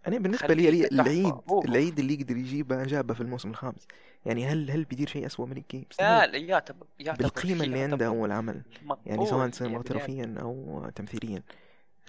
أنا 0.07 0.19
بالنسبة 0.19 0.55
لي. 0.55 0.87
العيد 0.87 1.27
أوف. 1.51 1.65
العيد 1.65 1.99
اللي 1.99 2.15
يقدر 2.15 2.37
يجيبه 2.37 2.85
جابه 2.85 3.15
في 3.15 3.21
الموسم 3.21 3.51
الخامس. 3.51 3.87
يعني 4.27 4.47
هل 4.47 4.71
هل 4.71 4.85
بيدير 4.85 5.09
شيء 5.09 5.27
اسوء 5.27 5.47
من 5.47 5.57
الجيم 5.57 5.85
لا 6.01 6.37
يعتبر 6.37 6.87
يعتبر 7.01 7.23
بالقيمة 7.23 7.65
اللي 7.65 7.83
عنده 7.83 8.07
هو 8.07 8.27
العمل. 8.27 8.63
يعني 9.07 9.27
سواء 9.27 9.51
سينماتوغرافيا 9.51 10.35
أو 10.41 10.91
تمثيليا. 10.95 11.43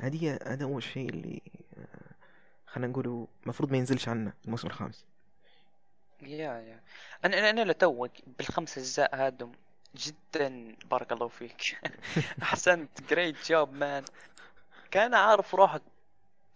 هذه 0.02 0.40
هذا 0.46 0.66
هو 0.66 0.78
الشيء 0.78 1.10
اللي 1.10 1.42
آه، 1.78 1.84
خلينا 2.66 2.92
نقوله 2.92 3.28
المفروض 3.44 3.72
ما 3.72 3.78
ينزلش 3.78 4.10
عنا 4.10 4.34
الموسم 4.46 4.68
الخامس. 4.68 5.06
يا 6.22 6.28
يا. 6.38 6.80
أنا 7.26 7.40
أنا 7.40 7.50
أنا 7.50 7.72
لتوك 7.72 8.12
بالخمس 8.38 8.78
أجزاء 8.78 9.16
هادم 9.16 9.52
جدا 9.96 10.76
بارك 10.92 11.12
الله 11.12 11.28
فيك. 11.28 11.80
أحسنت 12.44 13.02
great 13.10 13.36
job 13.52 13.74
man 13.74 14.04
كان 14.92 15.14
عارف 15.14 15.56
روحك 15.56 15.82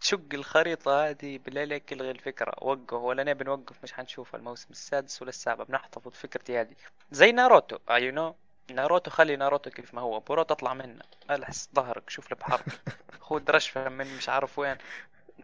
تشق 0.01 0.19
الخريطة 0.33 1.09
هذه 1.09 1.37
بالله 1.37 1.61
عليك 1.61 1.93
الغي 1.93 2.11
الفكرة. 2.11 2.53
وقف 2.61 2.93
ولا 2.93 3.23
نبي 3.23 3.43
نوقف 3.43 3.83
مش 3.83 3.93
حنشوف 3.93 4.35
الموسم 4.35 4.67
السادس 4.71 5.21
ولا 5.21 5.29
السابع. 5.29 5.63
بنحتفظ 5.63 6.11
فكرتي 6.11 6.61
هذه. 6.61 6.75
زي 7.11 7.31
ناروتو 7.31 7.77
you 7.89 8.11
know 8.11 8.35
ناروتو 8.71 9.11
خلي 9.11 9.35
ناروتو 9.35 9.69
كيف 9.69 9.93
ما 9.93 10.01
هو. 10.01 10.19
بوروتو 10.19 10.53
اطلع 10.53 10.73
منه. 10.73 11.03
ألحس 11.31 11.69
ظهرك 11.75 12.09
شوف 12.09 12.31
له 12.31 12.37
بحر 12.37 12.61
خذ 13.25 13.49
رشفة 13.51 13.89
من 13.89 14.17
مش 14.17 14.29
عارف 14.29 14.59
وين. 14.59 14.77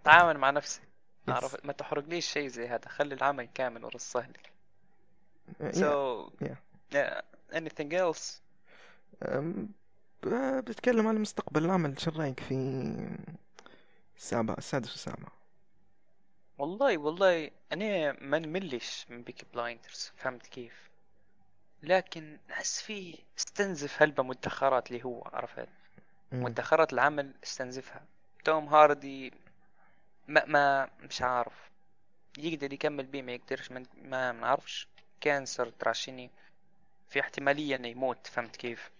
تعامل 0.03 0.37
مع 0.37 0.49
نفسك. 0.49 0.81
عارف 1.27 1.65
ما 1.65 1.73
تحرقليش 1.73 2.31
شيء 2.31 2.47
زي 2.47 2.67
هذا. 2.67 2.89
خلي 2.89 3.15
العمل 3.15 3.49
كامل 3.55 3.85
ورا 3.85 3.95
السهل 3.95 4.33
آه، 5.61 5.71
So, 5.71 6.31
yeah. 6.43 6.47
yeah. 6.95 7.21
Anything 7.53 7.91
else? 7.93 8.41
بتكلم 10.67 11.07
عن 11.07 11.17
مستقبل 11.17 11.65
العمل. 11.65 12.01
شو 12.01 12.11
رأيك 12.11 12.39
في 12.39 12.53
السابع 14.17 14.53
السادس 14.57 14.89
والسابع 14.89 15.27
والله 16.57 16.97
والله 16.97 17.51
أنا 17.73 18.11
ما 18.21 18.39
نملش 18.39 19.05
من 19.09 19.23
بيكي 19.23 19.45
بلايندرز 19.53 20.11
فهمت 20.17 20.47
كيف؟ 20.47 20.89
لكن 21.83 22.37
أحس 22.51 22.81
فيه 22.81 23.15
استنزف 23.37 24.01
هلبة 24.01 24.23
مدخرات 24.23 24.91
اللي 24.91 25.03
هو 25.05 25.21
عرفت؟ 25.33 25.69
مدخرات 26.31 26.93
العمل 26.93 27.33
استنزفها. 27.43 28.05
توم 28.43 28.67
هاردي 28.67 29.33
ما 30.27 30.45
ما 30.45 30.89
مش 30.99 31.21
عارف. 31.21 31.69
يقدر 32.37 32.73
يكمل 32.73 33.05
بيه 33.05 33.21
ما 33.21 33.31
يقدرش 33.31 33.71
من 33.71 33.85
ما 34.01 34.31
نعرفش. 34.31 34.87
cancer 35.21 35.69
تراشيني. 35.69 36.29
في 37.09 37.19
احتمالية 37.19 37.75
إنه 37.75 37.87
يموت 37.87 38.27
فهمت 38.27 38.55
كيف؟ 38.55 38.91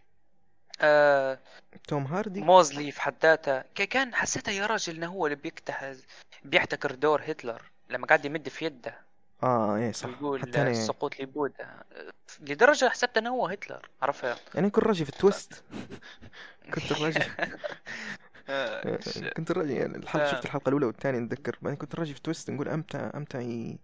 آه 0.82 1.40
توم 1.88 2.06
هاردي؟ 2.06 2.42
موزلي 2.42 2.92
في 2.92 3.02
حد 3.02 3.14
ذاته. 3.24 3.62
كان 3.76 4.16
حسيته 4.16 4.52
يا 4.52 4.66
راجل 4.66 4.96
إنه 4.96 5.08
هو 5.08 5.26
اللي 5.26 5.36
بيكتح 5.36 5.94
بيحتكر 6.44 6.96
دور 6.96 7.22
هتلر 7.26 7.62
لما 7.90 8.08
قاعد 8.08 8.26
يمد 8.26 8.50
في 8.50 8.66
يده. 8.66 8.96
آه 9.44 9.76
إيه 9.76 9.92
صح. 9.92 10.08
ويقول 10.08 10.42
حتى 10.42 10.62
أنا 10.62 10.70
السقوط 10.70 11.20
لبودا. 11.20 11.70
لدرجة 12.40 12.90
حسبت 12.90 13.18
إنه 13.18 13.30
هو 13.30 13.48
هتلر 13.48 13.90
عرفت؟ 14.02 14.56
أنا 14.58 14.70
كنت 14.70 14.84
راجي 14.84 15.06
في 15.06 15.12
ال 15.12 15.19
twist. 15.19 15.64
كنت 16.74 16.94
راجي 16.94 17.20
آه، 18.50 19.00
كنت 19.38 19.52
راجي 19.52 19.76
يعني 19.76 19.98
الحلقة 19.98 20.26
ف- 20.26 20.32
شفت 20.32 20.46
الحلقة 20.46 20.70
الأولى 20.70 20.86
والثانية 20.86 21.20
نتذكر. 21.20 21.58
بعدين 21.62 21.78
كنت 21.78 21.96
راجي 21.96 22.14
في 22.14 22.22
twist 22.22 22.50
نقول 22.50 22.70
أمتى 22.94 23.42
ي... 23.42 23.80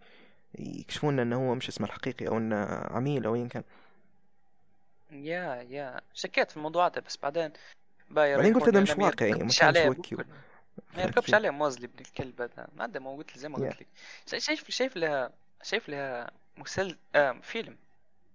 يكشفون 0.59 1.13
لنا 1.13 1.21
إنه 1.21 1.49
هو 1.49 1.55
مش 1.55 1.67
اسمه 1.69 1.87
الحقيقي 1.87 2.27
أو 2.27 2.37
إنه 2.37 2.65
عميل 2.65 3.25
أو 3.25 3.35
ايا 3.35 3.47
كان. 3.47 3.63
yeah 5.23 5.65
yeah. 5.69 6.01
شكيت 6.13 6.51
في 6.51 6.57
الموضوع 6.57 6.85
هذا 6.87 6.99
بس 7.01 7.17
بعدين 7.23 7.51
باير 8.09 8.37
بعدين 8.37 8.53
قلت 8.53 8.63
هذا 8.69 8.81
مش 8.81 8.89
واقعي 9.05 9.31
ما 9.31 9.37
كانش. 9.37 9.61
ما 10.97 11.01
يركبش 11.03 11.33
عليه 11.33 11.49
موزلي 11.49 11.85
ابن 11.85 11.99
الكلب 11.99 12.41
هذا. 12.41 12.67
ما 12.75 12.83
عنده 12.83 12.99
ما 12.99 13.15
قلت 13.15 13.37
زي 13.37 13.49
ما. 13.49 13.55
قلت 13.57 13.81
لك. 13.81 13.87
شا- 14.27 14.39
شايف 14.39 14.69
شايف 14.71 14.97
لها 14.97 15.29
شايف 15.63 15.89
لها 15.89 16.31
مسل 16.57 16.97
آه 17.15 17.31
فيلم. 17.43 17.77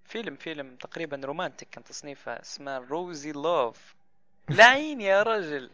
فيلم 0.05 0.36
فيلم 0.36 0.77
تقريبا 0.77 1.20
رومانتك 1.24 1.69
كان 1.70 1.85
تصنيفه 1.85 2.32
اسمه 2.40 2.78
روزي 2.78 3.32
لوف. 3.32 3.94
لعين 4.48 5.01
يا 5.01 5.23
رجل. 5.23 5.70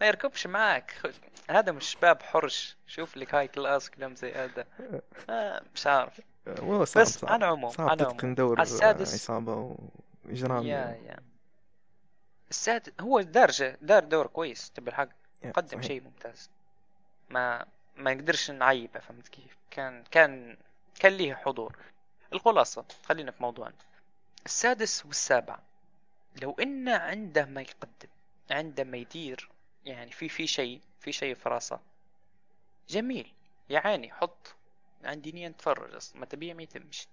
ما 0.00 0.06
يركبش 0.06 0.46
معاك. 0.46 0.94
هذا 1.50 1.72
مش 1.72 1.96
باب 2.02 2.22
حرش. 2.22 2.76
شوف 2.86 3.16
لك 3.16 3.34
هاي 3.34 3.48
كلاس 3.48 3.90
كلام 3.90 4.14
زي 4.16 4.32
هذا. 4.32 4.64
آه 5.30 5.62
مش 5.74 5.86
عارف. 5.86 6.20
بس 7.00 7.24
على 7.24 7.44
العموم 7.44 7.70
على 7.78 8.00
العموم. 8.02 8.16
على 8.58 8.62
السادس 8.74 9.30
وإجرام 10.28 10.66
يا 10.66 11.00
يا. 11.06 11.18
السادس 12.50 12.92
هو 13.00 13.20
دار 13.20 13.50
دار 13.80 14.04
دور 14.04 14.26
كويس 14.26 14.70
تبي 14.70 14.90
الحق. 14.90 15.08
قدم. 15.54 15.82
شيء 15.82 16.02
ممتاز. 16.02 16.50
ما 17.30 17.66
ما 17.96 18.14
نقدرش 18.14 18.50
نعيبه 18.50 19.00
فهمت 19.00 19.28
كيف؟ 19.28 19.56
كان 19.70 20.04
كان 20.10 20.56
كان 21.00 21.12
ليه 21.12 21.34
حضور. 21.34 21.76
الخلاصة 22.32 22.84
خلينا 23.04 23.30
في 23.30 23.42
موضوعنا. 23.42 23.74
السادس 24.46 25.06
والسابع. 25.06 25.58
لو 26.42 26.56
إنه 26.60 26.96
عنده 26.96 27.44
ما 27.44 27.60
يقدم 27.60 28.08
عنده 28.50 28.84
ما 28.84 28.96
يدير 28.96 29.50
يعني 29.84 30.10
في 30.12 30.28
في 30.28 30.46
شيء 30.46 30.80
في 31.00 31.12
شيء 31.12 31.34
في 31.34 31.48
راسه. 31.48 31.80
جميل. 32.88 33.32
يا 33.70 33.78
عيني 33.78 34.12
حط 34.12 34.54
عندي 35.04 35.32
نية 35.32 35.48
نتفرج 35.48 35.94
أصلا 35.94 36.20
ما 36.20 36.26
تبيه 36.26 36.54
ما 36.54 36.62
يتمش. 36.62 37.06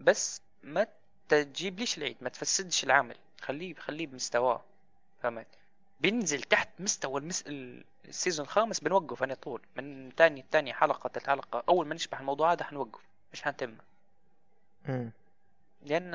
بس 0.00 0.42
ما 0.62 0.86
تجيب 1.34 1.78
ليش 1.78 1.98
العيد 1.98 2.16
ما 2.20 2.28
تفسدش 2.28 2.84
العمل 2.84 3.16
خليه 3.40 3.74
خليه 3.74 4.06
بمستواه 4.06 4.60
فهمت 5.22 5.46
بينزل 6.00 6.42
تحت 6.42 6.68
مستوى 6.78 7.20
المس... 7.20 7.44
ال- 7.46 7.84
السيزون 8.08 8.44
الخامس 8.46 8.80
بنوقف 8.80 9.22
أنا 9.22 9.34
طول 9.34 9.60
من 9.76 10.12
تاني 10.16 10.44
تاني 10.50 10.72
حلقة 10.74 11.08
تالت 11.08 11.26
حلقة 11.26 11.62
أول 11.68 11.86
ما 11.86 11.94
نشبح 11.94 12.20
الموضوع 12.20 12.52
هذا 12.52 12.64
حنوقف 12.64 13.00
مش 13.32 13.42
حنتم. 13.42 13.74
لأن 15.86 16.12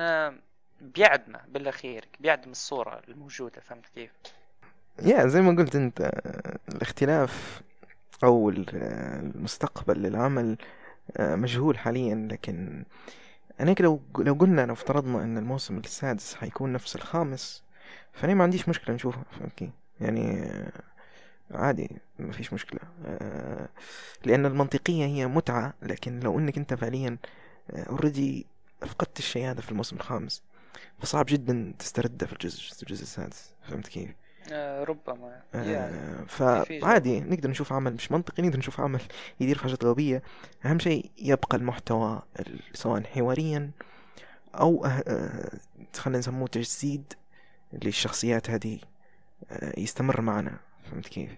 بيعدمه 0.80 1.40
بالأخير 1.48 2.04
بيعدم 2.20 2.50
الصورة 2.50 3.02
الموجودة 3.08 3.60
فهمت 3.60 3.86
كيف؟ 3.94 4.10
يا 5.02 5.26
زي 5.26 5.40
ما 5.40 5.62
قلت 5.62 5.76
أنت 5.76 6.10
الاختلاف 6.68 7.62
أو 8.24 8.50
المستقبل 8.50 10.02
للعمل 10.02 10.56
آه، 11.16 11.34
مجهول 11.36 11.78
حاليا 11.78 12.28
لكن 12.32 12.84
أنا 13.60 13.74
لو 13.80 14.00
لو 14.18 14.34
قلنا 14.34 14.66
لو 14.66 14.72
افترضنا 14.72 15.24
إن 15.24 15.38
الموسم 15.38 15.78
السادس 15.78 16.34
حيكون 16.34 16.72
نفس 16.72 16.96
الخامس 16.96 17.62
فأنا 18.12 18.34
ما 18.34 18.42
عنديش 18.44 18.68
مشكلة 18.68 18.94
نشوفها 18.94 19.24
فهمت 19.40 19.70
يعني 20.00 20.42
آه، 20.42 20.72
عادي 21.50 21.90
ما 22.18 22.32
فيش 22.32 22.52
مشكلة 22.52 22.80
آه، 23.06 23.68
لأن 24.24 24.46
المنطقية 24.46 25.04
هي 25.04 25.26
متعة 25.26 25.74
لكن 25.82 26.20
لو 26.20 26.38
أنك 26.38 26.58
أنت 26.58 26.74
فعليا 26.74 27.18
اوريدي 27.70 28.46
فقدت 28.80 29.18
الشيء 29.18 29.50
هذا 29.50 29.60
في 29.60 29.72
الموسم 29.72 29.96
الخامس 29.96 30.42
فصعب 30.98 31.26
جدا 31.28 31.74
تسترده 31.78 32.26
في 32.26 32.32
الجزء 32.32 32.82
الجزء 32.82 33.02
السادس 33.02 33.54
فهمت 33.62 33.88
كيف؟ 33.88 34.10
آه 34.52 34.84
ربما. 34.84 35.42
آه 35.54 36.24
فعادي 36.28 37.20
نقدر 37.20 37.50
نشوف 37.50 37.72
عمل 37.72 37.94
مش 37.94 38.12
منطقي 38.12 38.42
نقدر 38.42 38.58
نشوف 38.58 38.80
عمل 38.80 39.00
يدير 39.40 39.56
في 39.56 39.62
حاجات 39.62 39.84
غبية. 39.84 40.22
أهم 40.64 40.78
شيء 40.78 41.10
يبقى 41.18 41.56
المحتوى 41.56 42.22
سواء 42.72 43.02
حواريا 43.02 43.70
أو 44.54 44.86
آه 44.86 45.50
خلينا 45.96 46.18
نسموه 46.18 46.48
تجسيد 46.48 47.12
للشخصيات 47.72 48.50
هذه 48.50 48.78
يستمر 49.76 50.20
معنا. 50.20 50.58
فهمت 50.90 51.08
كيف؟ 51.08 51.30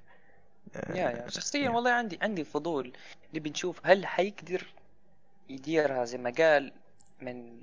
يا 0.90 0.94
يا. 0.94 1.28
شخصيا 1.28 1.70
والله 1.70 1.90
عندي 1.90 2.18
عندي 2.22 2.44
فضول 2.44 2.92
نبي 3.34 3.50
نشوف 3.50 3.80
هل 3.84 4.06
حيقدر 4.06 4.66
يديرها 5.48 6.04
زي 6.04 6.18
ما 6.18 6.32
قال 6.38 6.72
من 7.22 7.60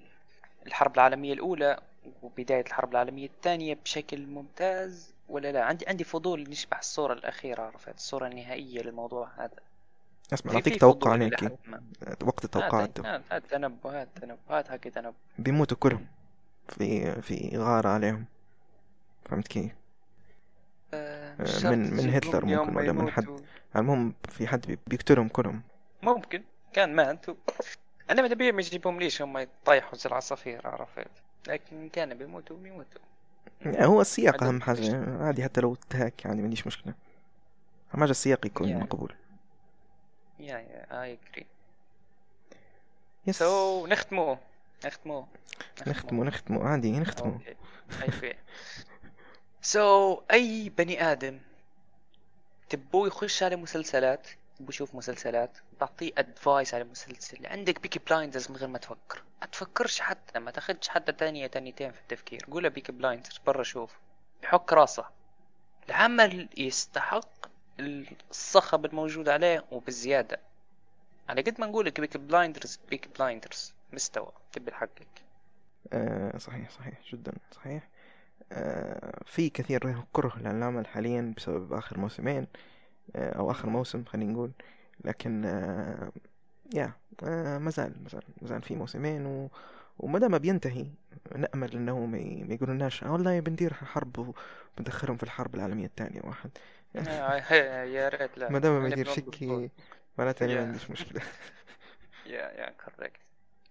الحرب 0.68 0.96
العالمية 0.96 1.34
الأولى 1.34 1.80
وبداية 2.22 2.62
الحرب 2.62 2.92
العالمية 2.92 3.26
الثانية 3.28 3.78
بشكل 3.84 4.26
ممتاز. 4.26 5.13
ولا 5.30 5.52
لا؟ 5.52 5.64
عندي 5.64 5.86
عندي 5.88 6.04
فضول 6.04 6.50
نشبح 6.50 6.78
الصورة 6.78 7.14
الأخيرة 7.14 7.62
عرفت؟ 7.62 7.96
الصورة 7.96 8.28
النهائية 8.28 8.82
للموضوع 8.82 9.30
هذا. 9.38 9.60
اسمع 10.34 10.54
نعطيك 10.54 10.80
توقع 10.80 11.12
عليك 11.12 11.44
وقت 12.24 12.46
التوقعات 12.46 13.00
هات 13.00 13.46
تنبؤ 13.46 13.90
هات 13.90 14.08
تنبؤ 14.22 14.38
هات 14.50 14.72
هكي 14.72 14.90
تنبؤ 14.90 15.14
بيموتوا 15.40 15.78
كلهم 15.78 16.08
في 16.68 17.22
في 17.22 17.58
غارة 17.58 17.90
عليهم. 17.90 18.26
فهمت 19.26 19.48
كيف؟ 19.48 19.72
آه, 20.94 21.36
آه، 21.40 21.70
من 21.70 21.94
من 21.94 22.10
هتلر 22.14 22.46
ممكن 22.46 22.76
ولا 22.76 22.92
من 22.92 23.10
حد. 23.10 23.28
المهم 23.76 24.14
في 24.30 24.48
حد 24.48 24.78
بيقتلهم 24.88 25.28
كلهم 25.28 25.62
ممكن. 26.04 26.44
كان 26.74 26.96
مات 26.96 27.26
أنا 28.10 28.22
ما 28.22 28.60
يجيبهم 28.60 29.00
ليش 29.00 29.22
هم 29.22 29.38
يطيحوا 29.38 29.96
زي 29.96 30.10
العصافير 30.10 30.68
عرفت؟ 30.68 31.08
لكن 31.48 31.90
كان 31.90 32.14
بيموتوا 32.14 32.58
بيموتوا 32.58 33.02
هو 33.68 34.02
السياق 34.02 34.44
أهم 34.44 34.62
حاجة 34.62 35.24
عادي 35.24 35.44
حتى 35.44 35.62
لو 35.62 35.76
تهاك 35.76 36.26
يعني 36.26 36.38
ما 36.38 36.44
عنديش 36.44 36.68
مشكلة. 36.68 36.94
أهم 37.94 38.00
حاجة 38.00 38.12
السياق 38.12 38.46
يكون 38.46 38.68
yeah. 38.68 38.84
مقبول. 38.84 39.14
yeah 40.40 40.58
yeah 40.58 41.04
I 41.04 41.18
agree 41.32 41.46
yes 43.28 43.40
so 43.40 43.88
نختمو. 43.88 44.38
نختمو. 44.86 45.26
نختمو 45.88 46.24
نختمو. 46.24 46.62
عادي 46.62 47.00
نختمو. 47.00 47.40
so 49.62 50.22
أي 50.32 50.70
بني 50.78 51.12
آدم 51.12 51.40
تبوه 52.70 53.08
يخش 53.08 53.44
على 53.44 53.56
مسلسلات 53.56 54.28
بشوف 54.66 54.96
مسلسلات 54.96 55.58
بعطيه 55.82 56.12
advice 56.18 56.74
على 56.74 56.84
مسلسل 56.84 57.46
عندك 57.46 57.82
بيكي 57.82 58.00
بلايندرز 58.00 58.52
من 58.52 58.58
غير 58.58 58.70
ما 58.70 58.78
تفكر. 58.78 59.24
ما 59.42 59.48
تفكرش 59.48 60.00
حتى 60.00 60.40
ما 60.40 60.52
تاخدش 60.52 60.90
حتى 60.90 61.14
ثانية 61.20 61.48
ثانيتين 61.48 61.92
في 61.92 62.00
التفكير. 62.00 62.46
قولها 62.52 62.70
بيكي 62.70 62.92
بلايندرز 62.92 63.40
برا 63.48 63.64
شوف. 63.64 63.92
يحك 64.44 64.74
راسه. 64.74 65.06
العمل 65.90 66.50
يستحق 66.58 67.46
الصخب 67.80 68.86
الموجود 68.86 69.30
عليه 69.30 69.66
وبزيادة 69.72 70.40
على 71.30 71.42
قد 71.42 71.62
ما 71.62 71.68
نقول 71.68 71.92
بيكي 71.92 72.18
بلايندرز 72.18 72.80
بيكي 72.90 73.10
بلايندرز 73.10 73.74
مستوى. 73.94 74.32
تبي 74.52 74.72
حقك 74.72 75.24
آه 75.94 76.38
صحيح 76.38 76.70
صحيح. 76.70 76.94
جدا 77.12 77.34
صحيح. 77.52 77.88
آه 78.52 79.24
في 79.26 79.50
كثير 79.50 80.04
كره 80.14 80.38
للعمل 80.38 80.88
حاليا 80.88 81.34
بسبب 81.38 81.74
آخر 81.74 82.00
موسمين. 82.00 82.48
أو 83.16 83.52
آخر 83.52 83.70
موسم 83.70 84.06
خلينا 84.06 84.34
نقول. 84.34 84.52
لكن 85.06 85.46
آه، 85.46 86.12
yeah 86.74 86.92
آه، 87.24 87.58
مازال 87.58 87.94
مازال 88.04 88.24
مازال 88.42 88.62
في 88.62 88.76
موسمين 88.76 89.26
و 89.26 89.50
وما 90.00 90.20
دام 90.20 90.38
بينتهي 90.38 90.86
نأمل 91.36 91.74
إنه 91.76 92.06
ما 92.06 92.18
يقولوناش 92.54 93.04
والله 93.04 93.40
بندير 93.40 93.74
حرب 93.74 94.34
وبندخلهم 94.78 95.18
في 95.18 95.24
الحرب 95.24 95.56
العالمية 95.56 95.86
الثانية 95.86 96.22
واحد. 96.24 96.52
يا 97.96 98.10
ريت 98.10 98.38
لا. 98.38 98.50
ما 98.50 98.60
دام 98.60 98.82
ما 98.82 98.88
يدير 98.88 99.10
شكي 99.10 99.70
معناته 100.18 100.48
ما 100.48 100.62
عنديش 100.62 100.90
مشكلة. 100.90 101.22
يا 102.26 102.52
يا 102.52 102.74
كوريكت 102.86 103.20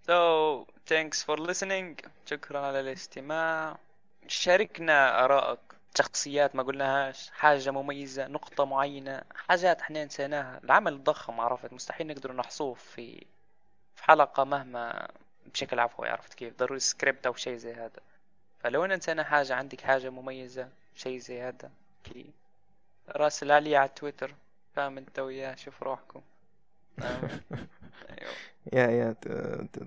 So 0.08 0.66
thanks 0.86 1.22
for 1.22 1.36
listening. 1.38 2.08
شكرا 2.26 2.58
على 2.58 2.80
الاستماع. 2.80 3.78
شاركنا 4.26 5.24
آرائك 5.24 5.58
شخصيات 5.98 6.56
ما 6.56 6.62
قلناهاش 6.62 7.30
حاجة 7.30 7.70
مميزة 7.70 8.26
نقطة 8.26 8.64
معينة 8.64 9.22
حاجات 9.48 9.80
إحنا 9.80 10.04
نسيناها. 10.04 10.60
العمل 10.64 11.04
ضخم 11.04 11.40
عرفت 11.40 11.72
مستحيل 11.72 12.06
نقدر 12.06 12.32
نحصوه 12.32 12.74
في 12.74 13.26
في 13.96 14.04
حلقة 14.04 14.44
مهما 14.44 15.08
بشكل 15.46 15.80
عفوي 15.80 16.08
عرفت 16.08 16.34
كيف؟ 16.34 16.58
ضروري 16.58 16.80
سكريبت 16.80 17.26
أو 17.26 17.34
شيء 17.34 17.56
زي 17.56 17.74
هذا. 17.74 18.00
فلو 18.62 18.84
أنا 18.84 18.96
نسينا 18.96 19.24
حاجة 19.24 19.54
عندك 19.54 19.80
حاجة 19.80 20.10
مميزة 20.10 20.68
شيء 20.94 21.18
زي 21.18 21.42
هذا 21.42 21.70
كي 22.04 22.30
راسل 23.08 23.52
عليه 23.52 23.76
على 23.76 23.88
تويتر. 23.88 24.34
فاهم 24.76 24.98
أنت 24.98 25.18
وياه؟ 25.18 25.54
شوف 25.54 25.82
روحكم. 25.82 26.20
أيوه. 28.10 28.32
يا 28.72 28.86
يا 28.90 29.16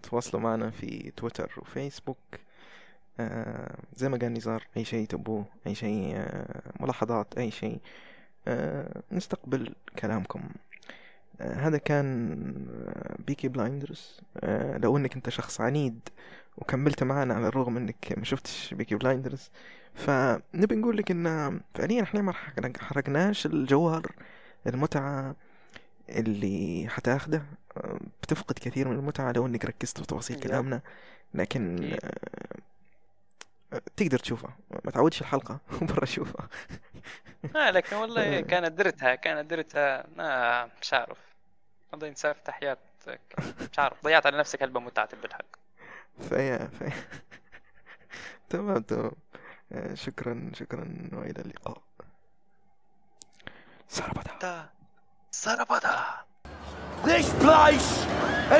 تواصلوا 0.04 0.42
معنا 0.42 0.72
في 0.72 1.12
تويتر 1.18 1.52
وفيسبوك. 1.58 2.18
زي 3.96 4.10
ما 4.10 4.18
قال 4.18 4.34
نزار 4.34 4.64
أي 4.78 4.86
شيء 4.86 5.08
تبوه 5.08 5.46
أي 5.68 5.76
شيء 5.76 6.14
آه 6.18 6.62
ملاحظات 6.80 7.38
أي 7.38 7.52
شيء. 7.52 7.80
آه 8.48 9.02
نستقبل 9.12 9.76
كلامكم. 10.00 10.42
آه 11.42 11.54
هذا 11.54 11.78
كان 11.78 12.36
بيكي 13.28 13.48
بلايندرز 13.48 14.20
آه 14.38 14.78
لو 14.78 14.98
إنك 14.98 15.16
أنت 15.16 15.30
شخص 15.30 15.62
عنيد 15.62 16.00
وكملت 16.58 17.04
معنا 17.04 17.34
على 17.34 17.48
الرغم 17.48 17.78
إنك 17.78 18.14
ما 18.18 18.24
شفتش 18.26 18.74
بيكي 18.74 18.96
بلايندرز 18.96 19.50
فنبي 19.96 20.76
نقول 20.76 20.98
لك 20.98 21.12
إن 21.12 21.60
فعليا 21.74 22.04
إحنا 22.04 22.22
ما 22.22 22.32
حرقناش 22.80 23.46
الجوهر 23.46 24.12
المتعة 24.68 25.36
اللي 26.10 26.86
حتاخده. 26.90 27.44
آه، 27.78 28.00
بتفقد 28.24 28.56
كثير 28.60 28.88
من 28.88 28.96
المتعة 28.96 29.32
لو 29.32 29.46
إنك 29.46 29.66
ركزت 29.66 29.98
في 30.00 30.06
تفاصيل 30.08 30.40
كلامنا. 30.40 30.82
لكن 31.34 31.84
آه 32.04 32.58
تقدر 33.96 34.20
تشوفها 34.20 34.58
ما 34.86 34.92
تعودش 34.92 35.22
الحلقة 35.22 35.60
برا 35.82 36.06
شوفها 36.06 36.48
آه 37.56 37.72
لكن 37.72 37.96
والله 37.96 38.42
كانت 38.42 38.72
درتها 38.72 39.16
كانت 39.16 39.50
درتها. 39.50 40.06
آه 40.20 40.70
مش 40.82 40.94
عارف. 40.94 41.18
الله 41.94 42.08
ينسى 42.08 42.34
تحياتك 42.46 43.20
مش 43.72 43.80
عارف. 43.80 44.04
ضيعت 44.04 44.26
على 44.26 44.38
نفسك 44.38 44.64
هلبة 44.64 44.80
متعة 44.80 45.10
بالحق. 45.22 45.46
فيا 46.30 46.70
فيا. 46.80 46.92
تمام 48.50 48.82
تمام. 48.82 49.12
آه، 49.72 49.94
شكرا 49.94 50.52
شكرا. 50.54 51.10
وإلى 51.14 51.42
اللقاء. 51.42 51.82
سربدا. 53.88 54.70
سربدا. 55.32 56.06
This 57.04 57.28
place 57.44 57.90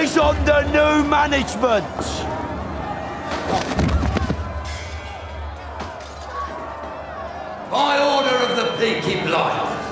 is 0.04 0.18
under 0.18 0.60
new 0.76 1.04
management. 1.10 1.86
By 7.76 7.98
order 8.00 8.38
of 8.38 8.56
the 8.56 8.68
Peaky 8.80 9.16
Blinders. 9.26 9.86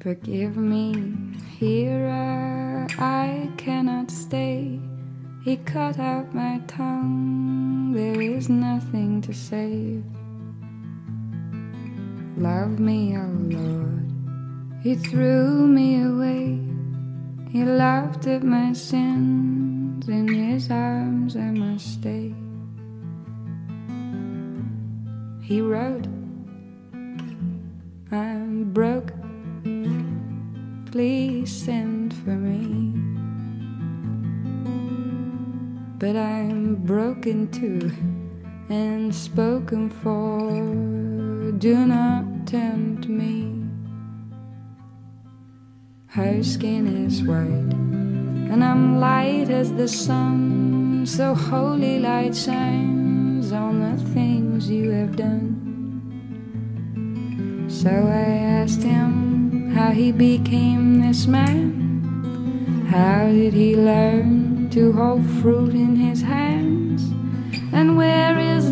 Forgive 0.00 0.56
me, 0.56 1.16
here 1.58 2.86
I 3.00 3.50
cannot 3.56 4.12
stay. 4.12 4.78
He 5.42 5.56
cut 5.56 5.98
out 5.98 6.32
my 6.32 6.60
tongue, 6.68 7.90
there 7.92 8.20
is 8.22 8.48
nothing 8.48 9.20
to 9.22 9.34
save. 9.34 10.04
Love 12.36 12.78
me, 12.78 13.16
oh 13.16 13.26
Lord. 13.50 14.03
He 14.84 14.96
threw 14.96 15.66
me 15.66 16.02
away. 16.02 16.60
He 17.48 17.64
laughed 17.64 18.26
at 18.26 18.42
my 18.42 18.74
sins. 18.74 20.06
In 20.06 20.28
his 20.28 20.70
arms 20.70 21.36
I 21.36 21.50
must 21.52 21.94
stay. 21.94 22.34
He 25.40 25.62
wrote 25.62 26.06
I'm 28.12 28.74
broke. 28.74 29.14
Please 30.92 31.50
send 31.50 32.12
for 32.12 32.36
me. 32.36 32.92
But 35.98 36.14
I'm 36.14 36.74
broken 36.74 37.50
too 37.50 37.90
and 38.68 39.14
spoken 39.14 39.88
for. 39.88 41.52
Do 41.52 41.86
not 41.86 42.46
tempt 42.46 43.08
me. 43.08 43.53
Her 46.14 46.44
skin 46.44 46.86
is 47.06 47.24
white, 47.24 47.74
and 48.52 48.62
I'm 48.62 49.00
light 49.00 49.50
as 49.50 49.72
the 49.72 49.88
sun. 49.88 51.04
So 51.06 51.34
holy 51.34 51.98
light 51.98 52.36
shines 52.36 53.50
on 53.50 53.80
the 53.80 53.96
things 54.14 54.70
you 54.70 54.92
have 54.92 55.16
done. 55.16 55.58
So 57.68 57.90
I 57.90 58.28
asked 58.62 58.84
him 58.84 59.72
how 59.74 59.90
he 59.90 60.12
became 60.12 61.00
this 61.00 61.26
man. 61.26 62.86
How 62.88 63.26
did 63.26 63.52
he 63.52 63.74
learn 63.74 64.70
to 64.70 64.92
hold 64.92 65.26
fruit 65.42 65.74
in 65.74 65.96
his 65.96 66.22
hands? 66.22 67.02
And 67.72 67.96
where 67.96 68.38
is 68.38 68.63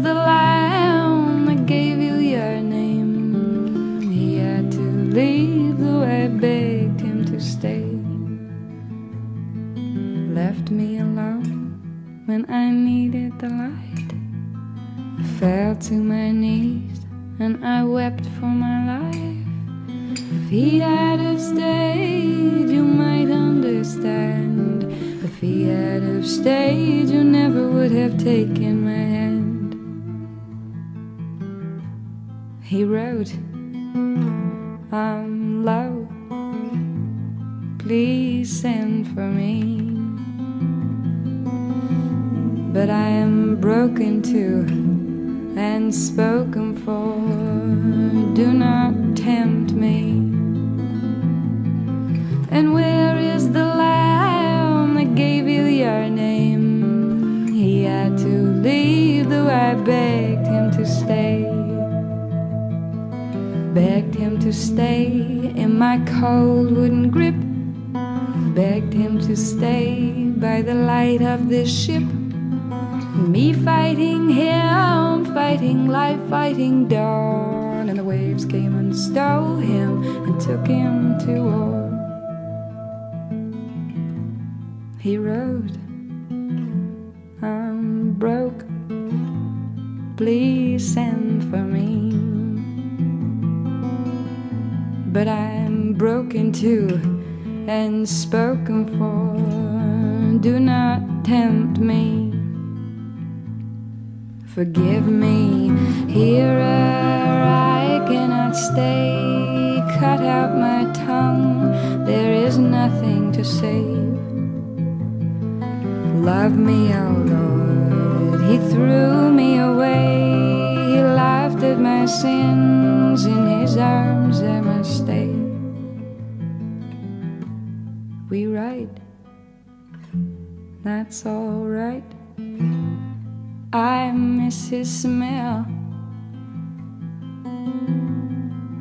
smell. 134.93 135.67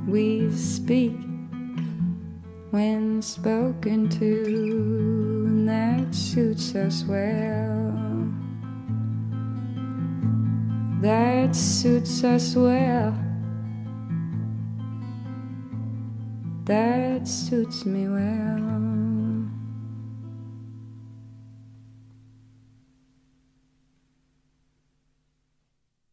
We 0.07 0.51
speak 0.51 1.15
when 2.71 3.21
spoken 3.21 4.09
to, 4.09 4.43
and 5.47 5.69
that 5.69 6.13
suits 6.13 6.75
us 6.75 7.05
well. 7.05 7.93
That 11.01 11.55
suits 11.55 12.23
us 12.25 12.55
well. 12.55 13.17
That 16.65 17.25
suits 17.27 17.85
me 17.85 18.07
well. 18.09 19.10